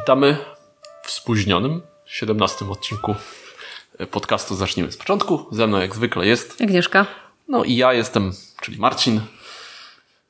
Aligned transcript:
Witamy 0.00 0.36
w 1.02 1.10
spóźnionym 1.10 1.82
17 2.06 2.70
odcinku 2.70 3.14
podcastu 4.10 4.54
Zacznijmy 4.54 4.92
z 4.92 4.96
początku. 4.96 5.46
Ze 5.50 5.66
mną 5.66 5.78
jak 5.80 5.94
zwykle 5.94 6.26
jest 6.26 6.62
Agnieszka. 6.62 7.06
No 7.48 7.64
i 7.64 7.76
ja 7.76 7.92
jestem, 7.92 8.32
czyli 8.62 8.78
Marcin. 8.78 9.20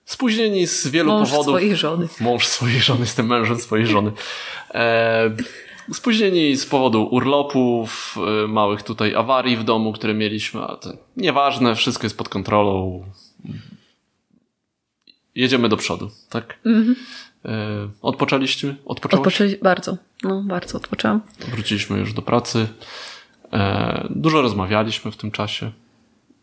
Spóźnieni 0.04 0.66
z 0.66 0.86
wielu 0.86 1.12
Mąż 1.12 1.30
powodów. 1.30 1.54
swojej 1.54 1.76
żony. 1.76 2.08
Mąż 2.20 2.46
swojej 2.46 2.80
żony, 2.80 3.00
jestem 3.00 3.26
mężem 3.26 3.58
swojej 3.58 3.86
żony. 3.86 4.12
E, 4.74 5.30
spóźnieni 5.92 6.56
z 6.56 6.66
powodu 6.66 7.08
urlopów, 7.10 8.16
e, 8.44 8.46
małych 8.46 8.82
tutaj 8.82 9.14
awarii 9.14 9.56
w 9.56 9.64
domu, 9.64 9.92
które 9.92 10.14
mieliśmy, 10.14 10.60
ale 10.60 10.78
to 10.78 10.92
nieważne, 11.16 11.74
wszystko 11.74 12.06
jest 12.06 12.18
pod 12.18 12.28
kontrolą. 12.28 13.04
Jedziemy 15.34 15.68
do 15.68 15.76
przodu, 15.76 16.10
tak? 16.30 16.58
Mhm. 16.66 16.96
E, 17.44 17.88
odpoczęliście? 18.02 18.76
Odpoczęłaś? 18.86 19.26
Odpoczęli 19.26 19.56
bardzo. 19.62 19.96
No, 20.24 20.42
bardzo 20.42 20.76
odpoczęłam. 20.76 21.20
Wróciliśmy 21.48 21.98
już 21.98 22.12
do 22.12 22.22
pracy. 22.22 22.68
E, 23.52 24.06
dużo 24.10 24.42
rozmawialiśmy 24.42 25.10
w 25.10 25.16
tym 25.16 25.30
czasie. 25.30 25.72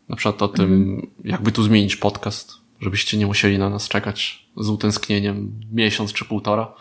Na 0.08 0.16
przykład 0.16 0.42
o 0.42 0.48
tym, 0.48 1.00
jakby 1.24 1.52
tu 1.52 1.62
zmienić 1.62 1.96
podcast, 1.96 2.54
żebyście 2.80 3.18
nie 3.18 3.26
musieli 3.26 3.58
na 3.58 3.70
nas 3.70 3.88
czekać 3.88 4.46
z 4.56 4.68
utęsknieniem 4.68 5.60
miesiąc 5.72 6.12
czy 6.12 6.24
półtora. 6.24 6.72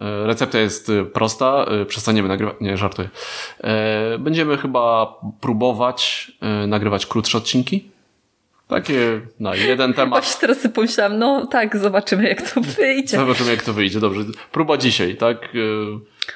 E, 0.00 0.26
recepta 0.26 0.58
jest 0.58 0.92
prosta. 1.12 1.66
Przestaniemy 1.88 2.28
nagrywać. 2.28 2.56
Nie, 2.60 2.76
żartuję. 2.76 3.08
Będziemy 4.18 4.56
chyba 4.56 5.14
próbować 5.40 6.32
nagrywać 6.66 7.06
krótsze 7.06 7.38
odcinki. 7.38 7.90
Takie 8.68 9.20
na 9.40 9.54
jeden 9.54 9.94
temat. 9.94 10.24
Właśnie 10.24 10.40
teraz 10.40 10.58
sobie 10.60 10.74
pomyślałam, 10.74 11.18
no 11.18 11.46
tak, 11.46 11.76
zobaczymy 11.78 12.28
jak 12.28 12.50
to 12.50 12.60
wyjdzie. 12.60 13.16
Zobaczymy, 13.16 13.50
jak 13.50 13.62
to 13.62 13.72
wyjdzie. 13.72 14.00
Dobrze. 14.00 14.20
Próba 14.52 14.76
dzisiaj, 14.76 15.16
tak? 15.16 15.44
E, 15.44 15.48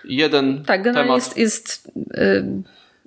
Jeden 0.04 0.64
Tak, 0.64 0.82
generalnie 0.82 1.08
temat. 1.20 1.36
jest, 1.36 1.36
jest 1.36 1.92
y, 2.18 2.44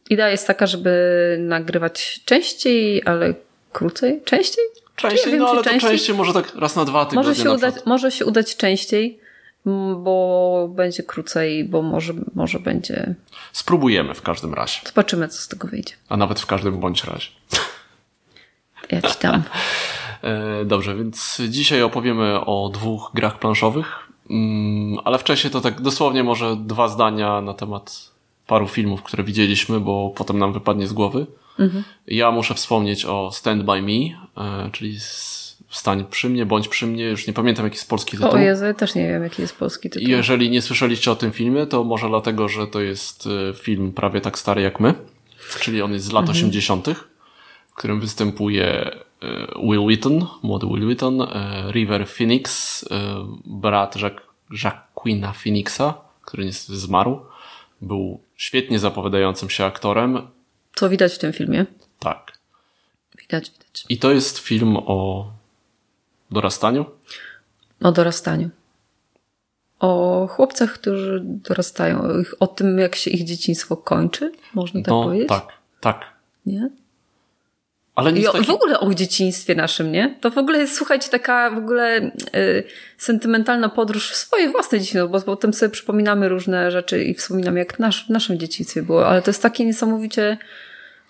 idea 0.10 0.30
jest 0.30 0.48
taka, 0.48 0.68
żeby 0.68 0.92
nagrywać 1.40 2.22
częściej, 2.26 3.02
ale 3.06 3.34
krócej. 3.72 4.22
Częściej? 4.25 4.64
Częściej, 4.96 5.31
wiem, 5.31 5.42
no 5.42 5.50
ale 5.50 5.64
to 5.64 5.70
częściej. 5.70 5.90
częściej 5.90 6.16
może 6.16 6.34
tak 6.34 6.56
raz 6.56 6.76
na 6.76 6.86
dwa 6.86 7.06
tygodnie 7.06 7.30
Może 7.30 7.44
się, 7.44 7.52
udać, 7.52 7.76
może 7.86 8.12
się 8.12 8.26
udać 8.26 8.56
częściej, 8.58 9.20
bo 9.97 10.70
będzie 10.76 11.03
krócej, 11.03 11.64
bo 11.64 11.81
może, 11.81 12.14
może 12.36 12.59
będzie... 12.59 13.16
Spróbujemy 13.53 14.14
w 14.14 14.22
każdym 14.22 14.53
razie, 14.53 14.81
Zobaczymy, 14.86 15.28
co 15.28 15.38
z 15.42 15.47
tego 15.47 15.68
wyjdzie. 15.68 15.94
a 16.09 16.18
nawet 16.18 16.40
w 16.40 16.46
każdym 16.46 16.80
bądź 16.80 17.03
razie. 17.03 17.28
Ja 18.92 19.02
ci 19.02 19.20
dam. 19.22 19.44
E, 20.24 20.66
dobrze, 20.66 20.96
więc 20.96 21.42
dzisiaj 21.50 21.82
opowiemy 21.82 22.46
o 22.46 22.70
dwóch 22.74 23.12
grach 23.14 23.40
planszowych, 23.40 24.00
mm, 24.30 25.00
ale 25.04 25.18
wcześniej 25.18 25.52
to 25.52 25.62
tak 25.62 25.82
dosłownie 25.82 26.24
może 26.24 26.56
dwa 26.56 26.88
zdania 26.88 27.42
na 27.42 27.54
temat 27.54 28.12
paru 28.48 28.68
filmów, 28.68 29.04
które 29.04 29.24
widzieliśmy, 29.24 29.80
bo 29.80 30.14
potem 30.16 30.40
nam 30.40 30.54
wypadnie 30.54 30.88
z 30.88 30.94
głowy. 30.94 31.26
Ja 32.08 32.32
muszę 32.32 32.54
wspomnieć 32.54 33.06
o 33.06 33.32
Stand 33.32 33.64
By 33.64 33.82
Me, 33.82 33.92
e, 34.38 34.70
czyli 34.72 35.00
Wstań 35.74 36.06
przy 36.10 36.30
mnie, 36.30 36.46
bądź 36.46 36.68
przy 36.68 36.88
mnie, 36.88 37.04
już 37.04 37.28
nie 37.28 37.34
pamiętam 37.34 37.66
jaki 37.66 37.76
jest 37.76 37.90
polski 37.90 38.18
tytuł. 38.18 38.32
O 38.32 38.38
Jezu, 38.38 38.66
ja 38.66 38.74
też 38.74 38.96
nie 38.96 39.08
wiem, 39.08 39.24
jaki 39.24 39.42
jest 39.42 39.56
polski 39.58 39.90
tytuł. 39.90 40.10
Jeżeli 40.10 40.50
nie 40.50 40.62
słyszeliście 40.62 41.12
o 41.12 41.16
tym 41.16 41.32
filmie, 41.32 41.66
to 41.66 41.84
może 41.84 42.08
dlatego, 42.08 42.50
że 42.50 42.68
to 42.68 42.82
jest 42.82 43.28
e, 43.50 43.54
film 43.54 43.92
prawie 43.92 44.22
tak 44.22 44.40
stary 44.40 44.62
jak 44.62 44.80
my, 44.80 44.94
czyli 45.60 45.82
on 45.82 45.94
jest 45.94 46.06
z 46.06 46.12
lat 46.12 46.30
80., 46.30 46.88
w 47.73 47.75
którym 47.75 48.00
występuje 48.00 48.66
e, 48.66 49.00
Will 49.63 49.85
Wheaton, 49.88 50.28
młody 50.44 50.67
Will 50.67 50.85
Wheaton, 50.85 51.22
e, 51.22 51.28
River 51.72 52.07
Phoenix, 52.07 52.84
e, 52.84 52.88
brat 53.45 53.95
Jacquina 54.63 55.34
Phoenixa, 55.34 55.94
który 56.22 56.45
niestety 56.45 56.79
zmarł. 56.79 57.19
Był 57.81 58.19
świetnie 58.35 58.79
zapowiadającym 58.79 59.50
się 59.50 59.66
aktorem. 59.66 60.28
Co 60.75 60.89
widać 60.89 61.13
w 61.13 61.17
tym 61.17 61.34
filmie? 61.34 61.66
Tak. 62.00 62.31
Widać, 63.22 63.51
widać. 63.51 63.85
I 63.90 63.97
to 63.97 64.11
jest 64.11 64.38
film 64.40 64.78
o 64.78 65.28
dorastaniu. 66.31 66.85
O 67.84 67.91
dorastaniu. 67.91 68.50
O 69.79 70.28
chłopcach, 70.31 70.73
którzy 70.73 71.22
dorastają. 71.25 72.03
O 72.40 72.47
tym, 72.47 72.79
jak 72.79 72.95
się 72.95 73.11
ich 73.11 73.23
dzieciństwo 73.23 73.78
kończy, 73.78 74.31
można 74.53 74.81
tak 74.81 74.88
No, 74.88 75.03
powiedzieć? 75.03 75.29
tak, 75.29 75.47
tak. 75.81 76.13
Nie? 76.45 76.69
Ale 77.96 78.12
I 78.12 78.28
o, 78.28 78.31
taki... 78.31 78.46
w 78.46 78.50
ogóle 78.50 78.80
o 78.80 78.94
dzieciństwie 78.94 79.56
naszym, 79.56 79.92
nie? 79.92 80.16
To 80.22 80.31
w 80.31 80.38
ogóle 80.38 80.59
jest, 80.59 80.76
słuchajcie, 80.76 81.09
taka 81.09 81.52
w 81.52 81.58
ogóle 81.58 82.12
y, 82.36 82.64
sentymentalna 82.98 83.70
podróż 83.70 84.12
w 84.12 84.16
swoje 84.16 84.50
własne 84.50 84.80
dzieciństwo, 84.80 85.08
bo 85.08 85.22
potem 85.22 85.54
sobie 85.54 85.70
przypominamy 85.70 86.30
różne 86.30 86.72
rzeczy 86.72 87.03
i 87.03 87.14
wspominamy, 87.14 87.59
jak 87.59 87.80
nasz, 87.80 88.06
w 88.06 88.09
naszym 88.09 88.40
dzieciństwie 88.40 88.82
było, 88.82 89.08
ale 89.08 89.22
to 89.22 89.30
jest 89.30 89.42
taki 89.42 89.66
niesamowicie 89.66 90.38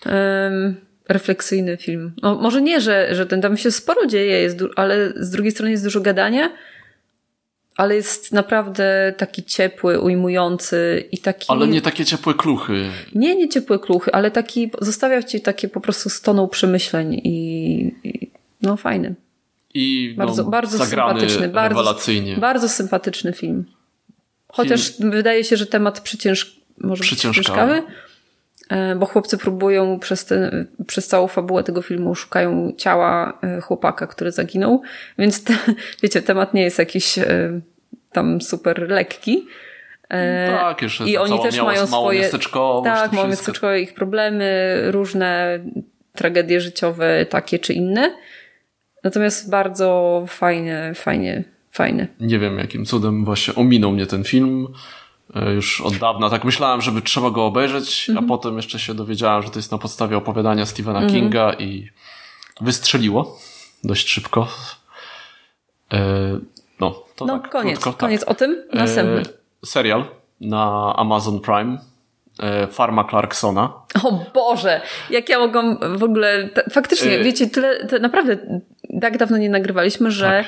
em, 0.05 0.75
refleksyjny 1.09 1.77
film. 1.77 2.11
No, 2.21 2.35
może 2.35 2.61
nie, 2.61 2.81
że, 2.81 3.15
że 3.15 3.25
ten 3.25 3.41
tam 3.41 3.57
się 3.57 3.71
sporo 3.71 4.05
dzieje, 4.05 4.41
jest 4.41 4.59
ale 4.75 5.13
z 5.15 5.29
drugiej 5.29 5.51
strony 5.51 5.71
jest 5.71 5.83
dużo 5.83 6.01
gadania, 6.01 6.49
ale 7.75 7.95
jest 7.95 8.31
naprawdę 8.31 9.13
taki 9.17 9.43
ciepły, 9.43 9.99
ujmujący 9.99 11.07
i 11.11 11.17
taki... 11.17 11.45
Ale 11.47 11.67
nie 11.67 11.81
takie 11.81 12.05
ciepłe 12.05 12.33
kluchy. 12.33 12.89
Nie, 13.15 13.35
nie 13.35 13.49
ciepłe 13.49 13.79
kluchy, 13.79 14.11
ale 14.13 14.31
taki, 14.31 14.71
zostawia 14.81 15.23
ci 15.23 15.41
takie 15.41 15.67
po 15.67 15.81
prostu 15.81 16.09
stoną 16.09 16.47
przemyśleń 16.47 17.13
i, 17.13 17.95
i 18.03 18.31
no 18.61 18.77
fajny. 18.77 19.15
I 19.73 20.13
Bardzo, 20.17 20.43
no, 20.43 20.49
bardzo 20.49 20.85
sympatyczny. 20.85 21.49
Bardzo, 21.49 21.95
bardzo 22.37 22.69
sympatyczny 22.69 23.33
film. 23.33 23.65
Chociaż 24.47 24.93
wydaje 24.99 25.43
się, 25.43 25.57
że 25.57 25.65
temat 25.65 26.01
przycięż, 26.01 26.59
może 26.77 26.99
być 26.99 27.07
Przyciężkawy. 27.07 27.83
E, 28.69 28.95
bo 28.95 29.05
chłopcy 29.05 29.37
próbują 29.37 29.99
przez, 29.99 30.25
ten, 30.25 30.67
przez 30.87 31.07
całą 31.07 31.27
fabułę 31.27 31.63
tego 31.63 31.81
filmu 31.81 32.15
szukają 32.15 32.73
ciała 32.77 33.39
e, 33.43 33.61
chłopaka, 33.61 34.07
który 34.07 34.31
zaginął, 34.31 34.81
więc 35.17 35.43
te, 35.43 35.53
wiecie, 36.03 36.21
temat 36.21 36.53
nie 36.53 36.63
jest 36.63 36.79
jakiś 36.79 37.17
e, 37.17 37.59
tam 38.11 38.41
super 38.41 38.89
lekki. 38.89 39.47
Tak, 40.47 40.81
jeszcze 40.81 41.05
I 41.05 41.17
oni 41.17 41.39
też 41.39 41.61
mają 41.61 41.87
swoje. 41.87 42.29
Tak, 42.83 43.11
mają 43.11 43.27
miasteczkowe 43.27 43.81
ich 43.81 43.93
problemy, 43.93 44.77
różne 44.91 45.59
tragedie 46.15 46.61
życiowe, 46.61 47.25
takie 47.25 47.59
czy 47.59 47.73
inne. 47.73 48.15
Natomiast 49.03 49.49
bardzo 49.49 50.23
fajnie, 50.27 50.91
fajnie, 50.95 51.43
fajne. 51.71 52.07
Nie 52.19 52.39
wiem, 52.39 52.57
jakim 52.57 52.85
cudem 52.85 53.25
właśnie 53.25 53.55
ominął 53.55 53.91
mnie 53.91 54.05
ten 54.05 54.23
film. 54.23 54.67
E, 55.35 55.53
Już 55.53 55.81
od 55.81 55.97
dawna 55.97 56.29
tak 56.29 56.43
myślałem, 56.43 56.81
żeby 56.81 57.01
trzeba 57.01 57.29
go 57.29 57.45
obejrzeć, 57.45 58.09
Mhm. 58.09 58.25
a 58.25 58.27
potem 58.27 58.57
jeszcze 58.57 58.79
się 58.79 58.93
dowiedziałem, 58.93 59.43
że 59.43 59.49
to 59.49 59.59
jest 59.59 59.71
na 59.71 59.77
podstawie 59.77 60.17
opowiadania 60.17 60.65
Stephena 60.65 61.07
Kinga 61.07 61.53
i 61.53 61.89
wystrzeliło 62.61 63.37
dość 63.83 64.09
szybko. 64.09 64.47
E, 65.93 66.39
No, 66.79 67.03
to 67.15 67.25
No, 67.25 67.39
tak, 67.39 67.51
koniec, 67.51 67.79
krótko, 67.79 67.99
koniec 67.99 68.23
o 68.23 68.33
tym. 68.33 68.63
tak. 68.71 68.79
Następny. 68.79 69.21
E, 69.21 69.65
Serial 69.65 70.05
na 70.41 70.93
Amazon 70.97 71.39
Prime. 71.39 71.77
e, 72.39 72.67
Farma 72.67 73.03
Clarksona. 73.03 73.73
O 74.03 74.19
Boże, 74.33 74.81
jak 75.09 75.29
ja 75.29 75.39
mogłam 75.39 75.77
w 75.97 76.03
ogóle. 76.03 76.49
Faktycznie, 76.71 77.19
wiecie, 77.19 77.47
tyle, 77.49 77.87
naprawdę 78.01 78.37
tak 79.01 79.17
dawno 79.17 79.37
nie 79.37 79.49
nagrywaliśmy, 79.49 80.11
że 80.11 80.25
Tak. 80.25 80.45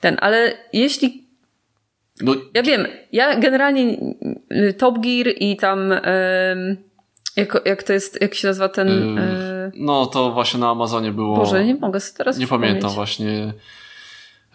ten, 0.00 0.16
ale 0.20 0.52
jeśli. 0.72 1.25
No, 2.22 2.34
Ja 2.54 2.62
wiem, 2.62 2.86
ja 3.12 3.36
generalnie 3.40 3.96
y, 4.52 4.74
Top 4.78 4.98
Gear 4.98 5.26
i 5.40 5.56
tam. 5.56 5.92
jak, 7.36 7.62
jak 7.64 7.82
to 7.82 7.92
jest, 7.92 8.20
jak 8.20 8.34
się 8.34 8.48
nazywa 8.48 8.68
ten. 8.68 9.18
e, 9.18 9.70
no 9.74 10.06
to 10.06 10.30
właśnie 10.32 10.60
na 10.60 10.70
Amazonie 10.70 11.12
było... 11.12 11.36
Boże, 11.36 11.64
nie 11.64 11.74
mogę 11.74 12.00
sobie 12.00 12.16
teraz 12.18 12.38
Nie 12.38 12.46
pamiętam 12.46 12.90
właśnie. 12.90 13.52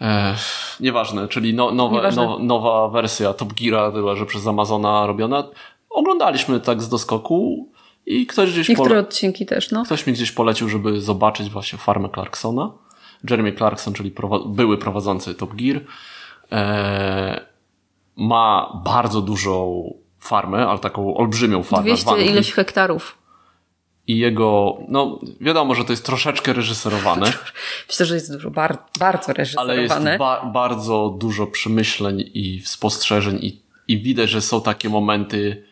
E, 0.00 0.34
nieważne, 0.80 1.28
czyli 1.28 1.54
no, 1.54 1.70
nowe, 1.70 1.96
Nieważne. 1.96 2.22
now, 2.26 2.40
nowa 2.42 2.88
wersja 2.88 3.32
Top 3.34 3.52
Geara 3.52 3.90
była, 3.90 4.16
że 4.16 4.26
przez 4.26 4.46
Amazona 4.46 5.06
robiona. 5.06 5.48
Oglądaliśmy 5.90 6.60
tak 6.60 6.82
z 6.82 6.88
doskoku 6.88 7.68
i 8.06 8.26
ktoś 8.26 8.52
gdzieś, 8.52 8.68
Niektóre 8.68 8.88
pole, 8.90 9.00
odcinki 9.00 9.46
też, 9.46 9.70
no. 9.70 9.82
ktoś 9.84 10.06
mi 10.06 10.12
gdzieś 10.12 10.32
polecił, 10.32 10.68
żeby 10.68 11.00
zobaczyć 11.00 11.50
właśnie 11.50 11.78
farmę 11.78 12.08
Clarksona. 12.14 12.72
Jeremy 13.30 13.52
Clarkson, 13.52 13.94
czyli 13.94 14.10
prowa- 14.10 14.48
były 14.54 14.78
prowadzący 14.78 15.34
Top 15.34 15.54
Gear, 15.54 15.80
e, 16.52 17.51
ma 18.16 18.80
bardzo 18.84 19.20
dużą 19.22 19.84
farmę, 20.18 20.66
ale 20.66 20.78
taką 20.78 21.16
olbrzymią 21.16 21.62
farmę. 21.62 21.82
w 21.82 21.86
200 21.86 22.10
Anglii. 22.10 22.30
ileś 22.30 22.52
hektarów. 22.52 23.18
I 24.06 24.18
jego, 24.18 24.78
no 24.88 25.20
wiadomo, 25.40 25.74
że 25.74 25.84
to 25.84 25.92
jest 25.92 26.06
troszeczkę 26.06 26.52
reżyserowane. 26.52 27.32
Myślę, 27.88 28.06
że 28.06 28.14
jest 28.14 28.32
dużo, 28.32 28.50
bar, 28.50 28.78
bardzo 28.98 29.32
Ale 29.36 29.42
jest 29.42 29.94
reżyserowane. 29.94 30.18
ba 30.18 30.50
bardzo 30.52 31.16
dużo 31.18 31.46
przemyśleń 31.46 32.30
i 32.34 32.62
spostrzeżeń 32.64 33.38
i, 33.42 33.62
i 33.88 33.98
widać, 33.98 34.30
że 34.30 34.40
są 34.40 34.60
takie 34.60 34.88
momenty 34.88 35.64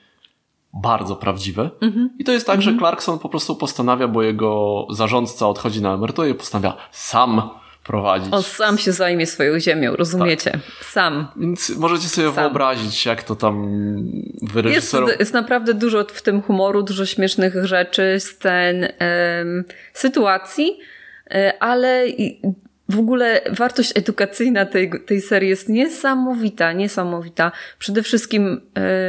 bardzo 0.72 1.16
prawdziwe. 1.16 1.70
I 2.19 2.25
to 2.25 2.32
jest 2.32 2.46
tak, 2.46 2.62
że 2.62 2.76
Clarkson 2.78 3.19
po 3.19 3.28
prostu 3.28 3.56
postanawia, 3.56 4.08
bo 4.08 4.22
jego 4.22 4.87
zarządca 4.90 5.48
odchodzi 5.48 5.82
na 5.82 5.94
emeryturę 5.94 6.31
i 6.31 6.34
postanawia 6.34 6.76
sam 6.92 7.50
prowadzić. 7.90 8.28
On 8.32 8.42
sam 8.42 8.78
się 8.78 8.92
zajmie 8.92 9.26
swoją 9.26 9.60
ziemią, 9.60 9.96
rozumiecie? 9.96 10.50
Tak. 10.50 10.60
Sam. 10.90 11.28
Więc 11.37 11.70
możecie 11.70 12.08
sobie 12.08 12.26
sam. 12.26 12.34
wyobrazić, 12.34 13.06
jak 13.06 13.22
to 13.22 13.37
tam 13.37 13.66
wyreżyserował. 14.42 15.08
Jest, 15.08 15.20
jest 15.20 15.32
naprawdę 15.32 15.75
dużo 15.75 16.06
w 16.12 16.22
tym 16.22 16.42
humoru, 16.42 16.82
dużo 16.82 17.06
śmiesznych 17.06 17.66
rzeczy, 17.66 18.16
scen, 18.19 18.88
sytuacji, 19.92 20.78
e, 21.31 21.62
ale 21.62 22.06
w 22.90 22.98
ogóle 22.98 23.40
wartość 23.50 23.92
edukacyjna 23.94 24.66
tej, 24.66 24.90
tej 25.06 25.20
serii 25.20 25.48
jest 25.48 25.69
niesamowita, 25.69 26.72
niesamowita. 26.72 27.52
Przede 27.78 28.02
wszystkim 28.02 28.60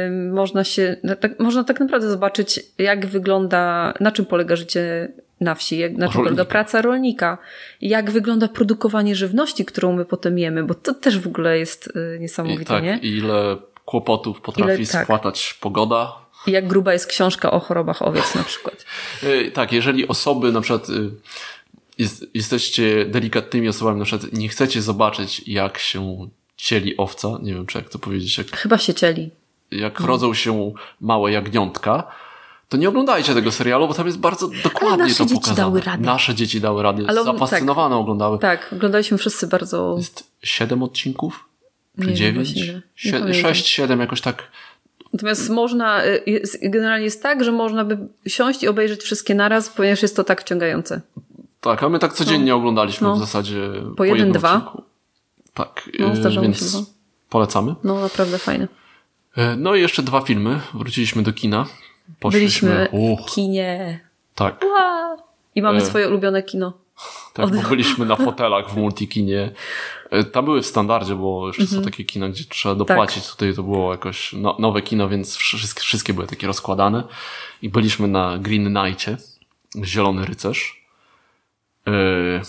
y, 0.08 0.32
można 0.32 0.64
się, 0.64 0.96
tak, 1.20 1.40
można 1.40 1.64
tak 1.64 1.80
naprawdę 1.80 2.10
zobaczyć, 2.10 2.60
jak 2.78 3.06
wygląda, 3.06 3.94
na 4.00 4.12
czym 4.12 4.26
polega 4.26 4.56
życie 4.56 5.08
na 5.42 5.54
wsi, 5.54 5.78
jak, 5.78 5.92
na 5.92 6.08
czym 6.08 6.22
polega 6.22 6.44
praca 6.44 6.82
rolnika, 6.82 7.38
jak 7.80 8.10
wygląda 8.10 8.48
produkowanie 8.48 9.14
żywności, 9.14 9.64
którą 9.64 9.92
my 9.92 10.04
potem 10.04 10.38
jemy, 10.38 10.64
bo 10.64 10.74
to 10.74 10.94
też 10.94 11.18
w 11.18 11.26
ogóle 11.26 11.58
jest 11.58 11.86
y, 11.96 12.18
niesamowite, 12.20 12.62
I 12.62 12.66
tak, 12.66 12.84
nie? 12.84 12.98
ile 13.02 13.56
kłopotów 13.84 14.40
potrafi 14.40 14.82
ile, 14.82 14.86
tak. 14.86 15.04
spłatać 15.04 15.58
pogoda. 15.60 16.12
I 16.46 16.50
jak 16.50 16.68
gruba 16.68 16.92
jest 16.92 17.06
książka 17.06 17.50
o 17.50 17.60
chorobach 17.60 18.02
owiec 18.02 18.34
na 18.34 18.42
przykład. 18.42 18.84
Y, 19.22 19.50
tak, 19.50 19.72
jeżeli 19.72 20.08
osoby 20.08 20.52
na 20.52 20.60
przykład 20.60 20.90
y, 20.90 21.10
jest, 21.98 22.26
jesteście 22.34 23.04
delikatnymi 23.04 23.68
osobami, 23.68 23.98
na 23.98 24.04
przykład 24.04 24.32
nie 24.32 24.48
chcecie 24.48 24.82
zobaczyć, 24.82 25.48
jak 25.48 25.78
się 25.78 26.28
cieli 26.56 26.96
owca, 26.96 27.28
nie 27.42 27.54
wiem, 27.54 27.66
czy 27.66 27.78
jak 27.78 27.88
to 27.88 27.98
powiedzieć. 27.98 28.38
Jak, 28.38 28.56
Chyba 28.56 28.78
się 28.78 28.94
cieli. 28.94 29.30
Jak 29.70 30.00
no. 30.00 30.06
rodzą 30.06 30.34
się 30.34 30.72
małe 31.00 31.32
jagniątka, 31.32 32.06
to 32.72 32.76
nie 32.76 32.88
oglądajcie 32.88 33.34
tego 33.34 33.52
serialu, 33.52 33.88
bo 33.88 33.94
tam 33.94 34.06
jest 34.06 34.18
bardzo 34.18 34.50
dokładnie 34.64 35.04
nasze 35.04 35.14
to 35.14 35.24
dzieci 35.24 35.34
pokazane. 35.34 35.56
Dały 35.56 35.80
radę. 35.80 36.04
Nasze 36.04 36.34
dzieci 36.34 36.60
dały 36.60 36.82
radę. 36.82 37.02
Ale 37.08 37.24
Zafascynowane 37.24 37.94
tak, 37.94 38.00
oglądały. 38.00 38.38
Tak, 38.38 38.68
oglądaliśmy 38.72 39.18
wszyscy 39.18 39.46
bardzo... 39.46 39.94
Jest 39.98 40.24
siedem 40.42 40.82
odcinków? 40.82 41.44
Czy 42.00 42.06
nie 42.06 42.14
dziewięć? 42.14 42.48
Sześć, 43.42 43.66
siedem, 43.66 44.00
jakoś 44.00 44.20
tak. 44.20 44.42
Natomiast 45.12 45.50
można, 45.50 46.04
y, 46.04 46.22
jest, 46.26 46.58
generalnie 46.62 47.04
jest 47.04 47.22
tak, 47.22 47.44
że 47.44 47.52
można 47.52 47.84
by 47.84 47.98
siąść 48.26 48.62
i 48.62 48.68
obejrzeć 48.68 49.02
wszystkie 49.02 49.34
naraz, 49.34 49.68
ponieważ 49.68 50.02
jest 50.02 50.16
to 50.16 50.24
tak 50.24 50.40
wciągające. 50.40 51.00
Tak, 51.60 51.82
a 51.82 51.88
my 51.88 51.98
tak 51.98 52.12
codziennie 52.12 52.50
no. 52.50 52.56
oglądaliśmy 52.56 53.08
no. 53.08 53.16
w 53.16 53.18
zasadzie 53.18 53.68
po, 53.90 53.94
po 53.94 54.04
jeden, 54.04 54.32
dwa. 54.32 54.56
Odcinku. 54.56 54.82
Tak, 55.54 55.90
no, 55.98 56.30
y, 56.30 56.40
więc 56.42 56.72
się 56.72 56.84
polecamy. 57.30 57.74
No, 57.84 58.00
naprawdę 58.00 58.38
fajne. 58.38 58.64
Y, 59.38 59.40
no 59.56 59.74
i 59.74 59.80
jeszcze 59.80 60.02
dwa 60.02 60.20
filmy. 60.20 60.60
Wróciliśmy 60.74 61.22
do 61.22 61.32
kina. 61.32 61.66
Poszliśmy, 62.20 62.88
Byliśmy 62.92 63.16
w 63.16 63.34
kinie. 63.34 64.00
Tak. 64.34 64.64
Wow. 64.64 65.18
I 65.54 65.62
mamy 65.62 65.78
e... 65.78 65.80
swoje 65.80 66.08
ulubione 66.08 66.42
kino. 66.42 66.82
Tak, 67.32 67.50
bo 67.50 67.68
byliśmy 67.68 68.06
na 68.06 68.16
fotelach 68.26 68.70
w 68.70 68.76
multikinie. 68.76 69.50
E, 70.10 70.24
tam 70.24 70.44
były 70.44 70.62
w 70.62 70.66
standardzie, 70.66 71.14
bo 71.14 71.46
jeszcze 71.46 71.66
są 71.66 71.76
mhm. 71.76 71.92
takie 71.92 72.04
kina, 72.04 72.28
gdzie 72.28 72.44
trzeba 72.44 72.74
dopłacić. 72.74 73.24
Tak. 73.24 73.32
Tutaj 73.32 73.54
to 73.54 73.62
było 73.62 73.92
jakoś 73.92 74.32
no, 74.32 74.56
nowe 74.58 74.82
kino, 74.82 75.08
więc 75.08 75.36
wszystkie, 75.36 75.80
wszystkie 75.80 76.14
były 76.14 76.26
takie 76.26 76.46
rozkładane. 76.46 77.04
I 77.62 77.68
byliśmy 77.68 78.08
na 78.08 78.38
Green 78.38 78.74
Knightie, 78.74 79.16
Zielony 79.84 80.24
Rycerz. 80.24 80.86
Yy, 81.86 82.40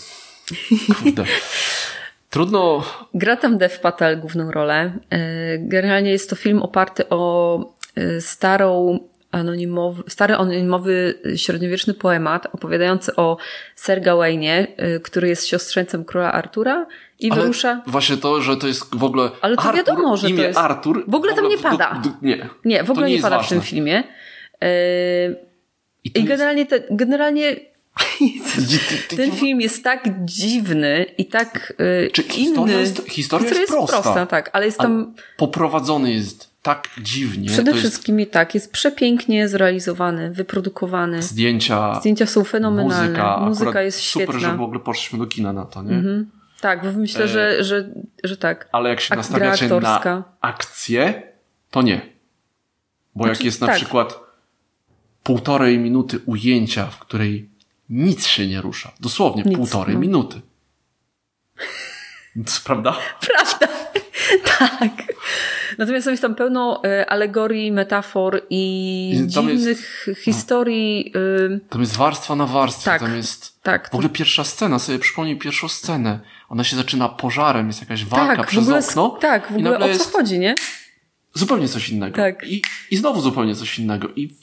kurde. 1.02 1.24
Trudno. 2.30 2.84
Gra 3.14 3.36
tam 3.36 3.58
Dev 3.58 3.78
Patel 3.78 4.20
główną 4.20 4.50
rolę. 4.50 4.98
Yy, 5.10 5.18
generalnie 5.58 6.10
jest 6.10 6.30
to 6.30 6.36
film 6.36 6.62
oparty 6.62 7.08
o 7.08 7.74
starą 8.20 8.98
anonimowy, 9.34 10.02
stary 10.08 10.34
anonimowy 10.34 11.14
średniowieczny 11.36 11.94
poemat 11.94 12.46
opowiadający 12.52 13.16
o 13.16 13.36
Sir 13.76 14.00
Gawainie, 14.00 14.66
który 15.02 15.28
jest 15.28 15.46
siostrzeńcem 15.46 16.04
króla 16.04 16.32
Artura 16.32 16.86
i 17.18 17.30
ale 17.30 17.40
wyrusza. 17.40 17.82
Właśnie 17.86 18.16
to, 18.16 18.42
że 18.42 18.56
to 18.56 18.66
jest 18.66 18.96
w 18.96 19.04
ogóle. 19.04 19.30
Ale 19.40 19.56
to 19.56 19.62
Artur, 19.62 19.76
wiadomo, 19.76 20.16
że 20.16 20.30
imię 20.30 20.38
to 20.38 20.44
jest. 20.44 20.58
Artur. 20.58 21.04
W 21.08 21.14
ogóle 21.14 21.34
tam 21.34 21.48
nie 21.48 21.58
pada. 21.58 22.00
Do, 22.04 22.10
do, 22.10 22.16
nie. 22.22 22.48
nie, 22.64 22.84
w 22.84 22.90
ogóle 22.90 23.08
nie, 23.08 23.16
nie 23.16 23.22
pada 23.22 23.36
ważne. 23.36 23.46
w 23.46 23.50
tym 23.50 23.60
filmie. 23.60 24.04
Yy, 24.60 24.68
I, 26.04 26.18
i 26.18 26.24
generalnie, 26.24 26.66
te, 26.66 26.82
generalnie 26.90 27.56
ten 29.16 29.32
film 29.32 29.60
jest 29.60 29.84
tak 29.84 30.24
dziwny 30.24 31.06
i 31.18 31.26
tak 31.26 31.72
yy, 31.78 32.10
Czy 32.12 32.22
historia 32.22 32.74
inny. 32.74 32.82
Jest, 32.82 33.08
historia 33.08 33.48
jest, 33.48 33.60
jest 33.60 33.72
prosta. 33.72 34.02
prosta. 34.02 34.26
tak, 34.26 34.50
ale 34.52 34.66
jest 34.66 34.78
tam... 34.78 35.14
poprowadzony 35.36 36.12
jest 36.12 36.53
tak 36.64 36.90
dziwnie. 36.98 37.48
Przede 37.48 37.74
wszystkim 37.74 38.20
jest... 38.20 38.32
tak, 38.32 38.54
jest 38.54 38.72
przepięknie 38.72 39.48
zrealizowany, 39.48 40.30
wyprodukowany. 40.30 41.22
Zdjęcia. 41.22 41.94
Zdjęcia 42.00 42.26
są 42.26 42.44
fenomenalne. 42.44 43.08
Muzyka, 43.08 43.40
Muzyka 43.40 43.82
jest 43.82 43.98
super, 44.00 44.26
świetna. 44.26 44.40
Super, 44.40 44.50
że 44.50 44.56
w 44.56 44.62
ogóle 44.62 44.80
poszliśmy 44.80 45.18
do 45.18 45.26
kina 45.26 45.52
na 45.52 45.64
to, 45.64 45.82
nie? 45.82 45.94
Mhm. 45.94 46.30
Tak, 46.60 46.82
bo 46.82 47.00
myślę, 47.00 47.24
e... 47.24 47.28
że, 47.28 47.64
że, 47.64 47.88
że 48.24 48.36
tak. 48.36 48.68
Ale 48.72 48.90
jak 48.90 49.00
się 49.00 49.16
nastawiacie 49.16 49.68
na 49.68 50.24
akcję, 50.40 51.22
to 51.70 51.82
nie. 51.82 52.00
Bo 53.14 53.24
znaczy, 53.24 53.38
jak 53.38 53.44
jest 53.44 53.60
na 53.60 53.66
tak. 53.66 53.76
przykład 53.76 54.20
półtorej 55.22 55.78
minuty 55.78 56.20
ujęcia, 56.26 56.86
w 56.86 56.98
której 56.98 57.50
nic 57.90 58.26
się 58.26 58.46
nie 58.46 58.60
rusza. 58.60 58.92
Dosłownie 59.00 59.42
nic, 59.46 59.56
półtorej 59.56 59.94
no. 59.94 60.00
minuty. 60.00 60.40
Prawda? 62.64 62.96
Prawda. 63.20 63.68
tak. 64.58 65.14
Natomiast 65.78 66.06
jest 66.06 66.22
tam 66.22 66.34
pełno 66.34 66.82
y, 66.84 67.06
alegorii, 67.08 67.72
metafor 67.72 68.42
i, 68.50 69.10
I 69.24 69.26
dziwnych 69.26 70.04
jest, 70.06 70.20
historii. 70.20 71.12
Y... 71.16 71.60
Tam 71.68 71.80
jest 71.80 71.96
warstwa 71.96 72.36
na 72.36 72.46
warstwie. 72.46 72.84
Tak, 72.84 73.00
tam 73.00 73.16
jest 73.16 73.62
tak. 73.62 73.90
W 73.90 73.94
ogóle 73.94 74.08
pierwsza 74.08 74.44
scena, 74.44 74.78
sobie 74.78 74.98
przypomnij 74.98 75.38
pierwszą 75.38 75.68
scenę. 75.68 76.20
Ona 76.48 76.64
się 76.64 76.76
zaczyna 76.76 77.08
pożarem, 77.08 77.66
jest 77.66 77.80
jakaś 77.80 78.04
walka 78.04 78.36
tak, 78.36 78.46
przez 78.46 78.68
okno. 78.68 79.18
Tak, 79.20 79.52
w 79.52 79.56
ogóle 79.56 79.76
o 79.76 79.80
co 79.80 79.86
jest 79.86 80.12
chodzi, 80.12 80.38
nie? 80.38 80.54
Zupełnie 81.34 81.68
coś 81.68 81.88
innego. 81.88 82.16
Tak. 82.16 82.44
I, 82.48 82.62
I 82.90 82.96
znowu 82.96 83.20
zupełnie 83.20 83.54
coś 83.54 83.78
innego. 83.78 84.08
I... 84.16 84.34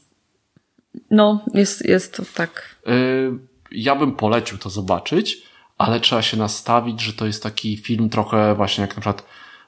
No, 1.11 1.45
jest, 1.53 1.85
jest 1.85 2.13
to 2.13 2.23
tak. 2.35 2.75
Y 2.87 3.51
ja 3.71 3.95
bym 3.95 4.11
polecił 4.11 4.57
to 4.57 4.69
zobaczyć, 4.69 5.37
ale 5.77 5.99
trzeba 5.99 6.21
się 6.21 6.37
nastawić, 6.37 7.01
że 7.01 7.13
to 7.13 7.25
jest 7.25 7.43
taki 7.43 7.77
film 7.77 8.09
trochę 8.09 8.55
właśnie 8.55 8.81
jak 8.81 8.95
na 8.95 9.01
przykład 9.01 9.23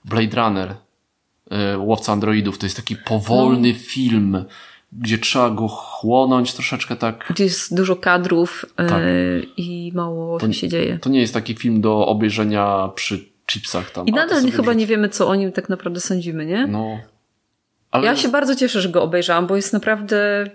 Blade 0.05 0.41
Runner, 0.41 0.75
Łowca 1.77 2.11
Androidów. 2.11 2.57
To 2.57 2.65
jest 2.65 2.75
taki 2.75 2.95
powolny 2.95 3.73
no. 3.73 3.79
film, 3.79 4.45
gdzie 4.93 5.17
trzeba 5.17 5.49
go 5.49 5.67
chłonąć 5.67 6.53
troszeczkę 6.53 6.95
tak. 6.95 7.25
Gdzie 7.29 7.43
jest 7.43 7.75
dużo 7.75 7.95
kadrów 7.95 8.65
yy, 8.79 8.87
tak. 8.89 9.01
i 9.57 9.91
mało 9.95 10.39
to, 10.39 10.53
się 10.53 10.67
dzieje. 10.67 10.99
To 10.99 11.09
nie 11.09 11.21
jest 11.21 11.33
taki 11.33 11.55
film 11.55 11.81
do 11.81 12.07
obejrzenia 12.07 12.89
przy 12.95 13.25
chipsach 13.47 13.91
tam. 13.91 14.07
I 14.07 14.11
nadal 14.11 14.51
chyba 14.51 14.73
nie 14.73 14.87
wiemy, 14.87 15.09
co 15.09 15.27
o 15.27 15.35
nim 15.35 15.51
tak 15.51 15.69
naprawdę 15.69 15.99
sądzimy, 15.99 16.45
nie? 16.45 16.67
No. 16.67 16.99
Ale 17.91 18.05
ja 18.05 18.15
się 18.15 18.29
bardzo 18.29 18.55
cieszę, 18.55 18.81
że 18.81 18.89
go 18.89 19.03
obejrzałam, 19.03 19.47
bo 19.47 19.55
jest 19.55 19.73
naprawdę. 19.73 20.49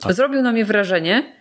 Tak. 0.00 0.12
Zrobił 0.12 0.42
na 0.42 0.52
mnie 0.52 0.64
wrażenie. 0.64 1.36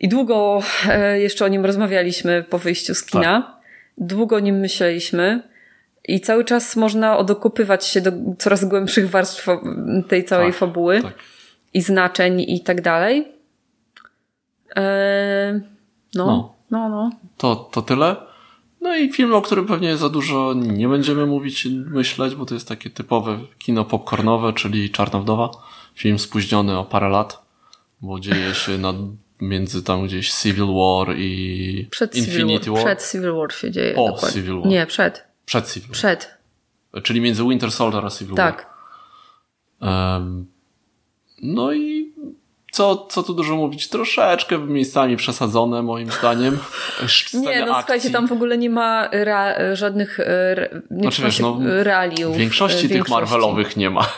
I 0.00 0.08
długo 0.08 0.62
e, 0.88 1.20
jeszcze 1.20 1.44
o 1.44 1.48
nim 1.48 1.66
rozmawialiśmy 1.66 2.44
po 2.50 2.58
wyjściu 2.58 2.94
z 2.94 3.04
kina. 3.04 3.42
Tak. 3.42 3.70
Długo 3.98 4.36
o 4.36 4.38
nim 4.38 4.58
myśleliśmy. 4.58 5.42
I 6.08 6.20
cały 6.20 6.44
czas 6.44 6.76
można 6.76 7.18
odokopywać 7.18 7.86
się 7.86 8.00
do 8.00 8.12
coraz 8.38 8.64
głębszych 8.64 9.10
warstw 9.10 9.46
tej 10.08 10.24
całej 10.24 10.50
tak, 10.50 10.58
fabuły 10.58 11.02
tak. 11.02 11.14
i 11.74 11.80
znaczeń 11.82 12.40
i 12.40 12.60
tak 12.60 12.80
dalej. 12.80 13.28
Eee, 14.76 15.60
no, 16.14 16.26
no, 16.26 16.54
no, 16.70 16.88
no. 16.88 17.10
To, 17.36 17.56
to 17.56 17.82
tyle. 17.82 18.16
No 18.80 18.96
i 18.96 19.12
film, 19.12 19.34
o 19.34 19.42
którym 19.42 19.66
pewnie 19.66 19.96
za 19.96 20.08
dużo 20.08 20.54
nie 20.54 20.88
będziemy 20.88 21.26
mówić, 21.26 21.68
myśleć, 21.86 22.34
bo 22.34 22.46
to 22.46 22.54
jest 22.54 22.68
takie 22.68 22.90
typowe 22.90 23.38
kino 23.58 23.84
popcornowe, 23.84 24.52
czyli 24.52 24.90
Czarna 24.90 25.20
Wdowa. 25.20 25.50
Film 25.94 26.18
spóźniony 26.18 26.78
o 26.78 26.84
parę 26.84 27.08
lat, 27.08 27.42
bo 28.00 28.20
dzieje 28.20 28.54
się 28.54 28.78
na 28.78 28.94
między 29.40 29.82
tam 29.82 30.06
gdzieś 30.06 30.32
Civil 30.32 30.66
War 30.66 31.16
i 31.16 31.86
przed 31.90 32.16
Infinity 32.16 32.64
Civil 32.64 32.74
War. 32.74 32.84
War. 32.84 32.96
Przed 32.96 33.12
Civil 33.12 33.32
War 33.32 33.52
się 33.52 33.70
dzieje. 33.70 33.94
Po 33.94 34.06
dokładnie. 34.06 34.32
Civil 34.32 34.54
War. 34.60 34.66
Nie, 34.66 34.86
przed. 34.86 35.27
Przed 35.48 35.72
Civil 35.72 35.88
War. 35.88 35.96
Przed. 35.96 36.38
Czyli 37.02 37.20
między 37.20 37.42
Winter 37.42 37.72
Soldier 37.72 38.06
a 38.06 38.10
Civil 38.10 38.34
tak. 38.34 38.66
War. 39.80 40.16
Um, 40.20 40.46
no 41.42 41.72
i 41.72 42.12
co, 42.72 43.06
co 43.10 43.22
tu 43.22 43.34
dużo 43.34 43.56
mówić? 43.56 43.88
Troszeczkę 43.88 44.58
miejscami 44.58 45.16
przesadzone 45.16 45.82
moim 45.82 46.10
zdaniem. 46.12 46.58
nie, 47.34 47.40
no 47.40 47.50
akcji. 47.50 47.66
słuchajcie, 47.66 48.10
tam 48.10 48.28
w 48.28 48.32
ogóle 48.32 48.58
nie 48.58 48.70
ma 48.70 49.10
żadnych 49.72 50.18
nie 50.90 51.00
znaczy, 51.02 51.22
wiesz, 51.22 51.40
no, 51.40 51.58
realiów. 51.62 52.34
W 52.34 52.38
większości, 52.38 52.88
większości 52.88 52.88
tych 52.88 53.08
Marvelowych 53.08 53.76
nie 53.76 53.90
ma. 53.90 54.08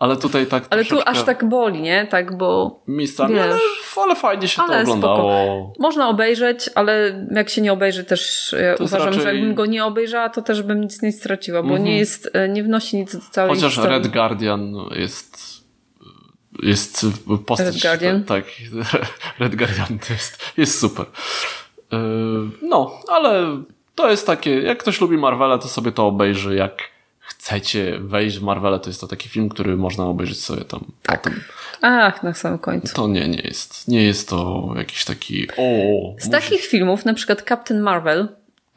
Ale 0.00 0.16
tutaj 0.16 0.46
tak 0.46 0.64
Ale 0.70 0.84
tu 0.84 0.98
aż 1.06 1.22
tak 1.22 1.48
boli, 1.48 1.80
nie? 1.80 2.06
Tak, 2.06 2.36
bo... 2.36 2.80
Miejscami, 2.86 3.34
wiesz, 3.34 3.42
ale, 3.42 3.58
ale 3.96 4.16
fajnie 4.16 4.48
się 4.48 4.62
ale 4.62 4.74
to 4.76 4.80
oglądało. 4.80 5.16
Spoko. 5.16 5.72
Można 5.78 6.08
obejrzeć, 6.08 6.70
ale 6.74 7.26
jak 7.30 7.48
się 7.48 7.62
nie 7.62 7.72
obejrzy 7.72 8.04
też 8.04 8.54
ja 8.62 8.74
uważam, 8.84 9.06
raczej... 9.06 9.22
że 9.22 9.34
jakbym 9.34 9.54
go 9.54 9.66
nie 9.66 9.84
obejrzała, 9.84 10.28
to 10.28 10.42
też 10.42 10.62
bym 10.62 10.80
nic 10.80 11.02
nie 11.02 11.12
straciła, 11.12 11.62
bo 11.62 11.68
mm 11.68 11.80
-hmm. 11.80 11.84
nie 11.84 11.98
jest, 11.98 12.30
e, 12.32 12.48
nie 12.48 12.62
wnosi 12.62 12.96
nic 12.96 13.16
do 13.16 13.22
całej 13.30 13.54
Chociaż 13.54 13.74
historii. 13.74 13.98
Red 13.98 14.08
Guardian 14.08 14.74
jest 14.96 15.60
jest 16.62 17.06
postać... 17.46 17.66
Red 17.66 17.82
Guardian? 17.82 18.24
Tak, 18.24 18.44
Red 19.40 19.56
Guardian 19.56 19.98
to 19.98 20.12
jest, 20.12 20.52
jest 20.56 20.80
super. 20.80 21.06
Yy, 21.92 21.98
no, 22.62 23.00
ale 23.08 23.62
to 23.94 24.10
jest 24.10 24.26
takie, 24.26 24.60
jak 24.60 24.78
ktoś 24.78 25.00
lubi 25.00 25.18
Marvela, 25.18 25.58
to 25.58 25.68
sobie 25.68 25.92
to 25.92 26.06
obejrzy. 26.06 26.54
Jak 26.54 26.89
chcecie 27.30 27.98
wejść 28.00 28.38
w 28.38 28.42
Marvela, 28.42 28.78
to 28.78 28.90
jest 28.90 29.00
to 29.00 29.06
taki 29.06 29.28
film, 29.28 29.48
który 29.48 29.76
można 29.76 30.04
obejrzeć 30.04 30.40
sobie 30.44 30.64
tam 30.64 30.84
Tak. 31.02 31.22
potem. 31.22 31.40
Ach, 31.82 32.22
na 32.22 32.34
samym 32.34 32.58
końcu. 32.58 32.94
To 32.94 33.08
nie, 33.08 33.28
nie 33.28 33.40
jest. 33.40 33.88
Nie 33.88 34.02
jest 34.02 34.28
to 34.28 34.68
jakiś 34.76 35.04
taki. 35.04 35.48
O, 35.50 35.54
Z 36.18 36.24
musi- 36.26 36.30
takich 36.30 36.60
filmów, 36.60 37.04
na 37.04 37.14
przykład 37.14 37.42
Captain 37.48 37.80
Marvel, 37.80 38.28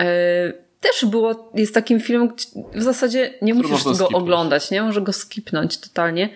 e, 0.01 0.53
też 0.81 1.05
było, 1.05 1.51
jest 1.55 1.73
takim 1.73 1.99
filmem, 1.99 2.27
gdzie 2.27 2.47
w 2.75 2.83
zasadzie 2.83 3.33
nie 3.41 3.53
musisz 3.53 3.71
można 3.71 3.91
go 3.91 3.95
skipnąć. 3.97 4.23
oglądać, 4.23 4.71
nie? 4.71 4.81
Może 4.83 5.01
go 5.01 5.13
skipnąć 5.13 5.77
totalnie, 5.77 6.29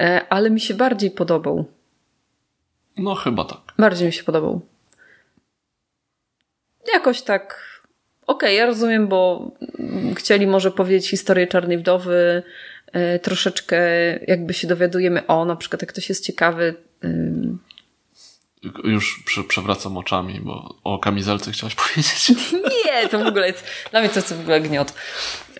e, 0.00 0.26
ale 0.28 0.50
mi 0.50 0.60
się 0.60 0.74
bardziej 0.74 1.10
podobał. 1.10 1.64
No 2.96 3.14
chyba 3.14 3.44
tak. 3.44 3.58
Bardziej 3.78 4.06
mi 4.06 4.12
się 4.12 4.24
podobał. 4.24 4.60
Jakoś 6.94 7.22
tak. 7.22 7.67
Okej, 8.28 8.56
ja 8.56 8.66
rozumiem, 8.66 9.08
bo 9.08 9.50
chcieli 10.16 10.46
może 10.46 10.70
powiedzieć 10.70 11.10
historię 11.10 11.46
Czarnej 11.46 11.78
Wdowy. 11.78 12.42
E, 12.92 13.18
troszeczkę 13.18 13.78
jakby 14.26 14.54
się 14.54 14.66
dowiadujemy 14.66 15.26
o, 15.26 15.44
na 15.44 15.56
przykład 15.56 15.82
jak 15.82 15.92
ktoś 15.92 16.08
jest 16.08 16.24
ciekawy. 16.26 16.74
Już 18.84 19.22
prze, 19.26 19.44
przewracam 19.44 19.96
oczami, 19.96 20.40
bo 20.40 20.74
o 20.84 20.98
kamizelce 20.98 21.52
chciałaś 21.52 21.74
powiedzieć. 21.86 22.32
Nie, 22.84 23.08
to 23.08 23.18
w 23.18 23.26
ogóle 23.26 23.46
jest. 23.46 23.64
Dla 23.90 24.00
mnie 24.00 24.08
to 24.08 24.14
jest 24.14 24.32
w 24.34 24.40
ogóle 24.40 24.60
gniot. 24.60 24.92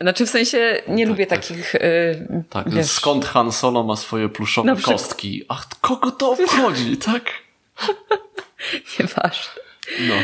Znaczy 0.00 0.26
w 0.26 0.30
sensie 0.30 0.82
nie 0.88 1.06
lubię 1.06 1.26
takich. 1.26 1.74
y, 1.74 2.44
Tak, 2.50 2.70
wiesz, 2.70 2.90
skąd 2.90 3.24
Han 3.24 3.52
Solo 3.52 3.84
ma 3.84 3.96
swoje 3.96 4.28
pluszowe 4.28 4.74
przykład- 4.76 4.96
kostki? 4.96 5.44
Ach, 5.48 5.66
kogo 5.80 6.10
to 6.10 6.30
obchodzi, 6.30 6.96
tak? 6.96 7.24
Nieważne. 9.00 9.52
No. 10.08 10.14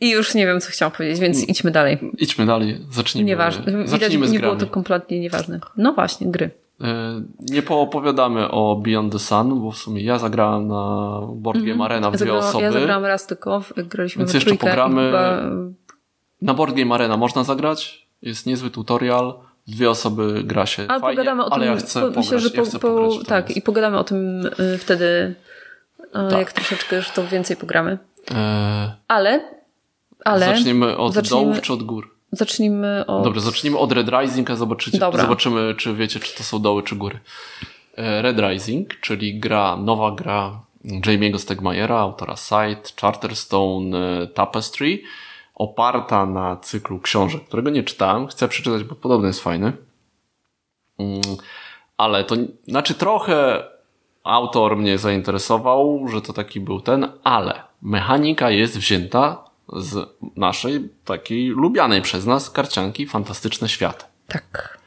I 0.00 0.10
już 0.10 0.34
nie 0.34 0.46
wiem, 0.46 0.60
co 0.60 0.70
chciałam 0.70 0.92
powiedzieć, 0.92 1.20
więc 1.20 1.48
idźmy 1.48 1.70
dalej. 1.70 1.98
Idźmy 2.18 2.46
dalej, 2.46 2.80
zacznijmy. 2.90 3.28
Nieważne. 3.28 3.64
Widać, 3.72 3.88
Zacznijmy 3.90 4.28
nie 4.28 4.40
było 4.40 4.56
to 4.56 4.66
kompletnie 4.66 5.20
nieważne. 5.20 5.60
No 5.76 5.92
właśnie, 5.92 6.30
gry. 6.30 6.50
E, 6.80 7.22
Nie 7.40 7.62
poopowiadamy 7.62 8.50
o 8.50 8.76
Beyond 8.76 9.12
the 9.12 9.18
Sun, 9.18 9.60
bo 9.62 9.70
w 9.70 9.76
sumie 9.78 10.02
ja 10.02 10.18
zagrałem 10.18 10.68
na 10.68 11.20
Board 11.32 11.62
Game 11.62 11.84
Arena 11.84 12.10
w 12.10 12.12
dwie 12.16 12.18
Zagrałam- 12.18 12.44
osoby. 12.48 12.64
Ja 12.64 12.72
zagrałam 12.72 13.04
raz 13.04 13.26
tylko, 13.26 13.62
graliśmy 13.76 14.20
Więc 14.20 14.34
jeszcze 14.34 14.54
pogramy. 14.54 15.06
Chyba, 15.06 15.42
Na 16.42 16.54
Board 16.54 16.74
Game 16.76 16.94
Arena 16.94 17.16
można 17.16 17.44
zagrać, 17.44 18.06
jest 18.22 18.46
niezły 18.46 18.70
tutorial, 18.70 19.34
dwie 19.68 19.90
osoby 19.90 20.42
gra 20.44 20.66
się 20.66 20.84
ale 20.88 21.00
fajnie, 21.00 21.16
pogadamy 21.16 21.44
o 21.44 21.50
tym. 21.50 21.52
ale 21.52 21.66
ja 21.66 21.76
chcę 21.76 22.00
po, 22.00 22.06
pograć, 22.06 22.24
myślę, 22.24 22.38
że 22.40 22.48
ja 22.48 22.54
po, 22.56 22.64
chcę 22.64 22.78
po, 22.78 23.10
tak, 23.26 23.56
i 23.56 23.62
pogadamy 23.62 23.98
o 23.98 24.04
tym 24.04 24.46
y, 24.46 24.78
wtedy, 24.78 25.34
Tak. 26.12 26.32
jak 26.32 26.52
troszeczkę 26.52 26.96
już 26.96 27.10
to 27.10 27.26
więcej 27.26 27.56
pogramy. 27.56 27.98
E, 28.34 28.94
Ale, 29.08 29.55
ale 30.26 30.46
Zaczniemy 30.56 30.96
od 30.96 31.14
zacznijmy- 31.14 31.44
dołów 31.44 31.60
czy 31.60 31.72
od 31.72 31.82
gór? 31.82 32.10
zacznijmy 32.32 33.04
od. 33.06 33.24
Dobra, 33.24 33.40
zacznijmy 33.40 33.78
od 33.78 33.92
Red 33.92 34.08
Rising, 34.08 34.50
a 34.50 34.56
zobaczycie, 34.56 34.98
Dobra. 34.98 35.22
zobaczymy, 35.22 35.74
czy 35.78 35.94
wiecie, 35.94 36.20
czy 36.20 36.36
to 36.36 36.42
są 36.42 36.58
doły, 36.58 36.82
czy 36.82 36.96
góry. 36.96 37.18
E, 37.96 38.22
Red 38.22 38.38
Rising, 38.38 39.00
czyli 39.00 39.38
gra, 39.40 39.76
nowa 39.76 40.10
gra 40.10 40.60
Jamie'ego 40.84 41.38
Stegmajera, 41.38 41.98
autora 41.98 42.36
Side, 42.36 42.82
Charterstone, 43.00 43.98
e, 44.22 44.26
Tapestry, 44.26 45.02
oparta 45.54 46.26
na 46.26 46.56
cyklu 46.56 47.00
książek, 47.00 47.44
którego 47.44 47.70
nie 47.70 47.82
czytałem, 47.82 48.26
chcę 48.26 48.48
przeczytać, 48.48 48.84
bo 48.84 48.94
podobno 48.94 49.26
jest 49.26 49.40
fajny. 49.42 49.72
Mm, 50.98 51.20
Ale 51.96 52.24
to, 52.24 52.36
znaczy 52.68 52.94
trochę 52.94 53.64
autor 54.24 54.76
mnie 54.76 54.98
zainteresował, 54.98 56.08
że 56.08 56.22
to 56.22 56.32
taki 56.32 56.60
był 56.60 56.80
ten, 56.80 57.08
ale 57.24 57.62
mechanika 57.82 58.50
jest 58.50 58.78
wzięta 58.78 59.44
z 59.76 60.08
naszej 60.36 60.88
takiej 61.04 61.48
lubianej 61.48 62.02
przez 62.02 62.26
nas 62.26 62.50
karcianki 62.50 63.06
Fantastyczne 63.06 63.68
Światy, 63.68 64.04
Tak. 64.28 64.78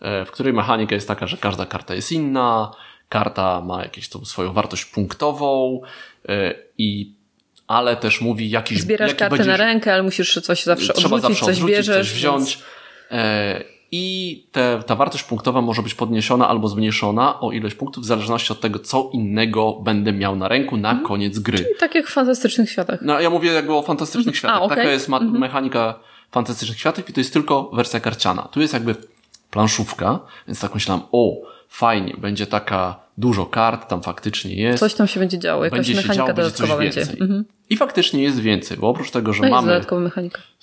e, 0.00 0.24
w 0.24 0.30
której 0.30 0.52
mechanika 0.52 0.94
jest 0.94 1.08
taka, 1.08 1.26
że 1.26 1.36
każda 1.36 1.66
karta 1.66 1.94
jest 1.94 2.12
inna, 2.12 2.70
karta 3.08 3.60
ma 3.60 3.82
jakąś 3.82 4.08
tą 4.08 4.24
swoją 4.24 4.52
wartość 4.52 4.84
punktową 4.84 5.80
e, 6.28 6.54
i 6.78 7.16
ale 7.66 7.96
też 7.96 8.20
mówi 8.20 8.50
jakiś 8.50 8.80
Zbierasz 8.80 9.08
jaki 9.08 9.18
kartę 9.18 9.36
będziesz- 9.36 9.58
na 9.58 9.64
rękę, 9.64 9.92
ale 9.92 10.02
musisz 10.02 10.40
coś 10.42 10.64
zawsze 10.64 10.92
trzeba 10.92 11.16
odrzucić, 11.16 11.38
zawsze 11.38 11.46
coś 11.46 11.54
odrzucić, 11.54 11.76
bierzesz. 11.76 12.08
coś 12.08 12.16
wziąć. 12.18 12.58
E, 13.10 13.64
I 13.92 14.46
te, 14.52 14.82
ta 14.86 14.96
wartość 14.96 15.24
punktowa 15.24 15.62
może 15.62 15.82
być 15.82 15.94
podniesiona 15.94 16.48
albo 16.48 16.68
zmniejszona 16.68 17.40
o 17.40 17.52
ilość 17.52 17.74
punktów 17.74 18.04
w 18.04 18.06
zależności 18.06 18.52
od 18.52 18.60
tego, 18.60 18.78
co 18.78 19.10
innego 19.12 19.72
będę 19.72 20.12
miał 20.12 20.36
na 20.36 20.48
ręku 20.48 20.76
na 20.76 20.90
Mhm. 20.90 21.08
koniec 21.08 21.38
gry. 21.38 21.58
Więc, 21.58 21.78
tak 21.78 21.94
jak 21.94 22.06
w 22.06 22.12
fantastycznych 22.12 22.70
światach. 22.70 23.00
No 23.02 23.20
ja 23.20 23.30
mówię 23.30 23.52
jakby 23.52 23.74
o 23.74 23.82
fantastycznych 23.82 24.36
światach. 24.36 24.58
A, 24.58 24.60
okej. 24.60 24.76
Taka 24.76 24.90
jest 24.90 25.08
Mhm. 25.08 25.38
mechanika 25.38 25.98
fantastycznych 26.32 26.78
światów 26.78 27.10
i 27.10 27.12
to 27.12 27.20
jest 27.20 27.32
tylko 27.32 27.70
wersja 27.72 28.00
karciana. 28.00 28.42
Tu 28.42 28.60
jest 28.60 28.72
jakby 28.74 28.94
planszówka, 29.50 30.18
więc 30.48 30.60
tak 30.60 30.74
myślałem, 30.74 31.02
o, 31.12 31.32
fajnie, 31.68 32.14
będzie 32.18 32.46
taka 32.46 33.06
dużo 33.18 33.46
kart, 33.46 33.88
tam 33.88 34.02
faktycznie 34.02 34.54
jest. 34.54 34.80
Coś 34.80 34.94
tam 34.94 35.06
się 35.06 35.20
będzie 35.20 35.38
działo, 35.38 35.64
jakaś 35.64 35.76
będzie 35.78 35.92
się 35.92 35.96
mechanika 35.96 36.24
działo, 36.24 36.34
będzie 36.34 36.50
coś 36.50 36.70
będzie. 36.70 37.00
więcej. 37.00 37.20
Mhm. 37.20 37.44
I 37.70 37.76
faktycznie 37.76 38.22
jest 38.22 38.40
więcej, 38.40 38.76
bo 38.76 38.88
oprócz 38.88 39.10
tego, 39.10 39.32
że 39.32 39.42
No 39.42 39.48
mamy 39.50 39.80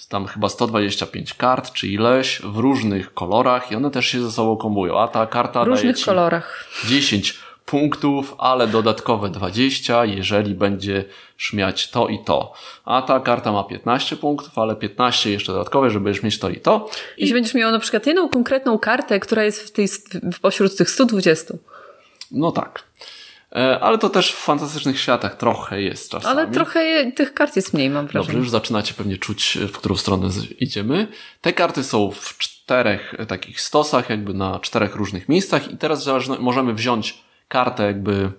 tam 0.10 0.26
chyba 0.26 0.50
125 0.50 1.34
kart, 1.34 1.74
czy 1.74 1.88
ileś, 1.88 2.42
w 2.44 2.58
różnych 2.58 3.14
kolorach 3.14 3.72
i 3.72 3.76
one 3.76 3.92
też 3.92 4.08
się 4.08 4.22
ze 4.22 4.32
sobą 4.32 4.58
kombują. 4.58 5.00
A 5.00 5.08
ta 5.08 5.28
karta 5.28 5.52
W 5.52 5.54
daje 5.54 5.76
różnych 5.76 5.98
ci 5.98 6.06
kolorach. 6.06 6.68
10 6.88 7.40
punktów, 7.66 8.36
ale 8.38 8.68
dodatkowe 8.68 9.30
20, 9.30 10.06
jeżeli 10.06 10.56
będziesz 10.56 11.54
miać 11.54 11.90
to 11.90 12.08
i 12.08 12.20
to. 12.24 12.54
A 12.86 13.02
ta 13.02 13.20
karta 13.20 13.52
ma 13.52 13.64
15 13.64 14.16
punktów, 14.16 14.58
ale 14.58 14.76
15 14.76 15.32
jeszcze 15.32 15.52
dodatkowe, 15.52 15.90
żeby 15.90 16.04
będziesz 16.04 16.24
mieć 16.24 16.40
to 16.40 16.50
i 16.50 16.60
to. 16.60 16.90
Jeśli 17.18 17.34
będziesz 17.34 17.54
miał 17.54 17.72
na 17.72 17.80
przykład 17.80 18.08
jedną 18.08 18.30
konkretną 18.30 18.80
kartę, 18.80 19.20
która 19.20 19.44
jest 19.44 19.68
w 19.68 19.72
tej, 19.72 19.88
w 20.34 20.40
pośród 20.42 20.78
tych 20.78 20.90
120. 20.90 21.54
No 22.32 22.52
tak. 22.52 22.84
E, 23.56 23.80
Ale 23.80 23.98
to 23.98 24.10
też 24.10 24.32
w 24.32 24.36
fantastycznych 24.36 25.00
światach 25.00 25.38
trochę 25.38 25.82
jest 25.82 26.12
czasami. 26.12 26.32
Ale 26.40 26.48
trochę 26.52 27.12
tych 27.12 27.34
kart 27.34 27.56
jest 27.56 27.74
mniej, 27.74 27.90
mam 27.90 28.06
Dobrze, 28.06 28.20
wrażenie. 28.20 28.40
już 28.40 28.50
zaczynacie 28.50 28.94
pewnie 28.94 29.18
czuć, 29.18 29.58
w 29.74 29.78
którą 29.78 29.96
stronę 29.96 30.30
idziemy. 30.60 31.08
Te 31.42 31.54
karty 31.54 31.84
są 31.84 32.12
w 32.12 32.38
czterech 32.38 33.14
e, 33.18 33.26
takich 33.26 33.62
stosach, 33.62 34.10
jakby 34.10 34.34
na 34.34 34.60
czterech 34.60 34.96
różnych 34.96 35.30
miejscach 35.30 35.72
i 35.72 35.78
teraz 35.78 36.08
możemy 36.40 36.74
wziąć 36.74 37.24
kartę 37.48 37.84
jakby 37.86 38.32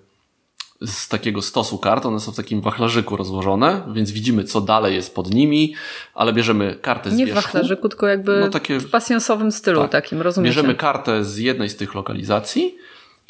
z 0.85 1.07
takiego 1.07 1.41
stosu 1.41 1.77
kart, 1.77 2.05
one 2.05 2.19
są 2.19 2.31
w 2.31 2.35
takim 2.35 2.61
wachlarzyku 2.61 3.17
rozłożone, 3.17 3.81
więc 3.93 4.11
widzimy 4.11 4.43
co 4.43 4.61
dalej 4.61 4.95
jest 4.95 5.15
pod 5.15 5.33
nimi, 5.33 5.75
ale 6.13 6.33
bierzemy 6.33 6.75
kartę 6.81 7.11
z 7.11 7.13
Nie 7.13 7.25
w 7.25 7.27
wierzchu. 7.27 7.41
wachlarzyku, 7.43 7.89
tylko 7.89 8.07
jakby 8.07 8.39
No 8.39 8.49
takie- 8.49 8.79
w 8.79 8.89
pasjansowym 8.89 9.51
stylu 9.51 9.81
Tak. 9.81 9.91
takim, 9.91 10.21
rozumiecie? 10.21 10.55
Bierzemy 10.55 10.75
kartę 10.75 11.23
z 11.23 11.37
jednej 11.37 11.69
z 11.69 11.75
tych 11.75 11.95
lokalizacji 11.95 12.75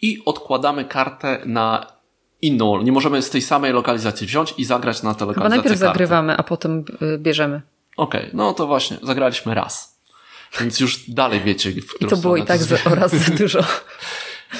i 0.01 0.21
odkładamy 0.25 0.85
kartę 0.85 1.41
na 1.45 1.87
inną. 2.41 2.81
Nie 2.81 2.91
możemy 2.91 3.21
z 3.21 3.29
tej 3.29 3.41
samej 3.41 3.73
lokalizacji 3.73 4.27
wziąć 4.27 4.53
i 4.57 4.65
zagrać 4.65 5.03
na 5.03 5.13
tę 5.13 5.19
Chyba 5.19 5.25
lokalizację 5.31 5.49
najpierw 5.57 5.79
karty. 5.79 5.93
zagrywamy, 5.93 6.37
a 6.37 6.43
potem 6.43 6.85
y, 7.01 7.17
bierzemy. 7.17 7.61
Okej, 7.97 8.29
no 8.33 8.53
to 8.53 8.67
właśnie, 8.67 8.97
zagraliśmy 9.03 9.53
raz. 9.55 9.99
Więc 10.59 10.79
już 10.79 11.09
dalej 11.09 11.41
wiecie, 11.41 11.71
w 11.71 11.75
I 11.77 11.81
którą 11.81 12.09
to 12.09 12.17
było 12.17 12.37
i 12.37 12.43
tak 12.43 12.57
za, 12.63 12.77
oraz 12.91 13.29
dużo. 13.31 13.59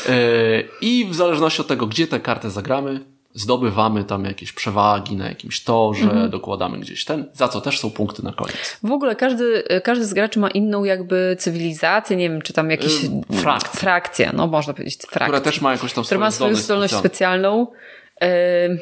Yy, 0.10 0.68
I 0.82 1.06
w 1.10 1.16
zależności 1.16 1.62
od 1.62 1.68
tego, 1.68 1.88
gdzie 1.88 2.08
tę 2.08 2.20
kartę 2.20 2.50
zagramy, 2.50 3.00
zdobywamy 3.34 4.04
tam 4.04 4.26
jakieś 4.26 4.52
przewagi 4.54 5.16
na 5.16 5.30
jakimś 5.30 5.64
torze, 5.64 6.04
Mhm. 6.04 6.30
dokładamy 6.30 6.80
gdzieś 6.80 7.06
ten, 7.06 7.26
za 7.34 7.48
co 7.48 7.62
też 7.62 7.80
są 7.80 7.92
punkty 7.92 8.24
na 8.24 8.34
koniec. 8.34 8.78
W 8.84 8.92
ogóle 8.92 9.16
każdy, 9.16 9.64
każdy 9.84 10.06
z 10.06 10.14
graczy 10.14 10.40
ma 10.40 10.50
inną 10.50 10.84
jakby 10.84 11.36
cywilizację, 11.40 12.18
nie 12.18 12.30
wiem, 12.30 12.42
czy 12.42 12.54
tam 12.54 12.72
jakieś 12.72 13.04
Ym, 13.04 13.24
frakcję. 13.42 13.80
frakcja, 13.80 14.32
no 14.34 14.48
można 14.48 14.74
powiedzieć 14.74 14.98
frakcja. 15.02 15.26
Która 15.26 15.42
też 15.42 15.62
ma 15.62 15.72
jakąś 15.72 15.94
tam 15.94 16.04
która 16.04 16.20
ma 16.20 16.32
swoją 16.32 16.56
zdolność 16.56 16.94
specjalną. 16.94 17.66
specjalną. 17.66 18.72
Ym, 18.72 18.80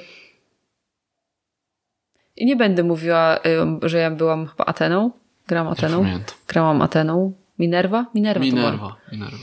I 2.35 2.45
nie 2.45 2.55
będę 2.55 2.83
mówiła, 2.83 3.39
ym, 3.61 3.79
że 3.83 3.97
ja 3.97 4.11
byłam 4.11 4.47
chyba 4.47 4.65
Ateną. 4.65 5.11
Gram 5.47 5.67
Ateną. 5.67 5.97
pamiętam. 5.97 6.35
Grałam 6.47 6.81
Ateną. 6.81 7.33
Minerva? 7.59 8.05
Minerva. 8.15 8.43
Minerva, 8.45 8.95
Minerva. 9.11 9.37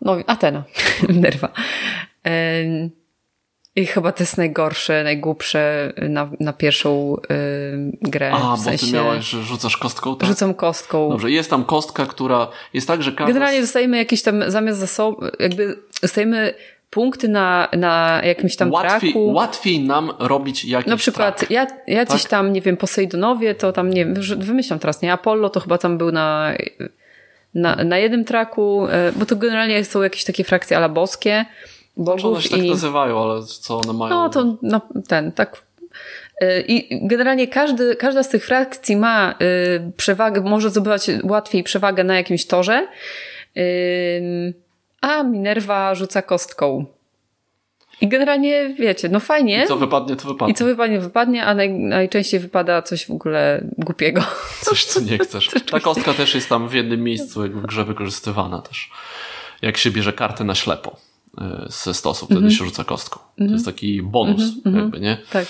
No, 0.00 0.16
Atena. 0.26 0.62
Ym, 2.26 2.90
I 3.76 3.86
chyba 3.86 4.12
to 4.12 4.22
jest 4.22 4.38
najgorsze, 4.38 5.04
najgłupsze 5.04 5.92
na, 6.08 6.30
na 6.40 6.52
pierwszą 6.52 7.16
ym, 7.72 7.96
grę. 8.02 8.32
A, 8.32 8.38
w 8.38 8.40
bo 8.58 8.64
sensie 8.64 8.86
ty 8.86 8.92
miałaś, 8.92 9.24
że 9.24 9.42
rzucasz 9.42 9.76
kostką, 9.76 10.16
tak? 10.16 10.28
rzucam 10.28 10.54
kostką. 10.54 11.08
Dobrze, 11.10 11.30
jest 11.30 11.50
tam 11.50 11.64
kostka, 11.64 12.06
która 12.06 12.48
jest 12.74 12.88
tak, 12.88 13.02
że 13.02 13.12
każda... 13.12 13.26
Generalnie 13.32 13.60
dostajemy 13.60 13.96
jakieś 13.96 14.22
tam 14.22 14.50
zamiast 14.50 14.78
zasobu, 14.78 15.24
jakby 15.40 15.78
dostajemy 16.02 16.54
punkty 16.90 17.28
na, 17.28 17.68
na 17.76 18.20
jakimś 18.24 18.56
tam 18.56 18.72
łatwiej, 18.72 19.12
traku. 19.12 19.32
łatwiej 19.32 19.80
nam 19.80 20.12
robić 20.18 20.64
jakiś 20.64 20.90
Na 20.90 20.96
przykład 20.96 21.38
trak. 21.38 21.50
ja, 21.50 21.66
jacyś 21.86 22.22
Tak? 22.22 22.30
tam, 22.30 22.52
nie 22.52 22.60
wiem, 22.60 22.76
Posejdonowie, 22.76 23.54
to 23.54 23.72
tam, 23.72 23.90
nie 23.90 24.04
wiem, 24.04 24.14
wymyślam 24.38 24.78
teraz, 24.78 25.02
nie? 25.02 25.12
Apollo 25.12 25.50
to 25.50 25.60
chyba 25.60 25.78
tam 25.78 25.98
był 25.98 26.12
na, 26.12 26.52
na, 27.54 27.76
na 27.76 27.98
jednym 27.98 28.24
traku, 28.24 28.86
e, 28.86 29.12
bo 29.12 29.26
to 29.26 29.36
generalnie 29.36 29.84
są 29.84 30.02
jakieś 30.02 30.24
takie 30.24 30.44
frakcje 30.44 30.76
ala 30.76 30.88
boskie, 30.88 31.44
Znaczy 31.96 32.10
one 32.12 32.22
bogów 32.22 32.42
się 32.42 32.48
tak 32.48 32.58
i... 32.58 32.70
nazywają, 32.70 33.22
ale 33.22 33.42
co 33.42 33.78
one 33.78 33.92
mają... 33.92 34.14
No 34.14 34.28
to 34.28 34.56
no, 34.62 34.80
ten, 35.08 35.32
tak. 35.32 35.62
Y, 36.42 36.64
I 36.68 37.06
generalnie 37.08 37.48
każdy, 37.48 37.96
każda 37.96 38.22
z 38.22 38.28
tych 38.28 38.46
frakcji 38.46 38.96
ma 38.96 39.34
y, 39.42 39.92
przewagę, 39.96 40.40
może 40.40 40.70
zdobywać 40.70 41.10
łatwiej 41.24 41.62
przewagę 41.62 42.04
na 42.04 42.16
jakimś 42.16 42.46
torze, 42.46 42.88
a 45.00 45.22
Minerva 45.22 45.94
rzuca 45.94 46.22
kostką. 46.22 46.84
I 48.00 48.08
generalnie 48.08 48.74
wiecie, 48.78 49.08
no 49.08 49.20
fajnie. 49.20 49.64
I 49.64 49.68
co 49.68 49.76
wypadnie, 49.76 50.16
to 50.16 50.28
wypadnie. 50.28 50.52
I 50.52 50.54
co 50.54 50.64
wypadnie, 50.64 51.00
wypadnie, 51.00 51.44
a 51.44 51.54
naj, 51.54 51.70
najczęściej 51.70 52.40
wypada 52.40 52.82
coś 52.82 53.06
w 53.06 53.10
ogóle 53.10 53.64
głupiego. 53.78 54.22
Coś, 54.60 54.84
co 54.84 55.00
nie 55.00 55.18
chcesz. 55.18 55.50
Ta 55.70 55.80
kostka 55.80 56.14
też 56.14 56.34
jest 56.34 56.48
tam 56.48 56.68
w 56.68 56.72
jednym 56.74 57.02
miejscu 57.02 57.42
jakby 57.42 57.60
w 57.60 57.66
grze 57.66 57.84
wykorzystywana 57.84 58.62
też. 58.62 58.90
Jak 59.62 59.76
się 59.76 59.90
bierze 59.90 60.12
kartę 60.12 60.44
na 60.44 60.54
ślepo 60.54 60.96
y, 61.38 61.42
ze 61.68 61.94
stosu, 61.94 62.26
wtedy 62.26 62.38
Mhm. 62.40 62.54
się 62.54 62.64
rzuca 62.64 62.84
kostką. 62.84 63.20
To 63.38 63.44
jest 63.44 63.64
taki 63.64 64.02
bonus 64.02 64.42
jakby, 64.64 65.00
nie? 65.00 65.16
Tak. 65.32 65.46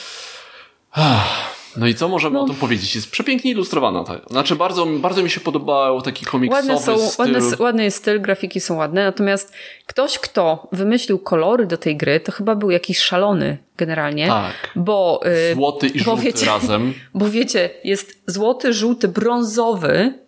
No 1.76 1.86
i 1.86 1.94
co 1.94 2.08
możemy 2.08 2.34
No. 2.34 2.42
o 2.42 2.46
tym 2.46 2.54
powiedzieć? 2.56 2.94
Jest 2.94 3.10
przepięknie 3.10 3.50
ilustrowana. 3.50 4.04
Tak. 4.04 4.20
Znaczy 4.30 4.56
bardzo, 4.56 4.86
bardzo 4.86 5.22
mi 5.22 5.30
się 5.30 5.40
podobał 5.40 6.02
taki 6.02 6.24
komiksowy 6.26 6.68
Ładne 6.72 6.82
są, 6.86 6.98
styl. 7.08 7.34
ładne, 7.34 7.56
ładny 7.58 7.84
jest 7.84 7.96
styl, 7.96 8.20
grafiki 8.20 8.60
są 8.60 8.76
ładne, 8.76 9.04
natomiast 9.04 9.52
ktoś, 9.86 10.18
kto 10.18 10.68
wymyślił 10.72 11.18
kolory 11.18 11.66
do 11.66 11.76
tej 11.76 11.96
gry, 11.96 12.20
to 12.20 12.32
chyba 12.32 12.54
był 12.54 12.70
jakiś 12.70 12.98
szalony 12.98 13.58
generalnie. 13.76 14.26
Tak. 14.26 14.52
Bo, 14.76 15.20
y, 15.50 15.54
Złoty 15.54 15.86
i 15.88 15.98
bo 15.98 16.04
żółty 16.04 16.22
wiecie, 16.22 16.46
razem. 16.46 16.94
Bo 17.14 17.28
wiecie, 17.30 17.70
jest 17.84 18.22
złoty, 18.26 18.72
żółty, 18.72 19.08
brązowy, 19.08 20.23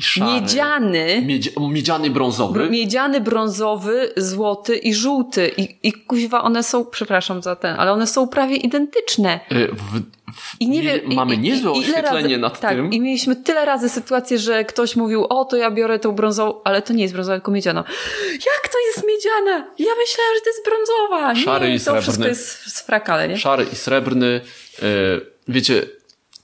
I 0.00 0.02
szary. 0.02 0.32
miedziany, 0.32 1.22
Miedzi 1.26 1.50
miedziany 1.70 2.10
brązowy. 2.10 2.70
miedziany, 2.70 3.20
brązowy, 3.20 4.12
złoty 4.16 4.76
i 4.76 4.94
żółty. 4.94 5.50
I, 5.56 5.76
I 5.82 5.92
kuźwa, 5.92 6.42
one 6.42 6.62
są, 6.62 6.84
przepraszam 6.86 7.42
za 7.42 7.56
ten, 7.56 7.76
ale 7.80 7.92
one 7.92 8.06
są 8.06 8.28
prawie 8.28 8.56
identyczne. 8.56 9.40
Y, 9.52 9.68
W, 9.72 10.00
w, 10.34 10.60
I 10.60 10.68
nie 10.68 10.82
wiem, 10.82 11.00
mamy 11.06 11.34
i- 11.34 11.38
niezłe 11.38 11.72
i- 11.72 11.78
oświetlenie 11.78 12.22
razy, 12.28 12.38
nad 12.38 12.60
tak, 12.60 12.74
tym. 12.76 12.92
I 12.92 13.00
mieliśmy 13.00 13.36
tyle 13.36 13.64
razy 13.64 13.88
sytuację, 13.88 14.38
że 14.38 14.64
ktoś 14.64 14.96
mówił, 14.96 15.24
o 15.24 15.44
to 15.44 15.56
ja 15.56 15.70
biorę 15.70 15.98
tą 15.98 16.12
brązową, 16.12 16.60
ale 16.64 16.82
to 16.82 16.92
nie 16.92 17.02
jest 17.02 17.14
brązowa, 17.14 17.36
tylko 17.36 17.50
miedziana. 17.50 17.84
Jak 18.32 18.72
to 18.72 18.78
jest 18.86 19.06
miedziana? 19.08 19.56
Ja 19.78 19.92
myślałam, 19.98 20.34
że 20.34 20.40
to 20.40 20.50
jest 20.50 20.64
brązowa. 20.64 21.34
Szary 21.44 21.68
nie, 21.68 21.74
i 21.74 21.78
to 21.78 21.82
srebrny. 21.84 22.02
wszystko 22.02 22.26
jest 22.26 22.76
z 22.76 22.80
frakale, 22.82 23.28
nie? 23.28 23.38
Szary 23.38 23.66
i 23.72 23.76
srebrny. 23.76 24.40
y, 24.82 25.20
Wiecie, 25.48 25.82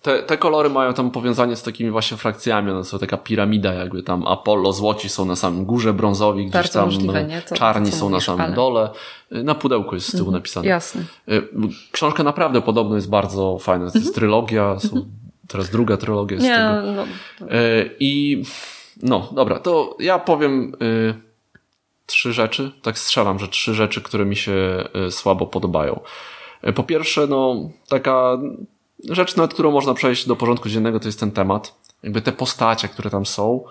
te, 0.07 0.23
te 0.23 0.39
kolory 0.39 0.71
mają 0.71 0.95
tam 0.95 1.11
powiązanie 1.11 1.57
z 1.57 1.63
takimi 1.63 1.91
właśnie 1.91 2.17
frakcjami. 2.17 2.71
One 2.71 2.85
są 2.85 2.99
taka 2.99 3.17
piramida, 3.17 3.75
jakby 3.75 4.03
tam 4.03 4.27
Apollo, 4.27 4.73
złoci 4.73 5.09
są 5.09 5.25
na 5.25 5.37
samym 5.37 5.65
górze, 5.65 5.93
brązowi 5.93 6.43
gdzieś 6.43 6.53
Bardzo 6.53 6.79
tam, 6.79 6.85
możliwe, 6.89 7.25
nie? 7.25 7.43
To- 7.43 7.55
czarni 7.55 7.93
są 7.93 8.11
na 8.11 8.21
samym 8.21 8.41
ale- 8.41 8.49
Mhm. 8.49 8.57
dole. 8.57 8.91
Na 9.31 9.55
pudełku 9.55 9.95
jest 9.95 10.09
z 10.09 10.17
tyłu 10.17 10.31
napisane. 10.31 10.67
Jasne. 10.69 11.03
Y, 11.29 11.49
Książka 11.93 12.23
naprawdę 12.23 12.63
podobno 12.63 12.97
jest 12.97 13.11
bardzo 13.11 13.59
fajna. 13.59 13.91
To 13.91 13.99
jest 13.99 14.15
trylogia, 14.15 14.79
są, 14.79 15.07
teraz 15.49 15.71
druga 15.71 15.97
trylogia 15.97 16.35
jest 16.37 16.49
Mhm. 16.49 16.87
Nie, 16.87 16.91
tego. 16.91 17.07
no, 17.41 17.47
Y, 17.57 17.91
I 18.01 18.43
no, 19.03 19.29
dobra, 19.33 19.59
to 19.59 19.97
ja 20.01 20.19
powiem 20.19 20.73
y, 20.83 21.15
trzy 22.07 22.33
rzeczy. 22.33 22.73
Tak 22.83 22.99
strzelam, 22.99 23.39
że 23.39 23.49
trzy 23.49 23.75
rzeczy, 23.75 24.03
które 24.03 24.25
mi 24.25 24.37
się 24.37 24.85
y, 25.09 25.11
słabo 25.11 25.47
podobają. 25.47 26.01
Po 26.75 26.83
pierwsze, 26.83 27.27
no, 27.27 27.57
taka 27.89 28.39
rzecz, 29.11 29.37
nad 29.37 29.55
którą 29.55 29.71
można 29.71 29.95
przejść 29.95 30.27
do 30.29 30.37
porządku 30.37 30.69
dziennego, 30.69 31.01
to 31.01 31.09
jest 31.09 31.21
ten 31.21 31.31
temat. 31.33 31.75
Jakby 32.03 32.23
te 32.23 32.33
postacie, 32.33 32.89
które 32.89 33.11
tam 33.11 33.27
są, 33.27 33.65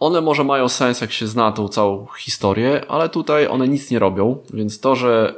one 0.00 0.20
może 0.20 0.44
mają 0.44 0.68
sens, 0.68 1.00
jak 1.00 1.12
się 1.12 1.26
zna 1.26 1.52
tą 1.52 1.68
całą 1.68 2.06
historię, 2.18 2.84
ale 2.88 3.08
tutaj 3.08 3.46
one 3.48 3.68
nic 3.68 3.90
nie 3.90 3.98
robią, 3.98 4.38
więc 4.52 4.80
to, 4.80 4.96
że 4.96 5.34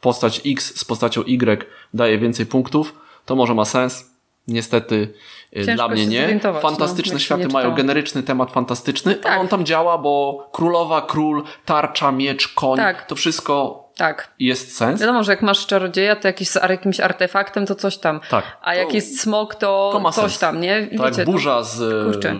postać 0.00 0.40
X 0.46 0.80
z 0.80 0.84
postacią 0.84 1.22
Y 1.22 1.66
daje 1.94 2.18
więcej 2.18 2.46
punktów, 2.46 2.94
to 3.26 3.36
może 3.36 3.54
ma 3.54 3.64
sens. 3.64 4.10
Niestety 4.48 5.14
y, 5.56 5.64
Ciężko 5.64 5.74
dla 5.74 5.88
mnie 5.88 6.06
nie. 6.06 6.40
no, 6.44 6.60
Fantastyczne 6.60 7.18
się 7.20 7.24
światy 7.24 7.48
mają 7.48 7.74
generyczny 7.74 8.22
temat 8.22 8.52
fantastyczny, 8.52 9.14
Tak. 9.14 9.32
a 9.32 9.40
on 9.40 9.48
tam 9.48 9.64
działa, 9.66 9.98
bo 9.98 10.48
królowa, 10.52 11.00
król, 11.02 11.42
tarcza, 11.64 12.12
miecz, 12.12 12.48
koń, 12.48 12.76
Tak. 12.76 13.06
to 13.06 13.14
wszystko 13.14 13.85
tak. 13.96 14.28
jest 14.40 14.76
sens. 14.76 15.00
Wiadomo, 15.00 15.24
że 15.24 15.32
jak 15.32 15.42
masz 15.42 15.66
czarodzieja, 15.66 16.16
to 16.16 16.28
jakiś, 16.28 16.48
z 16.48 16.54
jakimś 16.54 17.00
artefaktem, 17.00 17.66
to 17.66 17.74
coś 17.74 17.98
tam. 17.98 18.20
Tak. 18.30 18.44
A 18.62 18.74
jak 18.74 18.88
To- 18.88 18.94
jest 18.94 19.20
smok, 19.20 19.54
to, 19.54 19.90
to 19.92 20.00
ma 20.00 20.12
coś 20.12 20.24
sens. 20.32 20.38
tam, 20.38 20.60
nie? 20.60 20.86
Tak, 20.98 21.10
Wiecie, 21.10 21.24
burza 21.24 21.62
z... 21.62 22.04
kurczę. 22.12 22.36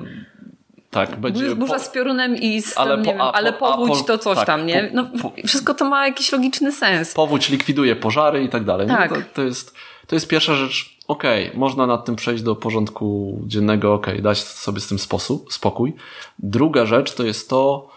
Tak, 0.90 1.16
będzie... 1.16 1.54
Burza, 1.54 1.74
po- 1.74 1.80
z 1.80 1.88
piorunem 1.88 2.36
i 2.36 2.62
z 2.62 2.78
Ale 2.78 2.92
ale, 2.92 2.98
po- 3.04 3.06
nie 3.06 3.12
wiem, 3.12 3.20
a 3.20 3.32
ale 3.32 3.48
a 3.50 3.52
powódź 3.52 3.98
po- 3.98 4.04
to 4.04 4.18
coś 4.18 4.36
tak, 4.36 4.46
tam, 4.46 4.66
nie? 4.66 4.90
No, 4.92 5.06
po- 5.22 5.32
wszystko 5.46 5.74
to 5.74 5.84
ma 5.84 6.06
jakiś 6.06 6.32
logiczny 6.32 6.72
sens. 6.72 7.14
powódź 7.14 7.48
likwiduje 7.48 7.96
pożary 7.96 8.44
i 8.44 8.48
tak 8.48 8.64
dalej. 8.64 8.88
Tak. 8.88 9.10
No 9.10 9.16
to, 9.16 9.22
to, 9.34 9.42
jest, 9.42 9.74
to 10.06 10.16
jest 10.16 10.28
pierwsza 10.28 10.54
rzecz. 10.54 10.96
Okej, 11.08 11.50
można 11.54 11.86
nad 11.86 12.04
tym 12.04 12.16
przejść 12.16 12.42
do 12.42 12.56
porządku 12.56 13.38
dziennego, 13.46 13.94
okej, 13.94 14.22
dać 14.22 14.38
sobie 14.44 14.80
z 14.80 14.88
tym 14.88 14.98
sposób, 14.98 15.52
spokój. 15.52 15.94
Druga 16.38 16.86
rzecz 16.86 17.14
to 17.14 17.22
jest 17.24 17.50
to, 17.50 17.88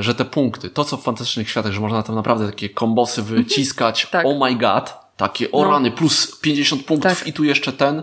że 0.00 0.14
te 0.14 0.24
punkty, 0.24 0.70
to 0.70 0.84
co 0.84 0.96
w 0.96 1.02
fantastycznych 1.02 1.50
światach, 1.50 1.72
że 1.72 1.80
można 1.80 2.02
tam 2.02 2.14
naprawdę 2.16 2.46
takie 2.46 2.68
kombosy 2.68 3.22
wyciskać, 3.22 4.06
Tak. 4.10 4.26
oh 4.26 4.46
my 4.48 4.54
god, 4.56 4.94
takie 5.16 5.48
No. 5.52 5.64
rany, 5.70 5.90
plus 5.90 6.36
50 6.40 6.84
punktów 6.84 7.18
Tak. 7.18 7.28
i 7.28 7.32
tu 7.32 7.44
jeszcze 7.44 7.72
ten. 7.72 8.02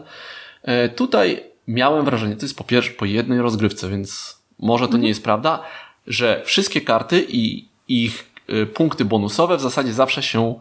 E, 0.64 0.90
tutaj 0.90 1.44
miałem 1.68 2.06
wrażenie, 2.06 2.36
to 2.36 2.42
jest 2.46 2.58
po 2.58 2.64
pierwsze 2.64 2.92
po 2.92 3.06
jednej 3.06 3.40
rozgrywce, 3.42 3.90
więc 3.90 4.38
może 4.60 4.88
to 4.88 4.98
nie 4.98 5.08
jest 5.08 5.24
prawda, 5.24 5.64
że 6.08 6.42
wszystkie 6.46 6.82
karty 6.82 7.26
i 7.30 7.68
ich 7.88 8.32
e, 8.48 8.66
punkty 8.66 9.06
bonusowe 9.06 9.58
w 9.58 9.62
zasadzie 9.62 9.94
zawsze 9.94 10.24
się 10.24 10.56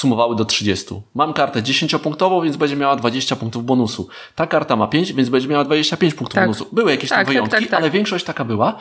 sumowały 0.00 0.36
do 0.36 0.44
30. 0.44 0.86
Mam 1.14 1.32
kartę 1.32 1.62
10-punktową, 1.62 2.44
więc 2.44 2.56
będzie 2.56 2.76
miała 2.76 2.96
20 2.96 3.36
punktów 3.36 3.64
bonusu. 3.64 4.08
Ta 4.34 4.46
karta 4.46 4.76
ma 4.76 4.86
5, 4.86 5.12
więc 5.12 5.28
będzie 5.28 5.48
miała 5.48 5.64
25 5.64 6.14
punktów 6.14 6.34
Tak. 6.34 6.44
bonusu. 6.44 6.66
Były 6.72 6.90
jakieś 6.90 7.10
tam 7.10 7.16
Tak, 7.18 7.26
tak, 7.26 7.32
wyjątki, 7.32 7.56
tak, 7.60 7.70
tak. 7.70 7.80
ale 7.80 7.90
większość 7.90 8.24
taka 8.24 8.44
była. 8.44 8.76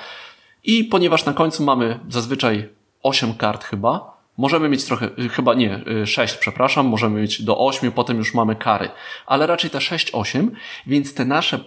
I 0.64 0.84
ponieważ 0.84 1.26
na 1.26 1.34
końcu 1.34 1.64
mamy 1.64 2.00
zazwyczaj 2.10 2.70
8 3.04 3.34
kart 3.34 3.64
chyba, 3.64 4.18
możemy 4.38 4.70
mieć 4.70 4.86
trochę, 4.86 5.10
y, 5.20 5.30
chyba 5.30 5.54
nie, 5.54 5.84
6, 6.06 6.36
przepraszam, 6.38 6.86
możemy 6.88 7.22
mieć 7.22 7.42
do 7.42 7.58
8, 7.58 7.92
potem 7.92 8.18
już 8.18 8.34
mamy 8.34 8.56
kary. 8.56 8.90
Ale 9.26 9.48
raczej 9.48 9.70
te 9.70 9.78
6-8, 9.78 10.48
więc 10.88 11.14
te 11.14 11.26
nasze 11.26 11.60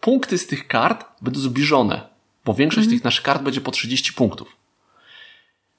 punkty 0.00 0.38
z 0.38 0.46
tych 0.46 0.66
kart 0.68 1.04
będą 1.22 1.40
zbliżone, 1.40 2.08
bo 2.44 2.54
większość 2.54 2.84
Mhm. 2.86 2.98
tych 2.98 3.04
naszych 3.04 3.22
kart 3.22 3.42
będzie 3.42 3.60
po 3.60 3.70
30 3.70 4.12
punktów. 4.12 4.56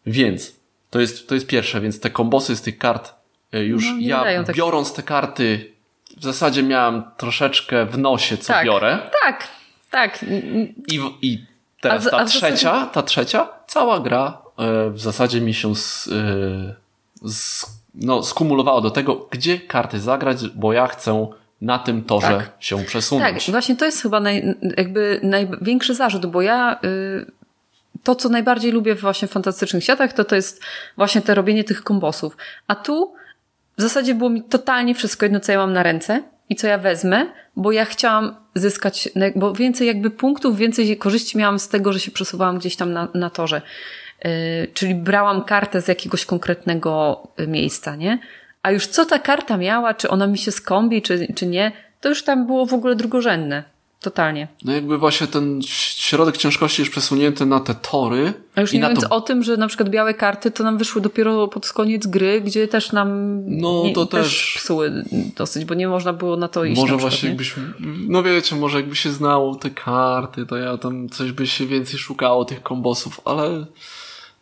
Więc 0.06 0.55
to 0.96 1.00
jest, 1.00 1.28
to 1.30 1.36
jest 1.36 1.48
pierwsze, 1.48 1.82
więc 1.82 2.00
te 2.00 2.10
kombosy 2.10 2.56
z 2.56 2.62
tych 2.62 2.78
kart 2.78 3.14
y, 3.56 3.60
już 3.66 3.86
No, 3.86 3.96
ja 4.00 4.44
tak- 4.44 4.56
biorąc 4.56 4.94
te 4.94 5.04
karty 5.04 5.72
w 6.18 6.24
zasadzie 6.24 6.64
miałem 6.64 7.04
troszeczkę 7.18 7.86
w 7.86 7.98
nosie, 7.98 8.38
co 8.38 8.54
Tak. 8.54 8.66
biorę. 8.66 9.00
Tak, 9.24 9.48
tak. 9.92 10.26
I, 10.88 11.00
w- 11.00 11.18
i 11.22 11.46
teraz 11.82 12.08
A 12.08 12.10
ta 12.10 12.18
a 12.18 12.24
w 12.26 12.28
zasadzie- 12.30 12.56
trzecia, 12.56 12.86
ta 12.86 13.04
trzecia, 13.04 13.48
cała 13.68 14.00
gra 14.00 14.38
e, 14.58 14.90
w 14.90 15.00
zasadzie 15.02 15.42
mi 15.42 15.54
się 15.54 15.76
z, 15.76 16.08
e, 16.08 17.30
z, 17.30 17.66
no, 17.96 18.24
skumulowała 18.24 18.82
do 18.82 18.92
tego, 18.92 19.28
gdzie 19.32 19.60
karty 19.60 20.00
zagrać, 20.00 20.38
bo 20.50 20.74
ja 20.74 20.88
chcę 20.88 21.28
na 21.62 21.80
tym 21.80 22.04
torze 22.04 22.28
Tak. 22.28 22.52
się 22.60 22.78
Tak, 22.78 22.86
przesunąć. 22.88 23.52
właśnie 23.52 23.76
to 23.76 23.86
jest 23.86 24.02
chyba 24.02 24.20
naj, 24.20 24.56
jakby 24.78 25.20
największy 25.24 25.96
zarzut, 25.96 26.26
bo 26.26 26.42
ja 26.42 26.80
y, 26.84 27.26
to, 28.06 28.16
co 28.16 28.30
najbardziej 28.30 28.72
lubię 28.72 28.96
w 28.96 29.02
właśnie 29.02 29.28
fantastycznych 29.28 29.84
światach, 29.84 30.14
to 30.14 30.24
to 30.24 30.36
jest 30.36 30.64
właśnie 30.98 31.22
te 31.22 31.36
robienie 31.36 31.64
tych 31.64 31.84
kombosów. 31.84 32.38
A 32.68 32.76
tu 32.76 33.14
w 33.78 33.82
zasadzie 33.82 34.16
było 34.16 34.30
mi 34.30 34.44
totalnie 34.44 34.96
wszystko 34.96 35.26
jedno, 35.26 35.40
co 35.40 35.52
ja 35.52 35.58
mam 35.58 35.74
na 35.74 35.84
ręce 35.84 36.24
i 36.50 36.56
co 36.56 36.68
ja 36.68 36.78
wezmę, 36.78 37.26
bo 37.56 37.72
ja 37.72 37.86
chciałam 37.86 38.36
zyskać, 38.56 39.10
bo 39.36 39.54
więcej 39.54 39.88
jakby 39.88 40.10
punktów, 40.10 40.58
więcej 40.58 40.98
korzyści 40.98 41.38
miałam 41.38 41.60
z 41.60 41.70
tego, 41.70 41.94
że 41.94 42.00
się 42.00 42.12
przesuwałam 42.12 42.58
gdzieś 42.58 42.76
tam 42.76 42.94
na, 42.94 43.08
na 43.14 43.30
torze. 43.30 43.62
Yy, 44.24 44.32
czyli 44.74 44.96
brałam 44.96 45.44
kartę 45.44 45.82
z 45.82 45.88
jakiegoś 45.88 46.26
konkretnego 46.26 47.24
y, 47.40 47.48
miejsca, 47.48 47.96
nie? 47.96 48.20
A 48.64 48.72
już 48.72 48.88
co 48.88 49.06
ta 49.06 49.20
karta 49.20 49.58
miała, 49.58 49.94
czy 49.94 50.10
ona 50.10 50.28
mi 50.28 50.38
się 50.38 50.52
skombi, 50.52 51.02
czy, 51.02 51.34
czy 51.36 51.48
nie, 51.48 51.72
to 52.02 52.10
już 52.10 52.24
tam 52.24 52.46
było 52.46 52.66
w 52.66 52.74
ogóle 52.74 52.96
drugorzędne. 52.96 53.75
Totalnie. 54.06 54.48
No 54.64 54.74
jakby 54.74 54.98
właśnie 54.98 55.28
ten 55.28 55.62
środek 55.98 56.38
ciężkości 56.38 56.82
jest 56.82 56.92
przesunięty 56.92 57.46
na 57.46 57.60
te 57.60 57.76
tory. 57.76 58.34
A 58.56 58.62
już 58.62 58.74
i 58.74 58.76
nie 58.78 58.82
mówiąc 58.84 59.02
to 59.04 59.16
o 59.16 59.22
tym, 59.22 59.44
że 59.44 59.58
na 59.58 59.68
przykład 59.68 59.90
białe 59.90 60.14
karty 60.14 60.52
to 60.52 60.64
nam 60.64 60.78
wyszły 60.78 61.02
dopiero 61.02 61.48
pod 61.48 61.70
koniec 61.74 62.08
gry, 62.08 62.42
gdzie 62.42 62.68
też 62.68 62.92
nam 62.92 63.40
No, 63.48 63.84
nie, 63.86 63.94
to 63.94 64.06
też 64.06 64.24
też- 64.28 64.54
psuły 64.64 65.04
dosyć, 65.38 65.66
bo 65.66 65.74
nie 65.74 65.88
można 65.88 66.14
było 66.14 66.38
na 66.38 66.48
to 66.48 66.66
iść. 66.66 66.82
Może 66.82 66.88
przykład, 66.88 67.02
właśnie 67.02 67.28
nie? 67.30 67.34
jakbyśmy, 67.34 67.64
no 68.08 68.24
wiecie, 68.24 68.56
może 68.56 68.78
jakby 68.78 68.96
się 68.96 69.12
znało 69.12 69.56
te 69.56 69.70
karty, 69.70 70.46
to 70.46 70.58
ja 70.58 70.78
tam 70.78 71.10
coś 71.10 71.32
by 71.32 71.48
się 71.48 71.66
więcej 71.66 72.00
szukało 72.00 72.46
tych 72.46 72.64
kombosów, 72.64 73.22
ale 73.26 73.66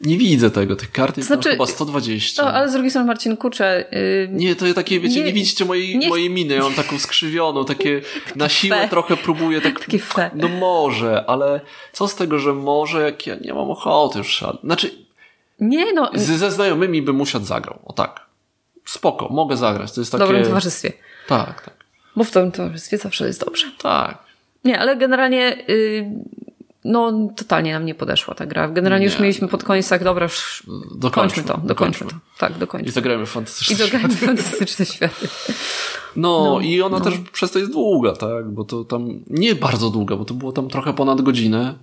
nie 0.01 0.17
widzę 0.17 0.51
tego. 0.51 0.75
Tych 0.75 0.91
kart 0.91 1.17
jest 1.17 1.27
Znaczy- 1.27 1.49
chyba 1.49 1.65
120. 1.65 2.43
No, 2.43 2.51
ale 2.53 2.69
z 2.69 2.73
drugiej 2.73 2.89
strony, 2.91 3.08
Marcin, 3.08 3.38
kurczę, 3.38 3.86
yy, 3.91 4.29
Nie, 4.32 4.56
to 4.56 4.73
takie, 4.73 4.99
wiecie, 4.99 5.19
nie, 5.19 5.25
Nie- 5.25 5.34
widzicie 5.34 5.65
mojej, 5.65 5.97
nie- 5.97 6.10
mojej 6.10 6.29
miny, 6.29 6.53
ja 6.56 6.62
mam 6.63 6.73
taką 6.73 6.99
skrzywioną, 6.99 7.65
takie 7.75 8.01
na 8.36 8.49
siłę 8.49 8.77
fe. 8.82 8.88
trochę 8.89 9.17
próbuję, 9.17 9.62
tak, 9.62 9.79
Takie 9.79 9.99
fe. 9.99 10.29
no 10.36 10.47
może, 10.47 11.25
ale 11.27 11.62
co 11.91 12.08
z 12.08 12.15
tego, 12.15 12.39
że 12.39 12.53
może, 12.53 13.01
jak 13.01 13.27
ja 13.27 13.36
nie 13.36 13.53
mam 13.53 13.71
ochoty 13.71 14.17
już, 14.17 14.43
znaczy, 14.63 14.91
nie 15.60 15.93
no, 15.93 16.10
z, 16.13 16.21
ze 16.21 16.51
znajomymi 16.51 17.01
bym 17.01 17.21
usiadł 17.21 17.45
zagrał, 17.45 17.79
o 17.86 17.93
tak. 17.93 18.25
spoko, 18.86 19.29
mogę 19.29 19.58
zagrać. 19.58 19.91
To 19.91 20.01
jest 20.01 20.12
W 20.12 20.12
takie... 20.12 20.23
dobrym 20.23 20.43
towarzystwie. 20.43 20.91
Tak, 21.27 21.62
tak. 21.65 21.73
Bo 22.15 22.23
w 22.23 22.32
dobrym 22.32 22.51
towarzystwie 22.51 22.97
zawsze 22.97 23.27
jest 23.27 23.45
dobrze. 23.45 23.71
Tak. 23.82 24.17
Nie, 24.63 24.79
ale 24.79 24.97
generalnie 24.97 25.58
y, 25.69 26.06
no 26.86 27.30
totalnie 27.36 27.74
nam 27.74 27.86
nie 27.86 27.96
podeszła 27.96 28.36
ta 28.36 28.46
gra. 28.46 28.69
Generalnie 28.69 29.06
już 29.06 29.15
Nie. 29.15 29.22
mieliśmy 29.22 29.48
pod 29.48 29.63
koniec 29.63 29.89
tak, 29.89 30.04
dobra, 30.04 30.24
już 30.24 30.63
Dokończmy, 30.96 31.43
kończmy 31.43 31.43
to, 31.43 31.67
dokończmy 31.67 32.08
to. 32.08 32.15
Tak, 32.38 32.58
dokończmy. 32.58 32.89
I 32.89 32.91
zagrajmy 32.91 33.26
w 33.26 33.30
I 33.30 33.34
fantastyczne 33.34 33.86
dograjmy 33.86 34.10
fantastyczne 34.15 34.86
światy. 34.86 35.28
No, 36.15 36.43
No, 36.43 36.60
i 36.60 36.82
ona 36.82 37.00
no. 37.00 37.06
też 37.06 37.13
przez 37.32 37.52
to 37.52 37.60
jest 37.60 37.72
długa, 37.72 38.12
tak? 38.15 38.50
Bo 38.50 38.63
to 38.63 38.84
tam 38.84 39.24
nie 39.28 39.56
bardzo 39.56 39.89
długa, 39.89 40.15
bo 40.15 40.26
to 40.26 40.34
było 40.34 40.52
tam 40.52 40.69
trochę 40.69 40.93
ponad 40.93 41.22
godzinę. 41.22 41.76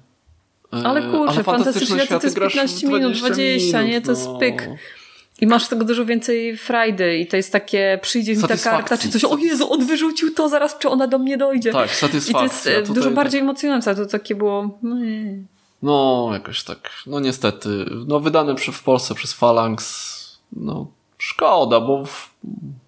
E, 0.72 0.86
Ale 0.86 1.02
kurczę, 1.02 1.44
fantastyczne 1.44 2.06
światy 2.06 2.20
to 2.20 2.26
jest 2.26 2.36
grasz 2.36 2.52
w 2.52 2.54
15 2.54 2.86
minut, 2.86 3.12
20, 3.12 3.82
nie? 3.82 4.00
To 4.00 4.10
jest 4.10 4.26
no. 4.26 4.38
pyk. 4.38 4.68
I 5.40 5.46
masz 5.46 5.68
tego 5.68 5.84
dużo 5.84 6.04
więcej 6.04 6.56
frajdy 6.56 7.16
i 7.18 7.26
to 7.26 7.36
jest 7.36 7.52
takie, 7.52 7.98
przyjdzie 8.02 8.36
mi 8.36 8.42
ta 8.42 8.56
karta, 8.56 8.98
czy 8.98 9.08
coś, 9.08 9.24
o 9.24 9.36
Jezu, 9.36 9.72
on 9.72 9.86
wyrzucił 9.86 10.34
to, 10.34 10.48
zaraz 10.48 10.78
czy 10.78 10.88
ona 10.88 11.06
do 11.06 11.18
mnie 11.18 11.38
dojdzie. 11.38 11.72
Tak, 11.72 11.86
I 11.86 11.90
to 11.90 11.96
satysfakcja. 11.96 12.42
jest 12.42 12.66
e, 12.66 12.70
Tutaj 12.80 12.94
dużo 12.94 13.06
tak- 13.06 13.14
bardziej 13.14 13.40
emocjonujące, 13.40 13.94
to 13.94 14.06
takie 14.06 14.34
było, 14.34 14.78
no. 14.82 14.96
No, 15.82 16.28
jakoś 16.32 16.62
tak. 16.64 16.90
No 17.06 17.20
niestety. 17.20 17.68
No 18.06 18.20
wydany 18.20 18.54
przy, 18.54 18.72
w 18.72 18.82
Polsce 18.82 19.14
przez 19.14 19.32
Phalanx. 19.32 20.10
No, 20.52 20.86
szkoda, 21.18 21.80
bo 21.80 22.04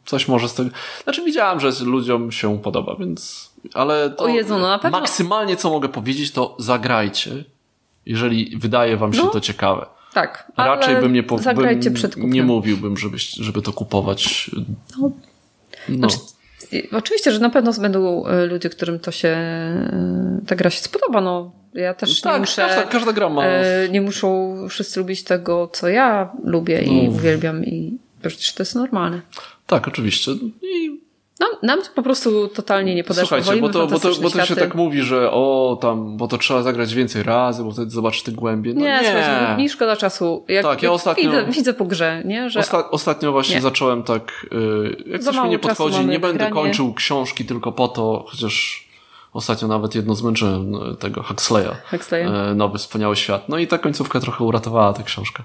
coś 0.05 0.29
może 0.29 0.49
z 0.49 0.55
tego... 0.55 0.71
Znaczy 1.05 1.25
widziałem, 1.25 1.61
że 1.61 1.71
ludziom 1.85 2.33
się 2.33 2.59
podoba, 2.59 2.97
więc... 2.99 3.51
Ale 3.75 4.11
to 4.11 4.25
O 4.25 4.29
Jezu, 4.29 4.59
no 4.59 4.69
na 4.69 4.79
pewno- 4.79 4.99
maksymalnie 5.01 5.57
co 5.57 5.71
mogę 5.71 5.89
powiedzieć, 5.89 6.31
to 6.31 6.57
zagrajcie, 6.59 7.45
jeżeli 8.07 8.57
wydaje 8.57 8.97
wam 8.97 9.13
się 9.13 9.23
No. 9.23 9.29
to 9.31 9.41
ciekawe. 9.41 9.87
Tak, 10.15 10.53
Raczej 10.57 10.97
bym 10.97 11.13
nie, 11.13 11.23
po, 11.23 11.39
zagrajcie 11.39 11.91
bym 11.91 12.33
nie 12.33 12.43
mówiłbym, 12.43 12.97
żeby, 12.97 13.19
żeby 13.19 13.63
to 13.63 13.73
kupować. 13.73 14.51
No. 15.01 15.11
No. 15.89 16.09
Znaczy, 16.09 16.33
Oczywiście, 16.93 17.33
że 17.33 17.39
na 17.39 17.51
pewno 17.51 17.73
będą 17.73 18.27
e, 18.27 18.47
ludzie, 18.47 18.71
którym 18.71 18.99
to 18.99 19.11
się, 19.11 19.29
e, 19.29 20.41
ta 20.47 20.57
gra 20.57 20.71
się 20.71 20.81
spodoba, 20.81 21.21
no. 21.21 21.53
Ja 21.75 21.95
też 21.95 22.25
nie 22.25 22.31
tak, 22.31 22.41
muszę, 22.41 22.63
każda, 22.63 22.83
każda 22.83 23.13
gra 23.13 23.29
ma... 23.29 23.45
e, 23.47 23.89
nie 23.89 24.01
muszą 24.01 24.57
wszyscy 24.69 25.01
lubić 25.01 25.25
tego, 25.25 25.69
co 25.73 25.89
ja 25.89 26.33
lubię 26.45 26.83
i 26.83 27.03
No. 27.03 27.11
uwielbiam 27.11 27.65
i 27.65 27.99
przecież 28.23 28.53
to 28.55 28.63
jest 28.63 28.75
normalne. 28.75 29.21
Tak, 29.67 29.89
oczywiście. 29.89 30.33
I 30.63 31.02
Nam, 31.43 31.51
nam 31.63 31.83
to 31.83 31.89
po 31.95 32.03
prostu 32.03 32.49
totalnie 32.49 32.95
nie 32.95 33.05
podeszło. 33.05 33.27
Słuchajcie, 33.27 33.47
Wolimy 33.47 33.67
bo 33.69 33.73
to, 33.73 33.87
bo, 33.87 33.99
to, 33.99 34.09
bo 34.23 34.31
to 34.31 34.45
się 34.47 34.57
tak 34.57 34.75
mówi, 34.75 35.03
że 35.03 35.31
o, 35.33 35.79
tam, 35.81 36.17
bo 36.17 36.29
to 36.29 36.39
trzeba 36.39 36.63
zagrać 36.63 36.95
więcej 36.95 37.23
razy, 37.23 37.65
bo 37.65 37.71
wtedy 37.73 37.91
zobaczysz 37.91 38.23
te 38.23 38.33
głębie. 38.33 38.75
No 38.75 38.81
nie, 38.81 38.87
nie. 38.87 39.03
słuchajcie, 39.05 39.57
mi 39.63 39.69
szkoda 39.69 39.97
czasu. 39.97 40.45
Jak, 40.49 40.63
Tak, 40.65 40.83
ja 40.83 40.91
jak 40.93 41.01
ostatnio- 41.01 41.31
widzę, 41.31 41.47
widzę 41.53 41.75
po 41.75 41.85
grze, 41.85 42.23
nie? 42.25 42.51
Że 42.51 42.61
Osta- 42.61 42.89
ostatnio 42.91 43.33
właśnie 43.33 43.55
Nie. 43.55 43.61
zacząłem 43.61 44.03
tak, 44.03 44.47
y, 44.53 45.03
jak 45.07 45.23
Za 45.23 45.33
coś 45.33 45.43
mi 45.45 45.49
nie 45.51 45.59
podchodzi, 45.59 46.07
nie 46.07 46.19
będę 46.19 46.39
granie. 46.39 46.53
kończył 46.55 46.95
książki 46.95 47.45
tylko 47.45 47.73
po 47.73 47.89
to, 47.89 48.25
chociaż 48.29 48.89
ostatnio 49.33 49.69
nawet 49.69 49.95
jedno 49.95 50.15
zmęczyłem 50.15 50.75
y, 50.75 50.97
tego 50.97 51.23
Huxleya. 51.23 51.71
Huxleya. 51.91 52.27
E, 52.51 52.55
Nowy, 52.55 52.79
wspaniały 52.79 53.17
świat. 53.17 53.49
No 53.49 53.59
i 53.59 53.67
ta 53.67 53.79
końcówka 53.79 54.21
trochę 54.21 54.45
uratowała 54.45 54.93
tę 54.93 55.03
książkę. 55.03 55.43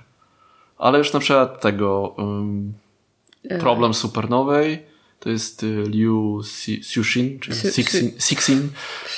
Ale 0.77 0.97
już 0.97 1.13
na 1.13 1.19
przykład 1.19 1.62
tego 1.62 2.13
um. 2.17 2.73
Problem 3.60 3.93
Supernowej 3.93 4.86
to 5.19 5.30
jest 5.30 5.63
y, 5.63 5.84
Liu 5.88 6.41
Cixin, 6.93 7.39
czy 7.39 7.53
Si- 7.53 8.13
Sixin, 8.19 8.69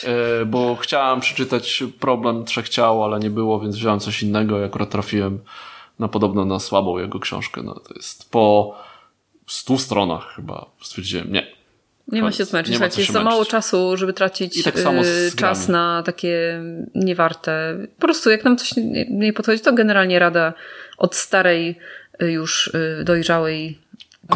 e, 0.03 0.45
bo 0.45 0.75
chciałem 0.75 1.19
przeczytać 1.19 1.83
Problem 1.99 2.45
Trzech 2.45 2.69
Ciał, 2.69 3.03
ale 3.03 3.19
nie 3.19 3.29
było, 3.29 3.59
więc 3.59 3.75
wziąłem 3.75 3.99
coś 3.99 4.23
innego 4.23 4.59
i 4.59 4.63
akurat 4.63 4.89
trafiłem 4.89 5.39
na 5.99 6.07
podobno 6.07 6.45
na 6.45 6.59
słabą 6.59 6.99
jego 6.99 7.19
książkę. 7.19 7.63
No, 7.63 7.73
to 7.73 7.93
jest 7.93 8.31
po 8.31 8.75
stu 9.47 9.77
stronach 9.77 10.35
chyba 10.35 10.65
stwierdziłem, 10.81 11.31
nie. 11.31 11.59
Nie 12.07 12.21
ma 12.21 12.31
się 12.31 12.45
zmęczyć. 12.45 12.73
Słuchajcie, 12.73 13.01
jest 13.01 13.13
za 13.13 13.23
mało 13.23 13.45
czasu, 13.45 13.97
żeby 13.97 14.13
tracić 14.13 14.63
tak 14.63 14.77
y, 14.77 15.35
czas 15.35 15.67
na 15.67 16.03
takie 16.05 16.63
niewarte. 16.95 17.77
Po 17.95 18.07
prostu 18.07 18.29
jak 18.29 18.43
nam 18.43 18.57
coś 18.57 18.75
nie, 18.75 19.05
nie 19.09 19.33
podchodzi, 19.33 19.61
to 19.61 19.73
generalnie 19.73 20.19
rada 20.19 20.53
od 20.97 21.15
starej, 21.15 21.75
y, 22.21 22.31
już 22.31 22.71
dojrzałej 23.03 23.79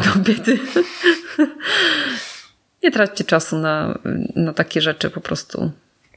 kobiety. 0.00 0.58
nie 2.82 2.90
traćcie 2.90 3.24
czasu 3.24 3.58
na, 3.58 3.98
na 4.36 4.52
takie 4.52 4.80
rzeczy 4.80 5.10
po 5.10 5.20
prostu. 5.20 5.70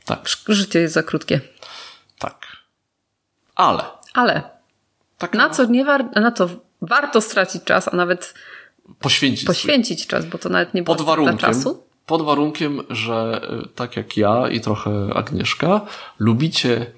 Tak, 0.06 0.30
Życie 0.48 0.80
jest 0.80 0.94
za 0.94 1.04
krótkie. 1.04 1.40
tak. 2.20 2.48
Ale 3.56 3.84
Ale 4.14 4.44
taka 5.18 5.38
na 5.38 5.50
co, 5.50 5.66
nie 5.66 5.86
war, 5.86 6.06
na 6.22 6.32
co 6.32 6.50
warto 6.82 7.22
stracić 7.22 7.64
czas, 7.64 7.88
a 7.88 7.96
nawet 7.96 8.34
poświęcić 9.00 9.42
sobie. 9.48 9.56
poświęcić 9.56 10.08
czas, 10.08 10.26
bo 10.26 10.38
to 10.38 10.50
nawet 10.50 10.74
nie 10.74 10.84
pod 10.84 11.02
warunkiem, 11.02 11.38
czasu. 11.38 11.84
pod 12.06 12.22
warunkiem, 12.22 12.82
że 12.90 13.42
y, 13.66 13.70
tak 13.76 13.98
jak 13.98 14.18
ja 14.18 14.50
i 14.50 14.62
trochę 14.62 14.92
Agnieszka, 15.16 15.82
lubicie 16.20 16.92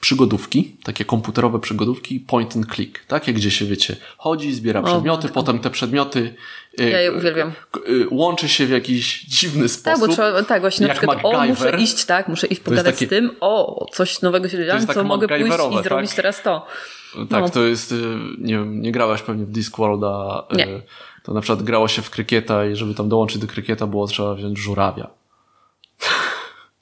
przygodówki, 0.00 0.76
takie 0.84 1.04
komputerowe 1.04 1.58
przygodówki 1.58 2.20
point 2.20 2.56
and 2.56 2.74
click, 2.74 3.04
takie 3.04 3.32
gdzie 3.32 3.50
się 3.50 3.64
wiecie, 3.66 3.96
chodzi, 4.16 4.54
zbiera 4.54 4.82
przedmioty, 4.82 5.22
matko. 5.26 5.34
potem 5.40 5.58
te 5.58 5.70
przedmioty 5.70 6.34
y, 6.80 6.90
Ja 6.90 7.00
je 7.00 7.12
uwielbiam. 7.12 7.52
łączy 8.10 8.48
się 8.48 8.66
w 8.66 8.70
jakiś 8.70 9.24
dziwny 9.24 9.62
Tak, 9.62 9.70
sposób. 9.70 10.06
bo 10.06 10.12
trzeba, 10.12 10.42
tak, 10.42 10.60
właśnie 10.60 10.86
na 10.86 10.94
przykład, 10.94 11.18
o, 11.22 11.28
muszę 11.32 11.48
MacGyver. 11.48 11.80
iść, 11.80 12.04
tak, 12.04 12.28
muszę 12.28 12.46
iść 12.46 12.60
pogadać 12.60 12.94
takie- 12.94 13.06
z 13.06 13.08
tym, 13.08 13.30
o, 13.40 13.86
coś 13.92 14.22
nowego 14.22 14.48
się 14.48 14.56
dzieje, 14.56 14.80
co 14.86 14.94
tak 14.94 15.04
mogę 15.06 15.28
pójść 15.28 15.46
i 15.80 15.82
zrobić 15.82 16.10
tak? 16.10 16.16
teraz 16.16 16.42
to. 16.42 16.66
Tak, 17.30 17.42
No. 17.42 17.48
to 17.50 17.64
jest, 17.64 17.92
y, 17.92 17.96
nie 18.38 18.54
wiem, 18.54 18.80
nie 18.80 18.92
grałaś 18.92 19.22
pewnie 19.22 19.44
w 19.46 19.50
Discworlda. 19.50 20.44
y, 20.52 20.56
Nie. 20.56 20.66
To 21.22 21.34
na 21.34 21.40
przykład 21.40 21.62
grało 21.62 21.88
się 21.88 22.02
w 22.02 22.10
krykieta 22.10 22.66
i 22.66 22.76
żeby 22.76 22.94
tam 22.94 23.08
dołączyć 23.08 23.38
do 23.38 23.46
krykieta 23.46 23.86
było 23.86 24.06
trzeba 24.06 24.34
wziąć 24.34 24.58
żurawia. 24.58 25.10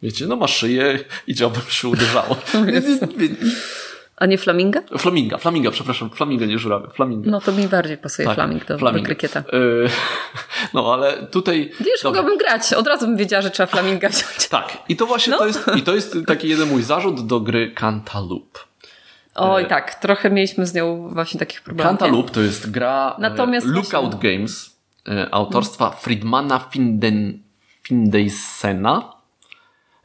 Wiecie, 0.03 0.27
no 0.27 0.37
ma 0.37 0.47
szyję 0.49 0.99
i 1.27 1.35
dziobem 1.35 1.63
się 1.69 1.89
uderzało. 1.89 2.37
A 4.17 4.27
nie 4.27 4.39
flaminga? 4.39 4.83
Flaminga, 4.99 5.39
flaminga, 5.39 5.71
przepraszam, 5.71 6.11
flaminga, 6.11 6.47
nie 6.47 6.59
żurawia, 6.59 6.91
flaminga. 6.91 7.31
No 7.31 7.41
to 7.41 7.53
mi 7.53 7.69
bardziej 7.69 7.99
pasuje 7.99 8.27
Tak, 8.29 8.35
flaming 8.35 8.65
do, 8.65 8.75
do 8.75 8.79
flaminga. 8.79 9.07
krykieta. 9.07 9.41
Y, 9.41 9.89
No, 10.75 10.95
ale 10.95 11.27
tutaj... 11.27 11.73
Wiesz, 11.81 12.03
Dobra. 12.03 12.21
mogłabym 12.23 12.39
grać. 12.39 12.73
Od 12.73 12.87
razu 12.87 13.07
bym 13.07 13.17
wiedziała, 13.17 13.43
że 13.43 13.51
trzeba 13.51 13.67
flaminga 13.67 14.09
wziąć. 14.09 14.49
Tak, 14.51 14.79
i 14.89 14.97
to 14.97 15.07
właśnie 15.07 15.31
No. 15.31 15.39
to, 15.39 15.47
jest, 15.47 15.71
i 15.77 15.83
to 15.83 15.95
jest 15.95 16.17
taki 16.27 16.49
jeden 16.49 16.69
mój 16.69 16.83
zarzut 16.83 17.27
do 17.27 17.41
gry 17.41 17.73
Cantaloupe. 17.75 18.61
Oj, 19.35 19.67
tak, 19.67 19.95
trochę 19.95 20.31
mieliśmy 20.31 20.67
z 20.67 20.75
nią 20.75 21.09
właśnie 21.09 21.41
takich 21.41 21.63
problemów. 21.63 21.91
Cantaloupe 21.99 22.31
to 22.33 22.41
jest 22.41 22.71
gra 22.71 23.17
Natomiast 23.19 23.67
e, 23.67 23.71
Lookout 23.71 24.15
Games 24.19 24.77
e, 25.09 25.29
autorstwa 25.35 25.91
Friedmana 25.91 26.59
Finden, 26.59 27.43
Findeysena. 27.83 29.16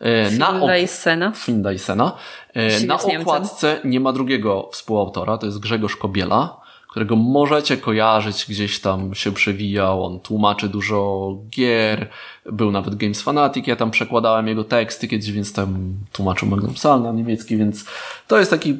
E, 0.02 0.32
na 0.38 0.52
Finlaysena. 0.52 1.32
Findeysena. 1.36 2.12
E, 2.54 2.86
Na 2.86 2.98
okładce 3.22 3.80
nie 3.84 4.00
ma 4.00 4.14
drugiego 4.14 4.70
współautora, 4.72 5.38
to 5.38 5.46
jest 5.46 5.60
Grzegorz 5.60 5.96
Kobiela, 5.96 6.62
którego 6.90 7.16
możecie 7.16 7.78
kojarzyć, 7.78 8.46
gdzieś 8.50 8.80
tam 8.82 9.16
się 9.16 9.32
przewijał, 9.32 10.06
on 10.06 10.20
tłumaczy 10.20 10.70
dużo 10.70 11.32
gier, 11.50 12.10
był 12.46 12.72
nawet 12.72 12.96
Games 12.96 13.22
Fanatic, 13.22 13.68
ja 13.68 13.76
tam 13.76 13.92
przekładałem 13.92 14.48
jego 14.48 14.64
teksty 14.64 15.08
kiedyś, 15.08 15.32
więc 15.32 15.54
tam 15.54 15.94
tłumaczył 16.12 16.48
Magnum 16.48 16.74
Psalm 16.74 17.04
na 17.04 17.12
niemiecki, 17.12 17.58
więc 17.58 17.86
to 18.28 18.40
jest 18.40 18.52
taki 18.52 18.72
e, 18.72 18.76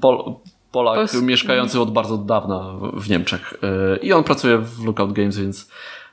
Pol, 0.00 0.34
Polak 0.72 1.14
mieszkający 1.22 1.80
od 1.80 1.92
bardzo 1.92 2.18
dawna 2.18 2.72
w- 2.94 3.10
Niemczech 3.10 3.54
i 4.02 4.12
on 4.12 4.24
pracuje 4.24 4.58
w 4.58 4.84
Lookout 4.84 5.12
Games, 5.12 5.38
więc 5.38 5.68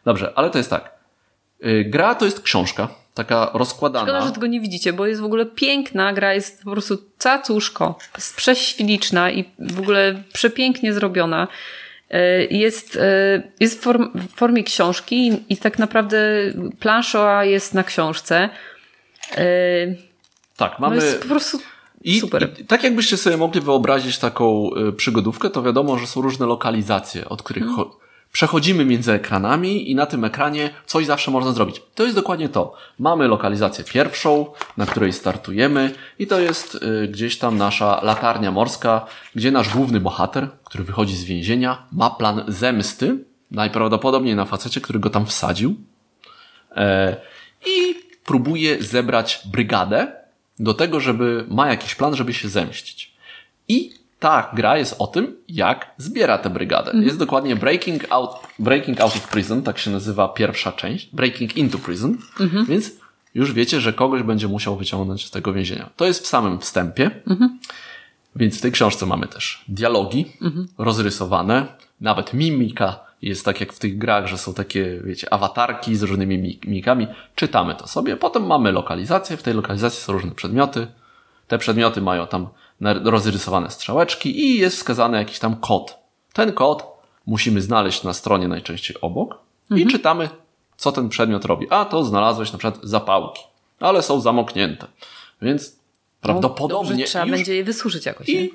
dobrze, 0.06 0.34
ale 0.36 0.50
to 0.50 0.58
jest 0.58 0.70
tak. 0.70 1.00
Gra 1.86 2.16
to 2.16 2.26
jest 2.26 2.42
książka, 2.42 2.88
taka 3.14 3.52
rozkładana. 3.54 4.06
Szkoda, 4.06 4.26
że 4.26 4.32
tego 4.32 4.48
nie 4.48 4.62
widzicie, 4.62 4.94
bo 4.94 5.08
jest 5.08 5.22
w 5.22 5.26
ogóle 5.26 5.46
piękna 5.46 6.14
gra, 6.14 6.34
jest 6.34 6.64
po 6.64 6.72
prostu 6.72 6.98
cacuszko, 7.18 7.98
jest 8.16 8.36
prześliczna 8.36 9.32
i 9.32 9.46
w 9.60 9.80
ogóle 9.80 10.24
przepięknie 10.34 10.94
zrobiona. 10.94 11.48
E, 12.10 12.46
Jest, 12.46 12.96
e, 12.96 13.44
jest 13.60 13.80
w 13.80 13.82
form, 13.82 14.12
w 14.16 14.36
formie 14.36 14.64
książki 14.64 15.32
i 15.50 15.58
tak 15.58 15.80
naprawdę 15.80 16.20
plansza 16.80 17.44
jest 17.46 17.74
na 17.74 17.84
książce. 17.84 18.50
E, 19.38 19.46
Tak, 20.58 20.72
No 20.80 20.90
mamy... 20.90 20.96
jest 20.96 21.22
po 21.22 21.28
prostu 21.28 21.60
I, 22.02 22.20
super. 22.20 22.50
I 22.60 22.66
tak 22.66 22.84
jakbyście 22.84 23.18
sobie 23.18 23.38
mogli 23.38 23.62
wyobrazić 23.62 24.18
taką 24.18 24.70
przygodówkę, 24.98 25.50
to 25.50 25.64
wiadomo, 25.64 25.98
że 25.98 26.08
są 26.08 26.22
różne 26.22 26.46
lokalizacje, 26.46 27.30
od 27.30 27.44
których 27.44 27.64
Mhm. 27.64 27.88
Cho- 28.32 28.50
przechodzimy 28.50 28.86
między 28.86 29.14
ekranami 29.14 29.92
i 29.92 29.96
na 29.96 30.06
tym 30.06 30.24
ekranie 30.24 30.70
coś 30.86 31.06
zawsze 31.06 31.32
można 31.32 31.52
zrobić. 31.52 31.82
To 31.96 32.04
jest 32.04 32.16
dokładnie 32.16 32.50
to. 32.50 32.74
Mamy 33.00 33.28
lokalizację 33.28 33.84
pierwszą, 33.84 34.46
na 34.78 34.86
której 34.86 35.14
startujemy 35.14 35.92
i 36.20 36.28
to 36.28 36.40
jest 36.40 36.76
y, 36.76 37.08
gdzieś 37.08 37.38
tam 37.38 37.58
nasza 37.58 38.00
latarnia 38.04 38.52
morska, 38.52 39.06
gdzie 39.36 39.52
nasz 39.52 39.70
główny 39.70 40.00
bohater, 40.00 40.48
który 40.64 40.84
wychodzi 40.84 41.16
z 41.16 41.24
więzienia, 41.24 41.84
ma 41.92 42.10
plan 42.10 42.44
zemsty, 42.48 43.18
najprawdopodobniej 43.52 44.36
na 44.36 44.46
facecie, 44.46 44.82
który 44.82 45.00
go 45.00 45.10
tam 45.10 45.26
wsadził. 45.26 45.76
E, 46.76 47.16
i 47.66 47.96
próbuje 48.26 48.84
zebrać 48.84 49.42
brygadę 49.46 50.12
do 50.60 50.74
tego, 50.74 51.00
żeby 51.00 51.46
ma 51.48 51.68
jakiś 51.68 51.96
plan, 51.96 52.16
żeby 52.16 52.34
się 52.34 52.50
zemścić. 52.50 53.14
I 53.68 53.99
ta 54.20 54.52
gra 54.54 54.78
jest 54.78 54.96
o 55.00 55.08
tym, 55.08 55.36
jak 55.48 55.92
zbiera 55.98 56.38
tę 56.38 56.50
brygadę. 56.50 56.92
Jest 57.04 57.18
dokładnie 57.20 57.56
Breaking 57.56 58.06
Out, 58.10 58.30
Breaking 58.60 59.02
Out 59.02 59.16
of 59.16 59.28
Prison, 59.28 59.62
tak 59.64 59.78
się 59.78 59.92
nazywa 59.92 60.28
pierwsza 60.30 60.72
część. 60.72 61.10
Breaking 61.16 61.58
into 61.58 61.78
Prison. 61.78 62.18
Więc 62.68 62.92
już 63.36 63.54
wiecie, 63.54 63.82
że 63.82 63.94
kogoś 63.94 64.24
będzie 64.24 64.48
musiał 64.48 64.76
wyciągnąć 64.78 65.26
z 65.26 65.32
tego 65.32 65.54
więzienia. 65.54 65.90
To 65.96 66.06
jest 66.06 66.24
w 66.24 66.28
samym 66.28 66.60
wstępie. 66.60 67.12
Więc 68.36 68.58
w 68.58 68.62
tej 68.62 68.72
książce 68.72 69.06
mamy 69.06 69.28
też 69.28 69.64
dialogi 69.68 70.26
rozrysowane, 70.78 71.66
nawet 72.02 72.34
mimika 72.34 73.00
jest 73.22 73.46
tak 73.46 73.60
jak 73.60 73.74
w 73.74 73.80
tych 73.80 73.98
grach, 73.98 74.28
że 74.28 74.38
są 74.38 74.54
takie, 74.54 75.02
wiecie, 75.04 75.34
awatarki 75.34 75.96
z 75.96 76.04
różnymi 76.04 76.38
mi- 76.38 76.60
mimikami. 76.66 77.08
Czytamy 77.36 77.76
to 77.76 77.88
sobie. 77.88 78.18
Potem 78.18 78.46
mamy 78.48 78.72
lokalizację. 78.72 79.38
W 79.38 79.44
tej 79.44 79.54
lokalizacji 79.54 80.02
są 80.02 80.14
różne 80.14 80.32
przedmioty. 80.32 80.88
Te 81.48 81.58
przedmioty 81.58 82.02
mają 82.02 82.28
tam 82.28 82.48
rozrysowane 82.82 83.72
strzałeczki 83.72 84.40
i 84.40 84.60
jest 84.60 84.78
wskazany 84.78 85.18
jakiś 85.18 85.40
tam 85.40 85.56
kod. 85.56 85.98
Ten 86.34 86.54
kod 86.54 86.84
musimy 87.26 87.62
znaleźć 87.62 88.04
na 88.04 88.14
stronie 88.14 88.48
najczęściej 88.48 88.98
obok 89.02 89.38
i 89.76 89.88
czytamy, 89.88 90.30
co 90.78 90.92
ten 90.92 91.10
przedmiot 91.10 91.46
robi. 91.46 91.68
A 91.70 91.86
to 91.86 92.06
znalazłeś 92.06 92.52
na 92.52 92.58
przykład 92.60 92.80
zapałki, 92.84 93.44
ale 93.80 94.02
są 94.02 94.22
zamknięte. 94.22 94.88
Więc 95.42 95.76
prawdopodobnie 96.22 96.90
Dobrze, 96.92 97.06
trzeba 97.06 97.26
będzie 97.26 97.56
je 97.56 97.64
wysuszyć 97.64 98.06
jakoś. 98.06 98.30
i, 98.30 98.52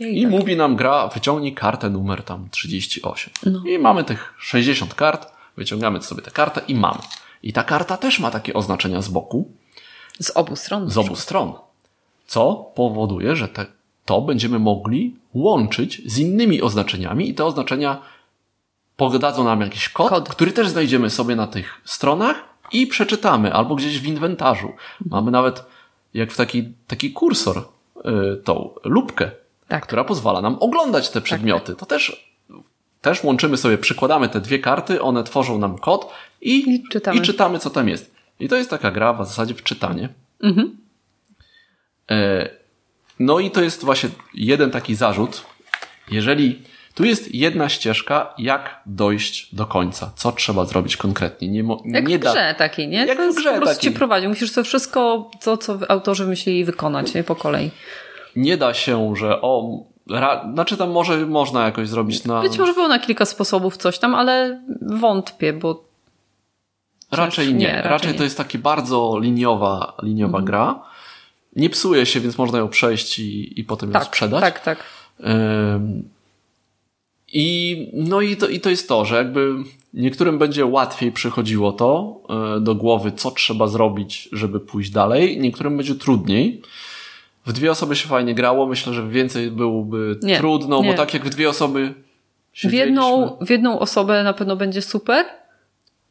I 0.00 0.18
I 0.18 0.22
tak. 0.22 0.30
mówi 0.30 0.56
nam 0.56 0.76
gra, 0.76 1.08
wyciągnij 1.08 1.54
kartę 1.54 1.90
numer 1.90 2.22
tam 2.22 2.48
38. 2.50 3.32
No. 3.46 3.62
I 3.66 3.78
mamy 3.78 4.04
tych 4.04 4.34
60 4.38 4.94
kart, 4.94 5.32
wyciągamy 5.56 6.02
sobie 6.02 6.22
tę 6.22 6.30
kartę 6.30 6.60
i 6.68 6.74
mamy. 6.74 6.98
I 7.42 7.52
ta 7.52 7.62
karta 7.64 7.96
też 7.96 8.20
ma 8.20 8.30
takie 8.30 8.54
oznaczenia 8.54 9.02
z 9.02 9.08
boku, 9.08 9.50
Z 10.20 10.30
obu 10.30 10.56
stron. 10.56 10.90
z 10.90 10.98
obu 10.98 11.16
stron. 11.16 11.52
Co 12.28 12.70
powoduje, 12.74 13.36
że 13.36 13.48
te, 13.48 13.66
to 14.04 14.20
będziemy 14.20 14.58
mogli 14.58 15.16
łączyć 15.34 16.02
z 16.06 16.18
innymi 16.18 16.62
oznaczeniami 16.62 17.28
i 17.28 17.34
te 17.34 17.44
oznaczenia 17.44 18.02
podadzą 18.96 19.44
nam 19.44 19.60
jakiś 19.60 19.88
kod, 19.88 20.08
Kod. 20.08 20.28
który 20.28 20.52
też 20.52 20.68
znajdziemy 20.68 21.10
sobie 21.10 21.36
na 21.36 21.46
tych 21.46 21.80
stronach 21.84 22.44
i 22.72 22.86
przeczytamy 22.86 23.52
albo 23.54 23.74
gdzieś 23.74 24.00
w 24.00 24.06
inwentarzu. 24.06 24.72
Mamy 25.10 25.30
nawet 25.30 25.64
jak 26.14 26.32
w 26.32 26.36
taki, 26.36 26.72
taki 26.86 27.12
kursor, 27.12 27.58
y, 27.96 28.36
tą 28.44 28.70
lupkę, 28.84 29.30
Tak. 29.68 29.86
która 29.86 30.04
pozwala 30.04 30.40
nam 30.40 30.56
oglądać 30.60 31.10
te 31.10 31.20
przedmioty. 31.20 31.74
To 31.76 31.86
też, 31.86 32.30
też 33.00 33.24
łączymy 33.24 33.56
sobie, 33.56 33.78
przykładamy 33.78 34.28
te 34.28 34.40
dwie 34.40 34.58
karty, 34.58 35.02
one 35.02 35.24
tworzą 35.24 35.58
nam 35.58 35.78
kod 35.78 36.12
i, 36.40 36.74
I 36.74 36.88
czytamy. 36.88 37.18
i 37.18 37.22
czytamy, 37.22 37.58
co 37.58 37.70
tam 37.70 37.88
jest. 37.88 38.14
I 38.40 38.48
to 38.48 38.56
jest 38.56 38.70
taka 38.70 38.90
gra 38.90 39.12
w 39.12 39.18
zasadzie 39.26 39.54
w 39.54 39.62
czytanie. 39.62 40.08
E, 40.44 40.52
no 43.18 43.38
i 43.40 43.50
to 43.50 43.62
jest 43.62 43.84
właśnie 43.84 44.08
jeden 44.34 44.70
taki 44.70 44.94
zarzut. 44.94 45.42
Jeżeli 46.10 46.62
tu 46.94 47.04
jest 47.04 47.34
jedna 47.34 47.68
ścieżka, 47.68 48.34
jak 48.38 48.80
dojść 48.86 49.54
do 49.54 49.66
końca, 49.66 50.12
co 50.16 50.32
trzeba 50.32 50.64
zrobić 50.64 50.96
konkretnie. 50.96 51.48
Nie, 51.48 51.62
mo- 51.62 51.82
Jak 51.84 52.08
nie 52.08 52.18
w 52.18 52.22
da. 52.22 52.30
grze 52.32 52.54
takiej, 52.58 52.88
nie? 52.88 53.06
Jak 53.06 53.16
to 53.16 53.22
w 53.22 53.26
jest 53.26 53.38
grze 53.38 53.50
po 53.52 53.56
prostu 53.56 53.76
takiej. 53.76 53.92
cię 53.92 53.98
prowadzi. 53.98 54.28
Musisz 54.28 54.52
to 54.52 54.64
wszystko, 54.64 55.30
to 55.42 55.56
co 55.56 55.78
autorzy 55.88 56.26
myśleli 56.26 56.64
wykonać, 56.64 57.14
nie? 57.14 57.24
Po 57.24 57.36
kolei. 57.36 57.70
Nie 58.36 58.56
da 58.56 58.74
się, 58.74 59.16
że 59.16 59.40
o. 59.42 59.78
Ra, 60.10 60.50
znaczy 60.54 60.76
tam 60.76 60.90
może 60.90 61.26
można 61.26 61.64
jakoś 61.64 61.88
zrobić 61.88 62.24
na. 62.24 62.40
Być 62.42 62.58
może 62.58 62.74
było 62.74 62.88
na 62.88 62.98
kilka 62.98 63.24
sposobów 63.24 63.76
coś 63.76 63.98
tam, 63.98 64.14
ale 64.14 64.60
wątpię, 64.82 65.52
bo 65.52 65.84
Raczej 67.12 67.46
nie. 67.46 67.52
nie, 67.54 67.72
raczej, 67.72 67.90
raczej 67.90 68.12
to 68.12 68.18
nie. 68.18 68.24
jest 68.24 68.36
taki 68.36 68.58
bardzo 68.58 69.18
liniowa, 69.22 69.94
liniowa 70.02 70.38
Mhm. 70.38 70.44
gra. 70.44 70.82
Nie 71.58 71.70
psuje 71.70 72.06
się, 72.06 72.20
więc 72.20 72.38
można 72.38 72.58
ją 72.58 72.68
przejść 72.68 73.18
i, 73.18 73.60
i 73.60 73.64
potem 73.64 73.88
ją 73.88 73.92
tak, 73.92 74.04
sprzedać. 74.04 74.40
tak, 74.40 74.60
tak. 74.60 74.84
Ym, 75.20 76.08
I, 77.32 77.90
no 77.94 78.20
i 78.20 78.36
to, 78.36 78.48
i 78.48 78.60
to 78.60 78.70
jest 78.70 78.88
to, 78.88 79.04
że 79.04 79.16
jakby 79.16 79.54
niektórym 79.94 80.38
będzie 80.38 80.66
łatwiej 80.66 81.12
przychodziło 81.12 81.72
to 81.72 82.20
y, 82.56 82.60
do 82.60 82.74
głowy, 82.74 83.12
co 83.12 83.30
trzeba 83.30 83.66
zrobić, 83.66 84.28
żeby 84.32 84.60
pójść 84.60 84.90
dalej, 84.90 85.38
niektórym 85.40 85.76
będzie 85.76 85.94
trudniej. 85.94 86.62
W 87.46 87.52
dwie 87.52 87.70
osoby 87.70 87.96
się 87.96 88.08
fajnie 88.08 88.34
grało, 88.34 88.66
myślę, 88.66 88.92
że 88.94 89.08
więcej 89.08 89.50
byłoby 89.50 90.18
Nie, 90.22 90.36
trudno, 90.36 90.82
nie. 90.82 90.90
bo 90.90 90.96
tak 90.96 91.14
jak 91.14 91.24
w 91.24 91.28
dwie 91.30 91.48
osoby 91.48 91.94
W 92.54 92.72
jedną, 92.72 93.36
w 93.40 93.50
jedną 93.50 93.78
osobę 93.78 94.22
na 94.22 94.32
pewno 94.32 94.56
będzie 94.56 94.82
super. 94.82 95.26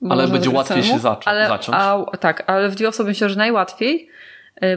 Ale 0.10 0.28
będzie 0.28 0.44
zrobić 0.44 0.58
łatwiej 0.58 0.84
się 0.84 1.00
zacząć- 1.00 1.28
ale. 1.28 1.50
A, 1.72 2.18
tak, 2.18 2.44
ale 2.50 2.70
w 2.70 2.76
dwie 2.76 2.88
osoby 2.90 3.10
myślę, 3.10 3.30
że 3.30 3.36
najłatwiej, 3.36 4.10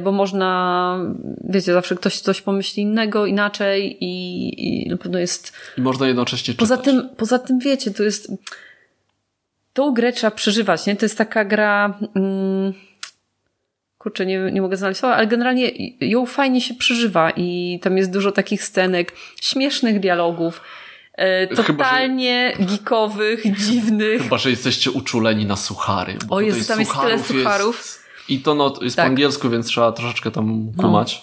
bo 0.02 0.12
można, 0.12 0.98
wiecie, 1.44 1.72
zawsze 1.72 1.94
ktoś 1.96 2.20
coś 2.20 2.42
pomyśli 2.42 2.82
innego, 2.82 3.26
inaczej 3.26 3.96
i, 4.04 4.84
i 4.84 4.88
na 4.88 4.96
pewno 4.96 5.18
jest 5.18 5.52
i 5.78 5.80
można 5.80 6.06
jednocześnie 6.06 6.54
Poza 6.54 6.76
czytać. 6.76 6.94
tym, 6.94 7.08
poza 7.16 7.38
tym 7.38 7.58
wiecie, 7.58 7.90
to 7.90 8.02
jest. 8.02 8.32
Tą 9.72 9.94
grę 9.94 10.12
trzeba 10.12 10.30
przeżywać, 10.30 10.86
nie? 10.86 10.96
To 10.96 11.04
jest 11.04 11.18
taka 11.18 11.44
gra. 11.44 11.98
Mm, 12.16 12.72
kurczę, 13.98 14.26
nie, 14.26 14.38
nie 14.52 14.62
mogę 14.62 14.76
znaleźć 14.76 15.00
słowa, 15.00 15.14
ale 15.16 15.26
generalnie 15.26 15.70
ją 16.00 16.26
fajnie 16.26 16.60
się 16.60 16.74
przeżywa 16.74 17.30
i 17.36 17.78
tam 17.82 17.96
jest 17.96 18.10
dużo 18.12 18.32
takich 18.32 18.64
scenek, 18.64 19.12
śmiesznych 19.42 20.00
dialogów, 20.00 20.60
e, 21.18 21.46
Chyba, 21.48 21.62
że- 21.62 21.66
totalnie 21.66 22.52
geekowych, 22.60 23.42
dziwnych. 23.66 24.22
Chyba, 24.22 24.38
że 24.38 24.50
jesteście 24.50 24.90
uczuleni 24.90 25.46
na 25.46 25.56
suchary. 25.56 26.14
Bo 26.26 26.34
O 26.36 26.40
Jezu, 26.40 26.68
tam 26.68 26.80
jest 26.80 26.92
tyle 26.92 27.18
sucharów 27.18 27.26
sucharów. 27.26 27.99
I 28.30 28.40
to 28.40 28.54
no, 28.54 28.74
jest 28.82 28.96
Tak. 28.96 29.04
po 29.04 29.08
angielsku, 29.08 29.50
więc 29.50 29.66
trzeba 29.66 29.92
troszeczkę 29.92 30.30
tam 30.30 30.72
kumać. 30.76 31.22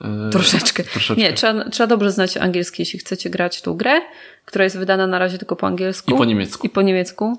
E, 0.00 0.30
Troszeczkę. 0.30 0.84
troszeczkę. 0.84 1.22
Nie, 1.22 1.32
trzeba, 1.32 1.64
trzeba 1.70 1.86
dobrze 1.86 2.10
znać 2.10 2.36
angielski, 2.36 2.82
jeśli 2.82 2.98
chcecie 2.98 3.30
grać 3.30 3.62
tą 3.62 3.74
grę, 3.74 4.00
która 4.44 4.64
jest 4.64 4.78
wydana 4.78 5.06
na 5.06 5.18
razie 5.18 5.38
tylko 5.38 5.56
po 5.56 5.66
angielsku. 5.66 6.10
I 6.14 6.18
po 6.18 6.24
niemiecku. 6.24 6.66
I 6.66 6.70
po 6.70 6.82
niemiecku. 6.82 7.38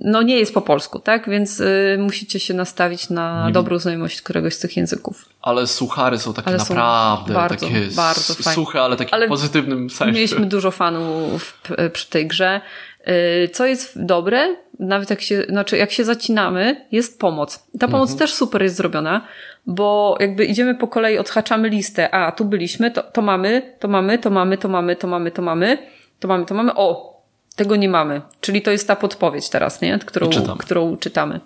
No 0.00 0.22
nie 0.22 0.38
jest 0.38 0.54
po 0.54 0.60
polsku, 0.60 0.98
tak? 0.98 1.30
Więc 1.30 1.60
y, 1.60 1.96
musicie 2.00 2.40
się 2.40 2.54
nastawić 2.54 3.10
na 3.10 3.46
Nie 3.46 3.52
dobrą 3.52 3.78
znajomość 3.78 4.22
któregoś 4.22 4.54
z 4.54 4.58
tych 4.58 4.76
języków. 4.76 5.24
Ale 5.42 5.66
suchary 5.66 6.18
są 6.18 6.34
takie 6.34 6.48
Ale 6.48 6.60
są 6.60 6.74
naprawdę 6.74 7.34
bardzo, 7.34 7.66
takie 7.66 7.80
bardzo 7.96 8.34
fajne. 8.34 8.54
suche, 8.54 8.80
ale 8.82 8.96
takie 8.96 9.14
Ale 9.14 9.26
w 9.26 9.28
pozytywnym 9.28 9.90
sensie. 9.90 10.12
Mieliśmy 10.14 10.46
dużo 10.46 10.70
fanów 10.70 11.58
p- 11.62 11.90
przy 11.90 12.08
tej 12.10 12.26
grze. 12.26 12.60
Y, 13.08 13.48
Co 13.48 13.66
jest 13.66 14.04
dobre, 14.04 14.56
nawet 14.78 15.10
jak 15.10 15.20
się, 15.20 15.42
znaczy 15.48 15.76
jak 15.76 15.92
się 15.92 16.04
zacinamy, 16.04 16.86
jest 16.92 17.20
pomoc. 17.20 17.66
Ta 17.78 17.88
pomoc 17.88 18.10
Mhm. 18.10 18.18
też 18.18 18.34
super 18.34 18.62
jest 18.62 18.76
zrobiona, 18.76 19.26
bo 19.66 20.16
jakby 20.20 20.44
idziemy 20.44 20.74
po 20.74 20.88
kolei, 20.88 21.18
odhaczamy 21.18 21.68
listę, 21.68 22.14
a 22.14 22.32
tu 22.32 22.44
byliśmy, 22.44 22.90
to, 22.90 23.02
to 23.02 23.22
mamy, 23.22 23.76
to 23.80 23.88
mamy, 23.88 24.18
to 24.18 24.30
mamy, 24.30 24.56
to 24.58 24.68
mamy, 24.68 24.96
to 24.96 25.06
mamy, 25.08 25.30
to 25.30 25.42
mamy, 25.42 25.78
to 26.20 26.28
mamy, 26.28 26.46
to 26.46 26.54
mamy, 26.54 26.74
o, 26.74 27.12
tego 27.56 27.76
nie 27.76 27.88
mamy. 27.88 28.20
Czyli 28.40 28.62
to 28.62 28.70
jest 28.70 28.88
ta 28.88 28.96
podpowiedź 28.96 29.48
teraz, 29.50 29.80
nie? 29.80 29.98
Którą, 29.98 30.26
I 30.26 30.30
czytamy. 30.30 30.58
którą 30.58 30.96
czytamy. 30.96 31.40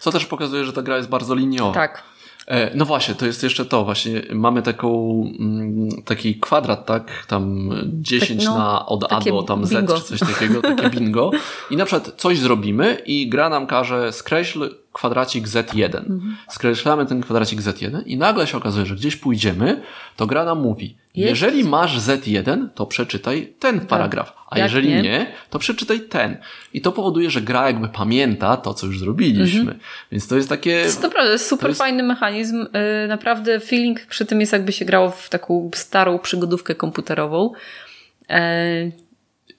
Co 0.00 0.12
też 0.12 0.26
pokazuje, 0.26 0.64
że 0.64 0.72
ta 0.72 0.82
gra 0.82 0.96
jest 0.96 1.08
bardzo 1.08 1.34
liniowa. 1.34 1.74
Tak. 1.74 2.02
E, 2.46 2.70
No 2.76 2.84
właśnie, 2.84 3.14
to 3.14 3.26
jest 3.26 3.42
jeszcze 3.42 3.64
to. 3.64 3.84
Właśnie 3.84 4.22
mamy 4.34 4.62
taką, 4.62 5.20
mm, 5.38 6.02
taki 6.04 6.34
kwadrat, 6.40 6.86
tak? 6.86 7.26
Tam 7.28 7.70
10 7.86 8.44
Tak, 8.44 8.52
no, 8.52 8.58
na 8.58 8.86
od 8.86 9.12
A 9.12 9.20
do 9.20 9.42
tam 9.42 9.66
Z 9.66 9.70
bingo. 9.70 9.94
czy 9.94 10.02
coś 10.04 10.20
takiego, 10.20 10.62
takie 10.62 10.90
bingo. 10.90 11.30
I 11.70 11.76
na 11.76 11.84
przykład 11.84 12.14
coś 12.16 12.38
zrobimy 12.38 13.02
i 13.06 13.28
gra 13.28 13.48
nam 13.48 13.66
każe 13.66 14.12
skreśl 14.12 14.70
kwadracik 14.96 15.46
Z1. 15.48 15.96
Mhm. 15.96 16.36
Skreślamy 16.50 17.06
ten 17.06 17.20
kwadracik 17.20 17.60
Z1 17.60 18.02
i 18.06 18.16
nagle 18.16 18.46
się 18.46 18.56
okazuje, 18.58 18.86
że 18.86 18.94
gdzieś 18.94 19.16
pójdziemy, 19.16 19.82
to 20.16 20.26
gra 20.26 20.44
nam 20.44 20.60
mówi, 20.62 20.96
Jest. 21.14 21.28
jeżeli 21.30 21.64
masz 21.64 21.98
Z1, 21.98 22.68
to 22.74 22.86
przeczytaj 22.86 23.52
ten 23.58 23.80
paragraf, 23.80 24.32
a 24.46 24.50
Tak. 24.50 24.58
Jak 24.58 24.68
jeżeli 24.70 24.88
nie? 24.88 25.02
nie, 25.02 25.26
to 25.50 25.58
przeczytaj 25.58 26.00
ten. 26.00 26.36
I 26.72 26.80
to 26.80 26.92
powoduje, 26.92 27.30
że 27.30 27.40
gra 27.40 27.66
jakby 27.66 27.88
pamięta 27.88 28.56
to, 28.56 28.74
co 28.74 28.86
już 28.86 28.98
zrobiliśmy. 28.98 29.78
Więc 30.12 30.28
to 30.28 30.36
jest 30.36 30.48
takie... 30.48 30.78
To 30.80 30.84
jest 30.86 31.02
naprawdę 31.02 31.38
super 31.38 31.68
jest- 31.70 31.80
fajny 31.80 32.02
mechanizm. 32.02 32.58
Yy, 32.58 33.08
Naprawdę 33.08 33.60
feeling 33.60 34.06
przy 34.06 34.26
tym 34.26 34.40
jest 34.40 34.52
jakby 34.52 34.72
się 34.72 34.84
grało 34.84 35.10
w 35.10 35.28
taką 35.28 35.70
starą 35.74 36.18
przygodówkę 36.18 36.74
komputerową. 36.74 37.52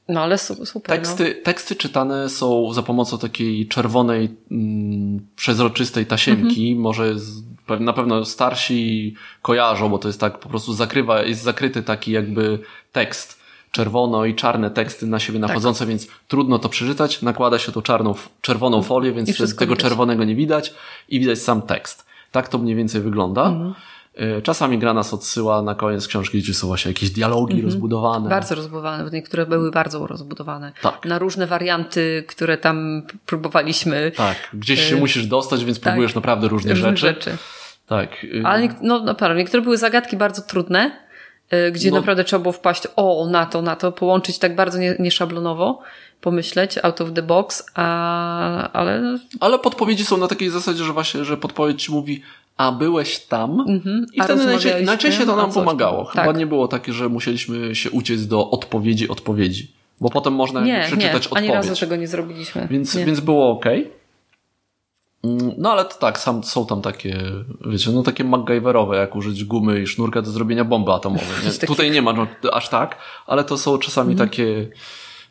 No 0.09 0.21
ale 0.21 0.37
su- 0.37 0.65
super. 0.65 0.89
No. 0.89 0.95
Teksty, 1.05 1.35
teksty 1.35 1.75
czytane 1.75 2.29
są 2.29 2.73
za 2.73 2.83
pomocą 2.83 3.17
takiej 3.17 3.67
czerwonej, 3.67 4.29
mm, 4.51 5.27
przezroczystej 5.35 6.05
tasiemki. 6.05 6.67
Mhm. 6.69 6.81
Może 6.81 7.19
z, 7.19 7.43
na 7.79 7.93
pewno 7.93 8.25
starsi 8.25 9.15
kojarzą, 9.41 9.89
bo 9.89 9.97
to 9.97 10.07
jest 10.09 10.19
tak 10.19 10.39
po 10.39 10.49
prostu 10.49 10.73
zakrywa, 10.73 11.21
jest 11.21 11.41
zakryty 11.41 11.83
taki 11.83 12.11
jakby 12.11 12.59
tekst. 12.91 13.37
Czerwono 13.71 14.25
i 14.25 14.35
czarne 14.35 14.71
teksty 14.71 15.07
na 15.07 15.17
Tak. 15.17 15.25
siebie 15.27 15.39
nachodzące, 15.39 15.85
więc 15.85 16.07
trudno 16.27 16.59
to 16.59 16.69
przeczytać. 16.69 17.21
Nakłada 17.21 17.59
się 17.59 17.71
tą 17.71 17.81
czarną, 17.81 18.15
czerwoną 18.41 18.81
folię, 18.83 19.11
więc 19.11 19.37
tego 19.55 19.73
widać. 19.75 19.79
czerwonego 19.79 20.23
nie 20.23 20.35
widać 20.35 20.73
i 21.09 21.19
widać 21.19 21.39
sam 21.39 21.61
tekst. 21.61 22.05
Tak 22.31 22.47
to 22.49 22.57
mniej 22.57 22.75
więcej 22.75 23.01
wygląda. 23.01 23.45
Mhm. 23.45 23.73
Y, 24.37 24.41
Czasami 24.41 24.77
gra 24.79 24.93
nas 24.93 25.13
odsyła 25.13 25.61
na 25.61 25.75
koniec 25.75 26.07
książki, 26.07 26.39
gdzie 26.39 26.53
są 26.53 26.67
właśnie 26.67 26.91
jakieś 26.91 27.09
dialogi 27.09 27.61
rozbudowane. 27.61 28.15
Mhm. 28.17 28.29
Bardzo 28.29 28.55
rozbudowane, 28.55 29.03
bo 29.03 29.09
niektóre 29.09 29.45
były 29.45 29.71
bardzo 29.71 30.07
rozbudowane. 30.07 30.71
Tak. 30.81 31.05
Na 31.05 31.19
różne 31.19 31.47
warianty, 31.47 32.23
które 32.27 32.57
tam 32.57 33.01
próbowaliśmy. 33.25 34.11
Tak, 34.15 34.37
gdzieś 34.53 34.89
się 34.89 34.95
musisz 34.95 35.27
dostać, 35.27 35.65
więc 35.65 35.79
próbujesz 35.79 36.15
naprawdę 36.15 36.47
różne 36.47 36.71
Różne 36.71 36.97
rzeczy. 36.97 37.07
rzeczy. 37.31 37.37
Tak. 37.87 38.23
y, 38.23 38.41
Ale 38.45 38.67
no 38.81 38.99
naprawdę, 38.99 39.37
niektóre 39.37 39.63
były 39.63 39.77
zagadki 39.77 40.17
bardzo 40.17 40.41
trudne 40.41 40.91
y, 41.53 41.71
gdzie 41.71 41.91
No. 41.91 41.97
naprawdę 41.97 42.23
trzeba 42.23 42.41
było 42.41 42.51
wpaść 42.51 42.83
o, 42.95 43.27
na 43.31 43.45
to, 43.45 43.61
na 43.61 43.75
to, 43.75 43.91
połączyć 43.91 44.37
tak 44.39 44.55
bardzo 44.55 44.77
nie- 44.77 44.95
nieszablonowo, 44.99 45.81
pomyśleć 46.21 46.77
out 46.83 47.01
of 47.01 47.13
the 47.13 47.21
box, 47.21 47.63
a, 47.75 48.71
ale 48.71 49.17
Ale 49.39 49.59
podpowiedzi 49.59 50.05
są 50.05 50.17
na 50.17 50.27
takiej 50.27 50.49
zasadzie, 50.49 50.83
że 50.83 50.93
właśnie, 50.93 51.25
że 51.25 51.37
podpowiedź 51.37 51.83
ci 51.83 51.91
mówi, 51.91 52.21
a 52.57 52.71
byłeś 52.71 53.19
tam 53.19 53.63
i 53.67 53.71
Mhm. 53.71 54.05
a 54.19 54.23
wtedy 54.23 54.45
najczęściej, 54.45 54.85
najczęściej 54.85 55.25
to 55.25 55.35
nam 55.35 55.51
pomagało. 55.53 56.05
Chyba 56.05 56.25
Tak. 56.25 56.37
nie 56.37 56.47
było 56.47 56.67
takie, 56.67 56.93
że 56.93 57.09
musieliśmy 57.09 57.75
się 57.75 57.91
uciec 57.91 58.27
do 58.27 58.49
odpowiedzi 58.51 59.09
odpowiedzi, 59.09 59.71
bo 60.01 60.09
potem 60.09 60.33
można 60.33 60.61
nie, 60.61 60.71
jakby 60.73 60.97
nie, 60.97 61.09
przeczytać 61.09 61.29
ani 61.37 61.47
razu 61.47 61.59
odpowiedź. 61.59 61.79
tego 61.79 61.95
nie 61.95 62.07
zrobiliśmy. 62.07 62.67
Więc, 62.71 62.95
nie. 62.95 63.05
więc 63.05 63.19
było 63.19 63.49
ok. 63.51 63.65
No 65.57 65.71
ale 65.71 65.85
to 65.85 65.95
tak, 65.95 66.19
sam, 66.19 66.43
są 66.43 66.65
tam 66.65 66.81
takie, 66.81 67.17
wiecie, 67.65 67.91
no 67.91 68.03
takie 68.03 68.23
MacGyverowe, 68.23 68.97
jak 68.97 69.15
użyć 69.15 69.43
gumy 69.43 69.81
i 69.81 69.87
sznurka 69.87 70.21
do 70.21 70.31
zrobienia 70.31 70.63
bomby 70.65 70.91
atomowej. 70.91 71.27
Nie? 71.45 71.67
Tutaj 71.67 71.91
nie 71.91 72.01
ma 72.01 72.13
no, 72.13 72.27
aż 72.53 72.69
tak, 72.69 72.97
ale 73.27 73.43
to 73.43 73.57
są 73.57 73.77
czasami 73.77 74.11
Mhm. 74.11 74.29
takie... 74.29 74.67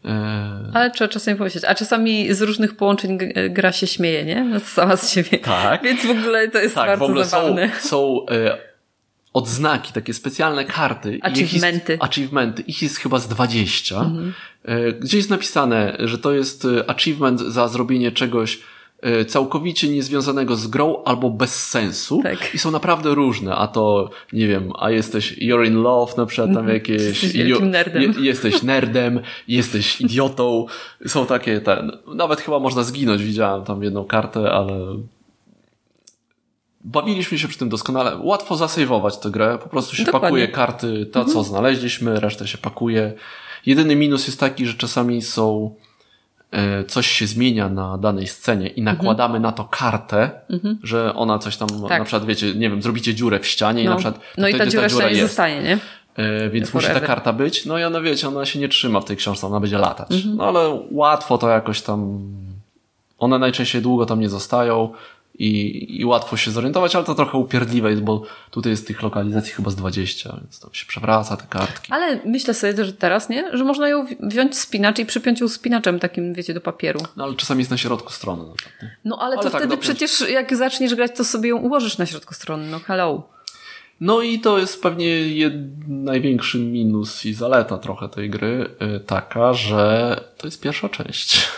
E, 0.06 0.70
Ale 0.74 0.90
trzeba 0.90 1.08
czasami 1.08 1.36
pomyśleć. 1.38 1.64
A 1.64 1.74
czasami 1.74 2.34
z 2.34 2.42
różnych 2.42 2.76
połączeń 2.76 3.18
g- 3.18 3.50
gra 3.50 3.72
się 3.72 3.86
śmieje, 3.86 4.24
nie? 4.24 4.44
No, 4.44 4.60
Sama 4.60 4.96
z 4.96 5.10
siebie. 5.12 5.38
Tak. 5.38 5.82
Więc 5.82 6.06
w 6.06 6.10
ogóle 6.10 6.48
to 6.48 6.58
jest 6.58 6.74
tak, 6.74 6.86
bardzo 6.86 7.06
w 7.06 7.10
ogóle 7.10 7.24
są, 7.24 7.30
zabawne. 7.30 7.70
są 7.80 8.26
e, 8.30 8.58
odznaki, 9.32 9.92
takie 9.92 10.14
specjalne 10.14 10.64
karty. 10.64 11.16
Ich 11.16 11.24
Achievementy. 11.24 11.92
Jest, 11.92 12.04
achievementy. 12.04 12.62
Ich 12.66 12.82
jest 12.82 12.96
chyba 12.96 13.18
z 13.18 13.28
20. 13.28 13.96
Mhm. 13.96 14.32
E, 14.64 14.92
gdzie 14.92 15.16
jest 15.16 15.30
napisane, 15.30 15.96
że 16.00 16.18
to 16.18 16.32
jest 16.32 16.64
e, 16.64 16.90
achievement 16.90 17.40
za 17.40 17.68
zrobienie 17.68 18.12
czegoś 18.12 18.54
e, 18.56 18.58
całkowicie 19.28 19.88
niezwiązanego 19.88 20.56
z 20.56 20.66
grą 20.66 21.02
albo 21.04 21.30
bez 21.30 21.68
sensu. 21.68 22.20
Tak. 22.22 22.54
I 22.54 22.58
są 22.58 22.70
naprawdę 22.70 23.14
różne. 23.14 23.54
A 23.54 23.66
to, 23.68 24.10
nie 24.32 24.48
wiem, 24.48 24.72
a 24.78 24.90
jesteś 24.90 25.38
you're 25.38 25.66
in 25.66 25.74
love, 25.74 26.12
na 26.16 26.26
przykład 26.26 26.54
tam 26.54 26.68
jakieś... 26.68 27.02
Mhm. 27.02 27.08
Jesteś 27.08 27.32
wielkim 27.32 27.70
nerdem. 27.70 28.02
Je, 28.02 28.12
jesteś 28.20 28.62
nerdem, 28.62 29.20
jesteś 29.48 30.00
idiotą. 30.00 30.66
Są 31.06 31.26
takie, 31.26 31.60
ten, 31.60 31.92
nawet 32.14 32.40
chyba 32.40 32.58
można 32.58 32.82
zginąć. 32.82 33.24
Widziałem 33.24 33.64
tam 33.64 33.82
jedną 33.82 34.04
kartę, 34.04 34.50
ale 34.52 34.78
bawiliśmy 36.80 37.38
się 37.38 37.48
przy 37.48 37.58
tym 37.58 37.68
doskonale. 37.68 38.16
Łatwo 38.16 38.56
zasejwować 38.56 39.18
tę 39.18 39.30
grę. 39.30 39.58
Po 39.62 39.68
prostu 39.68 39.96
się 39.96 40.04
Dokładnie. 40.04 40.28
pakuje 40.28 40.48
karty, 40.48 41.06
to 41.06 41.24
co 41.24 41.42
znaleźliśmy, 41.42 42.20
resztę 42.20 42.48
się 42.48 42.58
pakuje. 42.58 43.12
Jedyny 43.66 43.96
minus 43.96 44.26
jest 44.26 44.40
taki, 44.40 44.66
że 44.66 44.74
czasami 44.74 45.22
są 45.22 45.74
e, 45.74 45.85
coś 46.88 47.06
się 47.06 47.26
zmienia 47.26 47.68
na 47.68 47.98
danej 47.98 48.26
scenie 48.26 48.68
i 48.68 48.82
nakładamy 48.82 49.40
na 49.40 49.52
to 49.52 49.64
kartę, 49.64 50.30
że 50.82 51.14
ona 51.14 51.38
coś 51.38 51.56
tam, 51.56 51.68
Tak. 51.88 51.98
na 51.98 52.04
przykład 52.04 52.24
wiecie, 52.26 52.54
nie 52.54 52.70
wiem, 52.70 52.82
zrobicie 52.82 53.14
dziurę 53.14 53.40
w 53.40 53.46
ścianie 53.46 53.82
i 53.82 53.84
No, 53.84 53.90
na 53.90 53.96
przykład 53.96 54.20
no 54.38 54.48
i 54.48 54.54
ta 54.54 54.66
dziura 54.66 54.82
jeszcze 54.82 55.04
nie 55.04 55.10
jest. 55.10 55.20
zostanie, 55.20 55.62
nie? 55.62 55.78
E, 56.16 56.50
więc 56.50 56.74
musi 56.74 56.86
ta 56.86 57.00
karta 57.00 57.32
być. 57.32 57.66
No 57.66 57.78
i 57.78 57.84
ona, 57.84 58.00
wiecie, 58.00 58.28
ona 58.28 58.44
się 58.44 58.58
nie 58.58 58.68
trzyma 58.68 59.00
w 59.00 59.04
tej 59.04 59.16
książce, 59.16 59.46
ona 59.46 59.60
będzie 59.60 59.78
latać. 59.78 60.12
Mhm. 60.12 60.36
No 60.36 60.44
ale 60.48 60.80
łatwo 60.90 61.38
to 61.38 61.48
jakoś 61.48 61.82
tam... 61.82 62.18
One 63.18 63.38
najczęściej 63.38 63.82
długo 63.82 64.06
tam 64.06 64.20
nie 64.20 64.28
zostają 64.28 64.90
i, 65.38 66.00
i 66.00 66.04
łatwo 66.04 66.36
się 66.36 66.50
zorientować, 66.50 66.96
ale 66.96 67.04
to 67.04 67.14
trochę 67.14 67.38
upierdliwe 67.38 67.90
jest, 67.90 68.02
bo 68.02 68.22
tutaj 68.50 68.70
jest 68.70 68.86
tych 68.86 69.02
lokalizacji 69.02 69.52
chyba 69.52 69.70
z 69.70 69.76
20, 69.76 70.36
więc 70.42 70.60
tam 70.60 70.70
się 70.74 70.86
przewraca 70.86 71.36
te 71.36 71.46
kartki. 71.46 71.92
Ale 71.92 72.20
myślę 72.24 72.54
sobie 72.54 72.74
też 72.74 72.92
teraz, 72.98 73.28
nie? 73.28 73.56
Że 73.56 73.64
można 73.64 73.88
ją 73.88 74.06
wzi- 74.06 74.16
wziąć 74.20 74.58
spinacz 74.58 74.98
i 74.98 75.06
przypiąć 75.06 75.40
ją 75.40 75.48
spinaczem 75.48 75.98
takim, 75.98 76.34
wiecie, 76.34 76.54
do 76.54 76.60
papieru. 76.60 77.00
No 77.16 77.24
ale 77.24 77.34
czasami 77.34 77.58
jest 77.60 77.70
na 77.70 77.76
środku 77.78 78.12
strony. 78.12 78.44
Na 78.48 78.54
przykład, 78.54 78.82
nie? 78.82 78.96
No 79.04 79.18
ale, 79.18 79.26
Ale 79.26 79.36
to 79.36 79.42
tak, 79.42 79.52
wtedy 79.52 79.66
dopiąć. 79.76 79.84
przecież 79.84 80.30
jak 80.30 80.56
zaczniesz 80.56 80.94
grać, 80.94 81.10
to 81.16 81.24
sobie 81.24 81.48
ją 81.48 81.56
ułożysz 81.56 81.98
na 81.98 82.06
środku 82.06 82.34
strony. 82.34 82.66
No 82.70 82.78
hello. 82.78 83.28
No 84.00 84.22
i 84.22 84.40
to 84.40 84.58
jest 84.58 84.82
pewnie 84.82 85.06
jed... 85.28 85.52
największy 85.88 86.58
minus 86.58 87.24
i 87.26 87.34
zaleta 87.34 87.78
trochę 87.78 88.08
tej 88.08 88.30
gry, 88.30 88.70
y, 88.96 89.00
taka, 89.00 89.54
że 89.54 90.20
to 90.38 90.46
jest 90.46 90.60
pierwsza 90.60 90.88
część. 90.88 91.48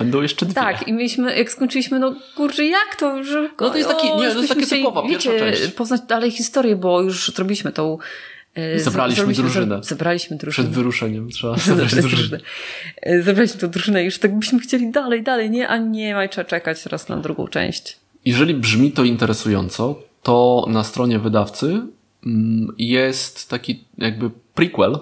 Będą 0.00 0.22
jeszcze 0.22 0.46
dwie. 0.46 0.54
Tak, 0.54 0.88
i 0.88 0.92
mieliśmy, 0.92 1.38
jak 1.38 1.50
skończyliśmy, 1.50 1.98
no 1.98 2.14
kurczę, 2.36 2.64
jak 2.66 2.96
to, 2.98 3.24
że... 3.24 3.50
No 3.60 3.70
to 3.70 3.76
jest 3.76 3.88
taki- 3.88 4.06
nie, 4.06 4.30
to 4.30 4.38
jest 4.38 4.48
takie 4.48 4.66
typowa, 4.66 5.02
pierwsza 5.02 5.30
wiecie, 5.30 5.56
część. 5.56 5.72
poznać 5.72 6.00
dalej 6.08 6.30
historię, 6.30 6.76
bo 6.76 7.02
już 7.02 7.32
zrobiliśmy 7.32 7.72
tą... 7.72 7.98
e, 8.54 8.80
Zebraliśmy 8.80 9.32
drużynę. 9.34 9.80
Zebraliśmy 9.82 10.36
drużynę. 10.36 10.52
Przed 10.68 10.74
wyruszeniem 10.74 11.30
trzeba 11.30 11.56
Zebrać 11.56 11.94
drużynę. 11.94 12.40
E, 13.02 13.22
Zebraliśmy 13.22 13.60
tą 13.60 13.68
drużynę 13.70 14.02
i 14.02 14.04
już 14.04 14.18
tak 14.18 14.38
byśmy 14.38 14.58
chcieli 14.60 14.90
dalej, 14.90 15.22
dalej, 15.22 15.50
nie? 15.50 15.68
A 15.68 15.76
nie, 15.76 16.14
ma 16.14 16.28
trzeba 16.28 16.44
czekać 16.44 16.82
teraz 16.82 17.08
na 17.08 17.16
drugą 17.16 17.48
część. 17.48 17.96
Jeżeli 18.24 18.54
brzmi 18.54 18.92
to 18.92 19.04
interesująco, 19.04 20.02
to 20.22 20.66
na 20.68 20.84
stronie 20.84 21.18
wydawcy 21.18 21.80
mm, 22.26 22.74
jest 22.78 23.50
taki 23.50 23.84
jakby 23.98 24.30
prequel. 24.54 24.98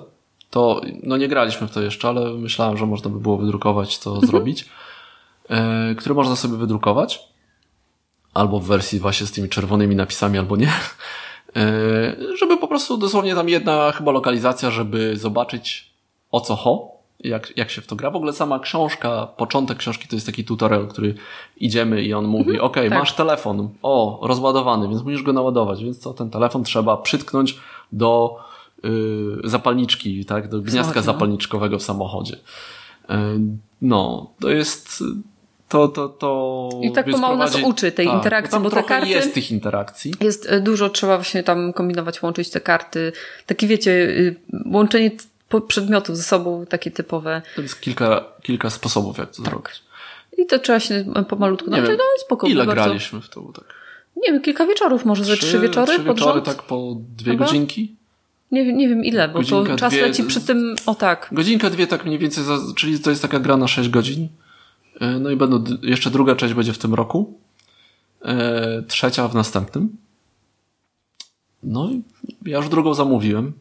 To, 0.51 0.81
no 1.03 1.17
nie 1.17 1.29
graliśmy 1.29 1.69
w 1.69 1.71
to 1.71 1.83
jeszcze, 1.83 2.09
ale 2.09 2.35
myślałem, 2.35 2.77
że 2.77 2.87
można 2.87 3.11
by 3.11 3.21
było 3.21 3.37
wydrukować 3.37 3.99
to 3.99 4.21
zrobić, 4.21 4.65
e, 5.51 5.95
który 5.95 6.15
można 6.15 6.37
sobie 6.37 6.57
wydrukować. 6.57 7.21
Albo 8.35 8.61
w 8.61 8.67
wersji 8.67 9.01
właśnie 9.01 9.27
z 9.27 9.33
tymi 9.33 9.49
czerwonymi 9.49 9.97
napisami, 9.97 10.39
albo 10.39 10.57
nie. 10.57 10.73
E, 11.57 12.37
żeby 12.39 12.57
po 12.57 12.69
prostu 12.69 12.97
dosłownie 12.97 13.35
tam 13.35 13.49
jedna 13.49 13.93
chyba 13.93 14.13
lokalizacja, 14.13 14.71
żeby 14.71 15.17
zobaczyć 15.17 15.91
o 16.31 16.41
co 16.41 16.57
ho, 16.57 16.99
jak, 17.21 17.57
jak 17.57 17.71
się 17.71 17.81
w 17.81 17.87
to 17.87 17.97
gra. 17.97 18.11
W 18.11 18.17
ogóle 18.17 18.33
sama 18.33 18.59
książka, 18.59 19.27
początek 19.27 19.79
książki 19.79 20.09
to 20.09 20.17
jest 20.17 20.27
taki 20.27 20.45
tutorial, 20.45 20.89
który 20.89 21.15
idziemy 21.57 22.03
i 22.03 22.15
on 22.15 22.27
mówi, 22.27 22.61
okej, 22.61 22.89
tak. 22.89 22.99
masz 22.99 23.13
telefon, 23.13 23.69
o, 23.83 24.21
rozładowany, 24.23 24.89
więc 24.89 25.03
musisz 25.03 25.23
go 25.23 25.33
naładować, 25.33 25.85
więc 25.85 25.99
co, 25.99 26.15
ten 26.15 26.31
telefon 26.31 26.65
trzeba 26.65 26.97
przytknąć 26.97 27.59
do 27.93 28.37
y, 28.85 28.89
zapalniczki, 29.45 30.25
tak, 30.25 30.49
do 30.49 30.61
gniazdka 30.61 31.01
no. 31.01 31.05
zapalniczkowego 31.05 31.79
w 31.79 31.83
samochodzie. 31.83 32.35
Y, 32.35 32.39
no, 33.83 34.31
to 34.41 34.51
jest... 34.51 35.05
To, 35.69 35.89
to, 35.89 36.09
to 36.09 36.71
I 36.83 36.93
tak 36.93 37.11
pomału 37.11 37.37
nas 37.37 37.53
prowadzi- 37.57 37.65
uczy 37.69 37.93
tej 37.93 38.07
interakcji, 38.07 38.51
tam 38.51 38.63
bo 38.63 38.71
te 38.71 38.83
karty- 38.83 39.07
jest 39.09 39.35
tych 39.35 39.51
interakcji. 39.51 40.13
Jest 40.21 40.47
e, 40.53 40.61
dużo, 40.61 40.89
trzeba 40.89 41.17
właśnie 41.17 41.43
tam 41.43 41.73
kombinować, 41.73 42.23
łączyć 42.23 42.51
te 42.51 42.61
karty. 42.61 43.13
Takie 43.47 43.67
wiecie, 43.67 43.91
y, 43.91 44.37
łączenie 44.67 45.11
przedmiotów 45.69 46.17
ze 46.17 46.23
sobą, 46.23 46.67
takie 46.67 46.91
typowe. 46.91 47.43
To 47.57 47.63
jest 47.63 47.81
kilka, 47.81 48.25
kilka 48.43 48.71
sposobów, 48.71 49.19
jak 49.19 49.31
to 49.31 49.43
zrobić. 49.43 49.73
I 50.39 50.47
to 50.47 50.59
trzeba 50.59 50.81
się 50.81 51.05
pomalutku 51.29 51.67
Nie 51.71 51.77
nauczyć. 51.77 51.89
wiem, 51.89 51.99
No 51.99 52.05
i 52.17 52.21
spoko. 52.21 52.47
Ile 52.47 52.67
bardzo. 52.67 52.85
graliśmy 52.85 53.21
w 53.21 53.29
to? 53.29 53.41
Tak? 53.55 53.65
Nie 54.27 54.33
wiem, 54.33 54.43
kilka 54.43 54.67
wieczorów, 54.67 55.05
może 55.05 55.25
ze 55.25 55.37
trzy 55.37 55.59
wieczory 55.59 55.87
trzy 55.93 56.05
pod 56.05 56.17
wieczory, 56.17 56.33
rząd? 56.35 56.45
tak 56.47 56.63
po 56.63 56.97
dwie 57.17 57.33
Chyba? 57.33 57.45
godzinki? 57.45 57.93
Nie, 58.53 58.65
wiem- 58.65 58.77
nie 58.77 58.89
wiem 58.89 59.05
ile, 59.05 59.29
bo 59.29 59.35
Godzinka, 59.39 59.73
to 59.73 59.79
czas 59.79 59.93
dwie- 59.93 60.03
leci 60.03 60.25
przy 60.25 60.41
tym, 60.41 60.77
o 60.87 60.95
tak. 60.95 61.29
Godzinka, 61.33 61.71
dwie, 61.71 61.87
tak 61.87 62.05
mniej 62.07 62.19
więcej, 62.19 62.45
za, 62.45 62.59
czyli 62.77 63.01
to 63.01 63.11
jest 63.11 63.23
taka 63.23 63.39
gra 63.41 63.57
na 63.57 63.69
6 63.69 63.89
godzin. 63.89 64.29
E, 65.01 65.19
No 65.19 65.31
i 65.31 65.37
będą, 65.37 65.65
jeszcze 65.83 66.11
druga 66.11 66.37
część 66.37 66.55
będzie 66.55 66.73
w 66.73 66.79
tym 66.79 66.95
roku. 66.95 67.39
E, 68.23 68.83
trzecia 68.83 69.29
w 69.29 69.35
następnym. 69.35 69.97
No 71.63 71.91
i 71.91 72.03
ja 72.45 72.57
już 72.57 72.69
drugą 72.69 72.95
zamówiłem. 72.95 73.53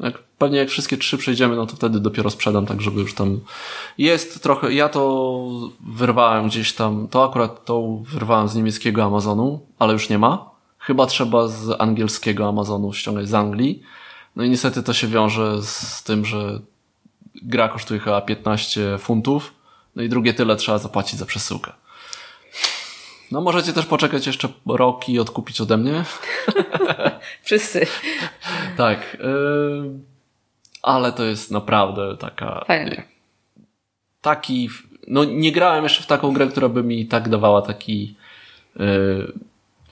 Jak, 0.00 0.22
pewnie 0.22 0.58
jak 0.58 0.68
wszystkie 0.68 0.96
trzy 0.96 1.18
przejdziemy, 1.18 1.56
no 1.56 1.66
to 1.66 1.76
wtedy 1.76 2.00
dopiero 2.00 2.30
sprzedam, 2.30 2.66
tak 2.66 2.80
żeby 2.80 3.00
już 3.00 3.14
tam 3.14 3.40
jest 3.98 4.42
trochę, 4.42 4.72
ja 4.72 4.88
to 4.88 5.46
wyrwałem 5.86 6.48
gdzieś 6.48 6.72
tam, 6.72 7.08
to 7.08 7.24
akurat 7.24 7.64
to 7.64 7.98
wyrwałem 8.02 8.48
z 8.48 8.54
niemieckiego 8.54 9.04
Amazonu, 9.04 9.60
ale 9.78 9.92
już 9.92 10.08
nie 10.08 10.18
ma. 10.18 10.50
Chyba 10.78 11.06
trzeba 11.06 11.48
z 11.48 11.80
angielskiego 11.80 12.48
Amazonu 12.48 12.92
ściągać 12.92 13.28
z 13.28 13.34
Anglii. 13.34 13.82
No 14.36 14.44
i 14.44 14.50
niestety 14.50 14.82
to 14.82 14.92
się 14.92 15.06
wiąże 15.06 15.62
z 15.62 16.02
tym, 16.02 16.24
że 16.24 16.60
gra 17.42 17.68
kosztuje 17.68 18.00
chyba 18.00 18.20
15 18.20 18.98
funtów, 18.98 19.54
no 19.96 20.02
i 20.02 20.08
drugie 20.08 20.34
tyle 20.34 20.56
trzeba 20.56 20.78
zapłacić 20.78 21.18
za 21.18 21.26
przesyłkę. 21.26 21.72
No 23.30 23.40
możecie 23.40 23.72
też 23.72 23.86
poczekać 23.86 24.26
jeszcze 24.26 24.48
rok 24.66 25.08
i 25.08 25.18
odkupić 25.18 25.60
ode 25.60 25.76
mnie. 25.76 26.04
Wszyscy. 27.42 27.86
Tak. 28.76 29.16
Yy, 29.20 29.90
ale 30.82 31.12
to 31.12 31.24
jest 31.24 31.50
naprawdę 31.50 32.16
taka... 32.16 32.64
Fajnie. 32.66 33.02
Taki... 34.20 34.68
No 35.06 35.24
nie 35.24 35.52
grałem 35.52 35.84
jeszcze 35.84 36.02
w 36.02 36.06
taką 36.06 36.32
grę, 36.32 36.46
która 36.46 36.68
by 36.68 36.82
mi 36.82 37.06
tak 37.06 37.28
dawała 37.28 37.62
taki 37.62 38.16
yy, 38.76 39.32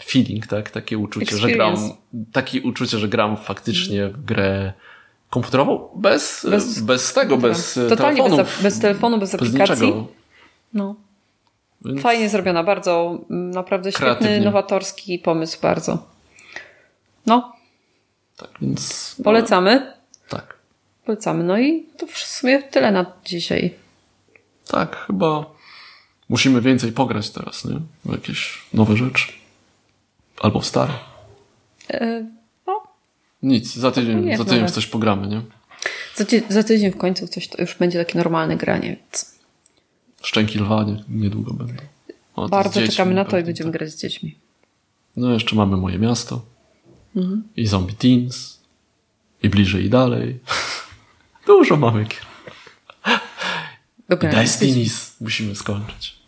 feeling, 0.05 0.47
tak? 0.47 0.71
Takie 0.71 0.99
uczucie, 0.99 1.37
że 1.37 1.49
gram... 1.49 1.73
Experience. 1.73 2.01
Takie 2.33 2.63
uczucie, 2.63 2.99
że 2.99 3.09
gram 3.09 3.37
faktycznie 3.37 4.09
w 4.09 4.25
grę 4.25 4.73
komputerową 5.31 5.89
bez, 5.97 6.47
Bez- 6.51 6.81
bez, 6.81 7.13
tego, 7.13 7.37
bez 7.37 7.77
e, 7.77 7.89
Totalnie 7.89 8.23
bez, 8.23 8.31
telefonów. 8.31 8.63
bez 8.63 8.79
telefonu, 8.81 9.19
bez 9.19 9.33
bez 9.33 9.41
aplikacji. 9.43 9.87
niczego. 9.87 10.07
No. 10.75 10.95
Więc 11.85 12.01
Fajnie 12.03 12.29
zrobiona, 12.29 12.65
bardzo, 12.65 13.19
naprawdę 13.29 13.93
świetny, 13.93 14.07
Kreatywnie. 14.07 14.41
nowatorski 14.41 15.19
pomysł, 15.19 15.59
bardzo. 15.63 16.07
No, 17.27 17.53
Tak, 18.37 18.51
więc... 18.61 19.17
polecamy. 19.25 19.93
Tak. 20.29 20.55
Polecamy. 21.05 21.45
No 21.45 21.59
i 21.59 21.87
to 21.99 22.07
w 22.07 22.19
sumie 22.19 22.63
tyle 22.63 22.93
na 22.93 23.07
dzisiaj. 23.25 23.75
Tak, 24.69 24.97
chyba 25.07 25.45
musimy 26.29 26.61
więcej 26.61 26.93
pograć 26.93 27.31
teraz, 27.31 27.65
nie? 27.65 27.77
W 28.05 28.13
jakieś 28.13 28.63
nowe 28.75 28.97
rzeczy. 28.97 29.33
Albo 30.41 30.61
w 30.61 30.67
stare. 30.67 30.93
E, 31.91 32.25
Nic, 33.43 33.75
za 33.75 33.91
tydzień, 33.91 34.25
Nie, 34.25 34.39
za 34.39 34.45
tydzień 34.45 34.69
w 34.69 34.71
coś 34.71 34.87
pogramy, 34.87 35.29
nie? 35.29 35.43
Za, 36.15 36.25
ty, 36.25 36.43
za 36.49 36.63
tydzień 36.63 36.93
w 36.93 36.97
końcu 36.97 37.29
coś 37.29 37.49
już 37.59 37.75
będzie 37.75 38.05
takie 38.05 38.19
normalne 38.19 38.57
granie, 38.57 38.97
więc 38.97 39.39
Szczęki 40.23 40.59
lwa 40.59 40.85
nie, 40.85 41.05
niedługo 41.09 41.55
będą. 41.55 41.75
O, 42.37 42.49
bardzo 42.49 42.81
dziećmi 42.81 42.97
czekamy 42.97 43.15
na 43.15 43.25
to 43.25 43.39
i 43.39 43.43
będziemy 43.43 43.71
tak. 43.71 43.81
grać 43.81 43.91
z 43.91 44.01
dziećmi. 44.01 44.39
No 45.17 45.33
jeszcze 45.33 45.57
mamy 45.57 45.77
moje 45.77 45.99
miasto. 45.99 46.45
Mhm. 47.17 47.43
I 47.57 47.67
Zombie 47.67 47.95
Teens. 47.95 48.59
I 49.43 49.49
bliżej 49.49 49.85
i 49.85 49.91
dalej. 49.91 50.41
Dużo 51.47 51.77
mamy 51.77 52.05
gier. 52.05 52.27
Dobra, 54.09 54.31
Destinies 54.31 55.17
musimy 55.21 55.55
skończyć. 55.55 56.19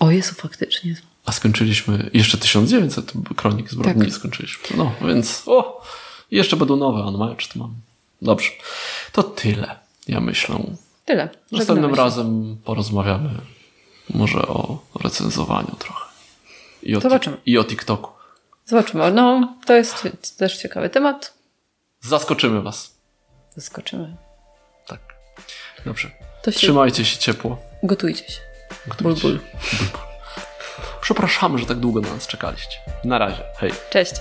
O 0.00 0.10
Jezu, 0.10 0.34
faktycznie. 0.34 0.96
A 1.24 1.32
skończyliśmy 1.32 2.10
jeszcze 2.12 2.38
1900 2.38 3.12
kronik 3.36 3.70
zbrodni 3.70 4.04
Tak. 4.04 4.12
skończyliśmy. 4.14 4.76
No, 4.76 4.92
więc 5.08 5.42
o, 5.46 5.82
jeszcze 6.30 6.56
będą 6.56 6.76
nowe 6.76 7.02
Unmatched 7.02 7.56
mam. 7.56 7.74
Dobrze. 8.22 8.50
To 9.12 9.22
tyle, 9.22 9.76
ja 10.08 10.20
myślę. 10.20 10.56
Tyle. 11.04 11.28
Następnym 11.52 11.94
razem 11.94 12.56
porozmawiamy 12.64 13.30
może 14.14 14.48
o 14.48 14.78
recenzowaniu 15.00 15.76
trochę. 15.78 16.04
I 16.82 16.96
o, 16.96 17.00
Zobaczymy. 17.00 17.36
I 17.46 17.58
o 17.58 17.64
TikToku. 17.64 18.10
Zobaczymy. 18.66 19.12
No, 19.12 19.54
to 19.66 19.74
jest 19.76 20.08
też 20.38 20.58
ciekawy 20.58 20.90
temat. 20.90 21.34
Zaskoczymy 22.00 22.62
was. 22.62 22.94
Zaskoczymy. 23.56 24.16
Tak. 24.86 25.00
Dobrze. 25.86 26.10
To 26.42 26.50
się 26.52 26.58
Trzymajcie 26.58 27.04
się 27.04 27.18
ciepło. 27.18 27.58
gotujcie 27.82 28.24
się. 28.32 28.40
Gotujcie 28.86 29.22
Ból, 29.22 29.32
ból. 29.32 29.40
się. 29.60 29.76
Ból, 29.78 29.86
ból. 29.92 30.09
Przepraszamy, 31.00 31.58
że 31.58 31.66
tak 31.66 31.78
długo 31.78 32.00
na 32.00 32.14
nas 32.14 32.26
czekaliście. 32.26 32.78
Na 33.04 33.18
razie. 33.18 33.42
Hej. 33.56 33.70
Cześć. 33.90 34.14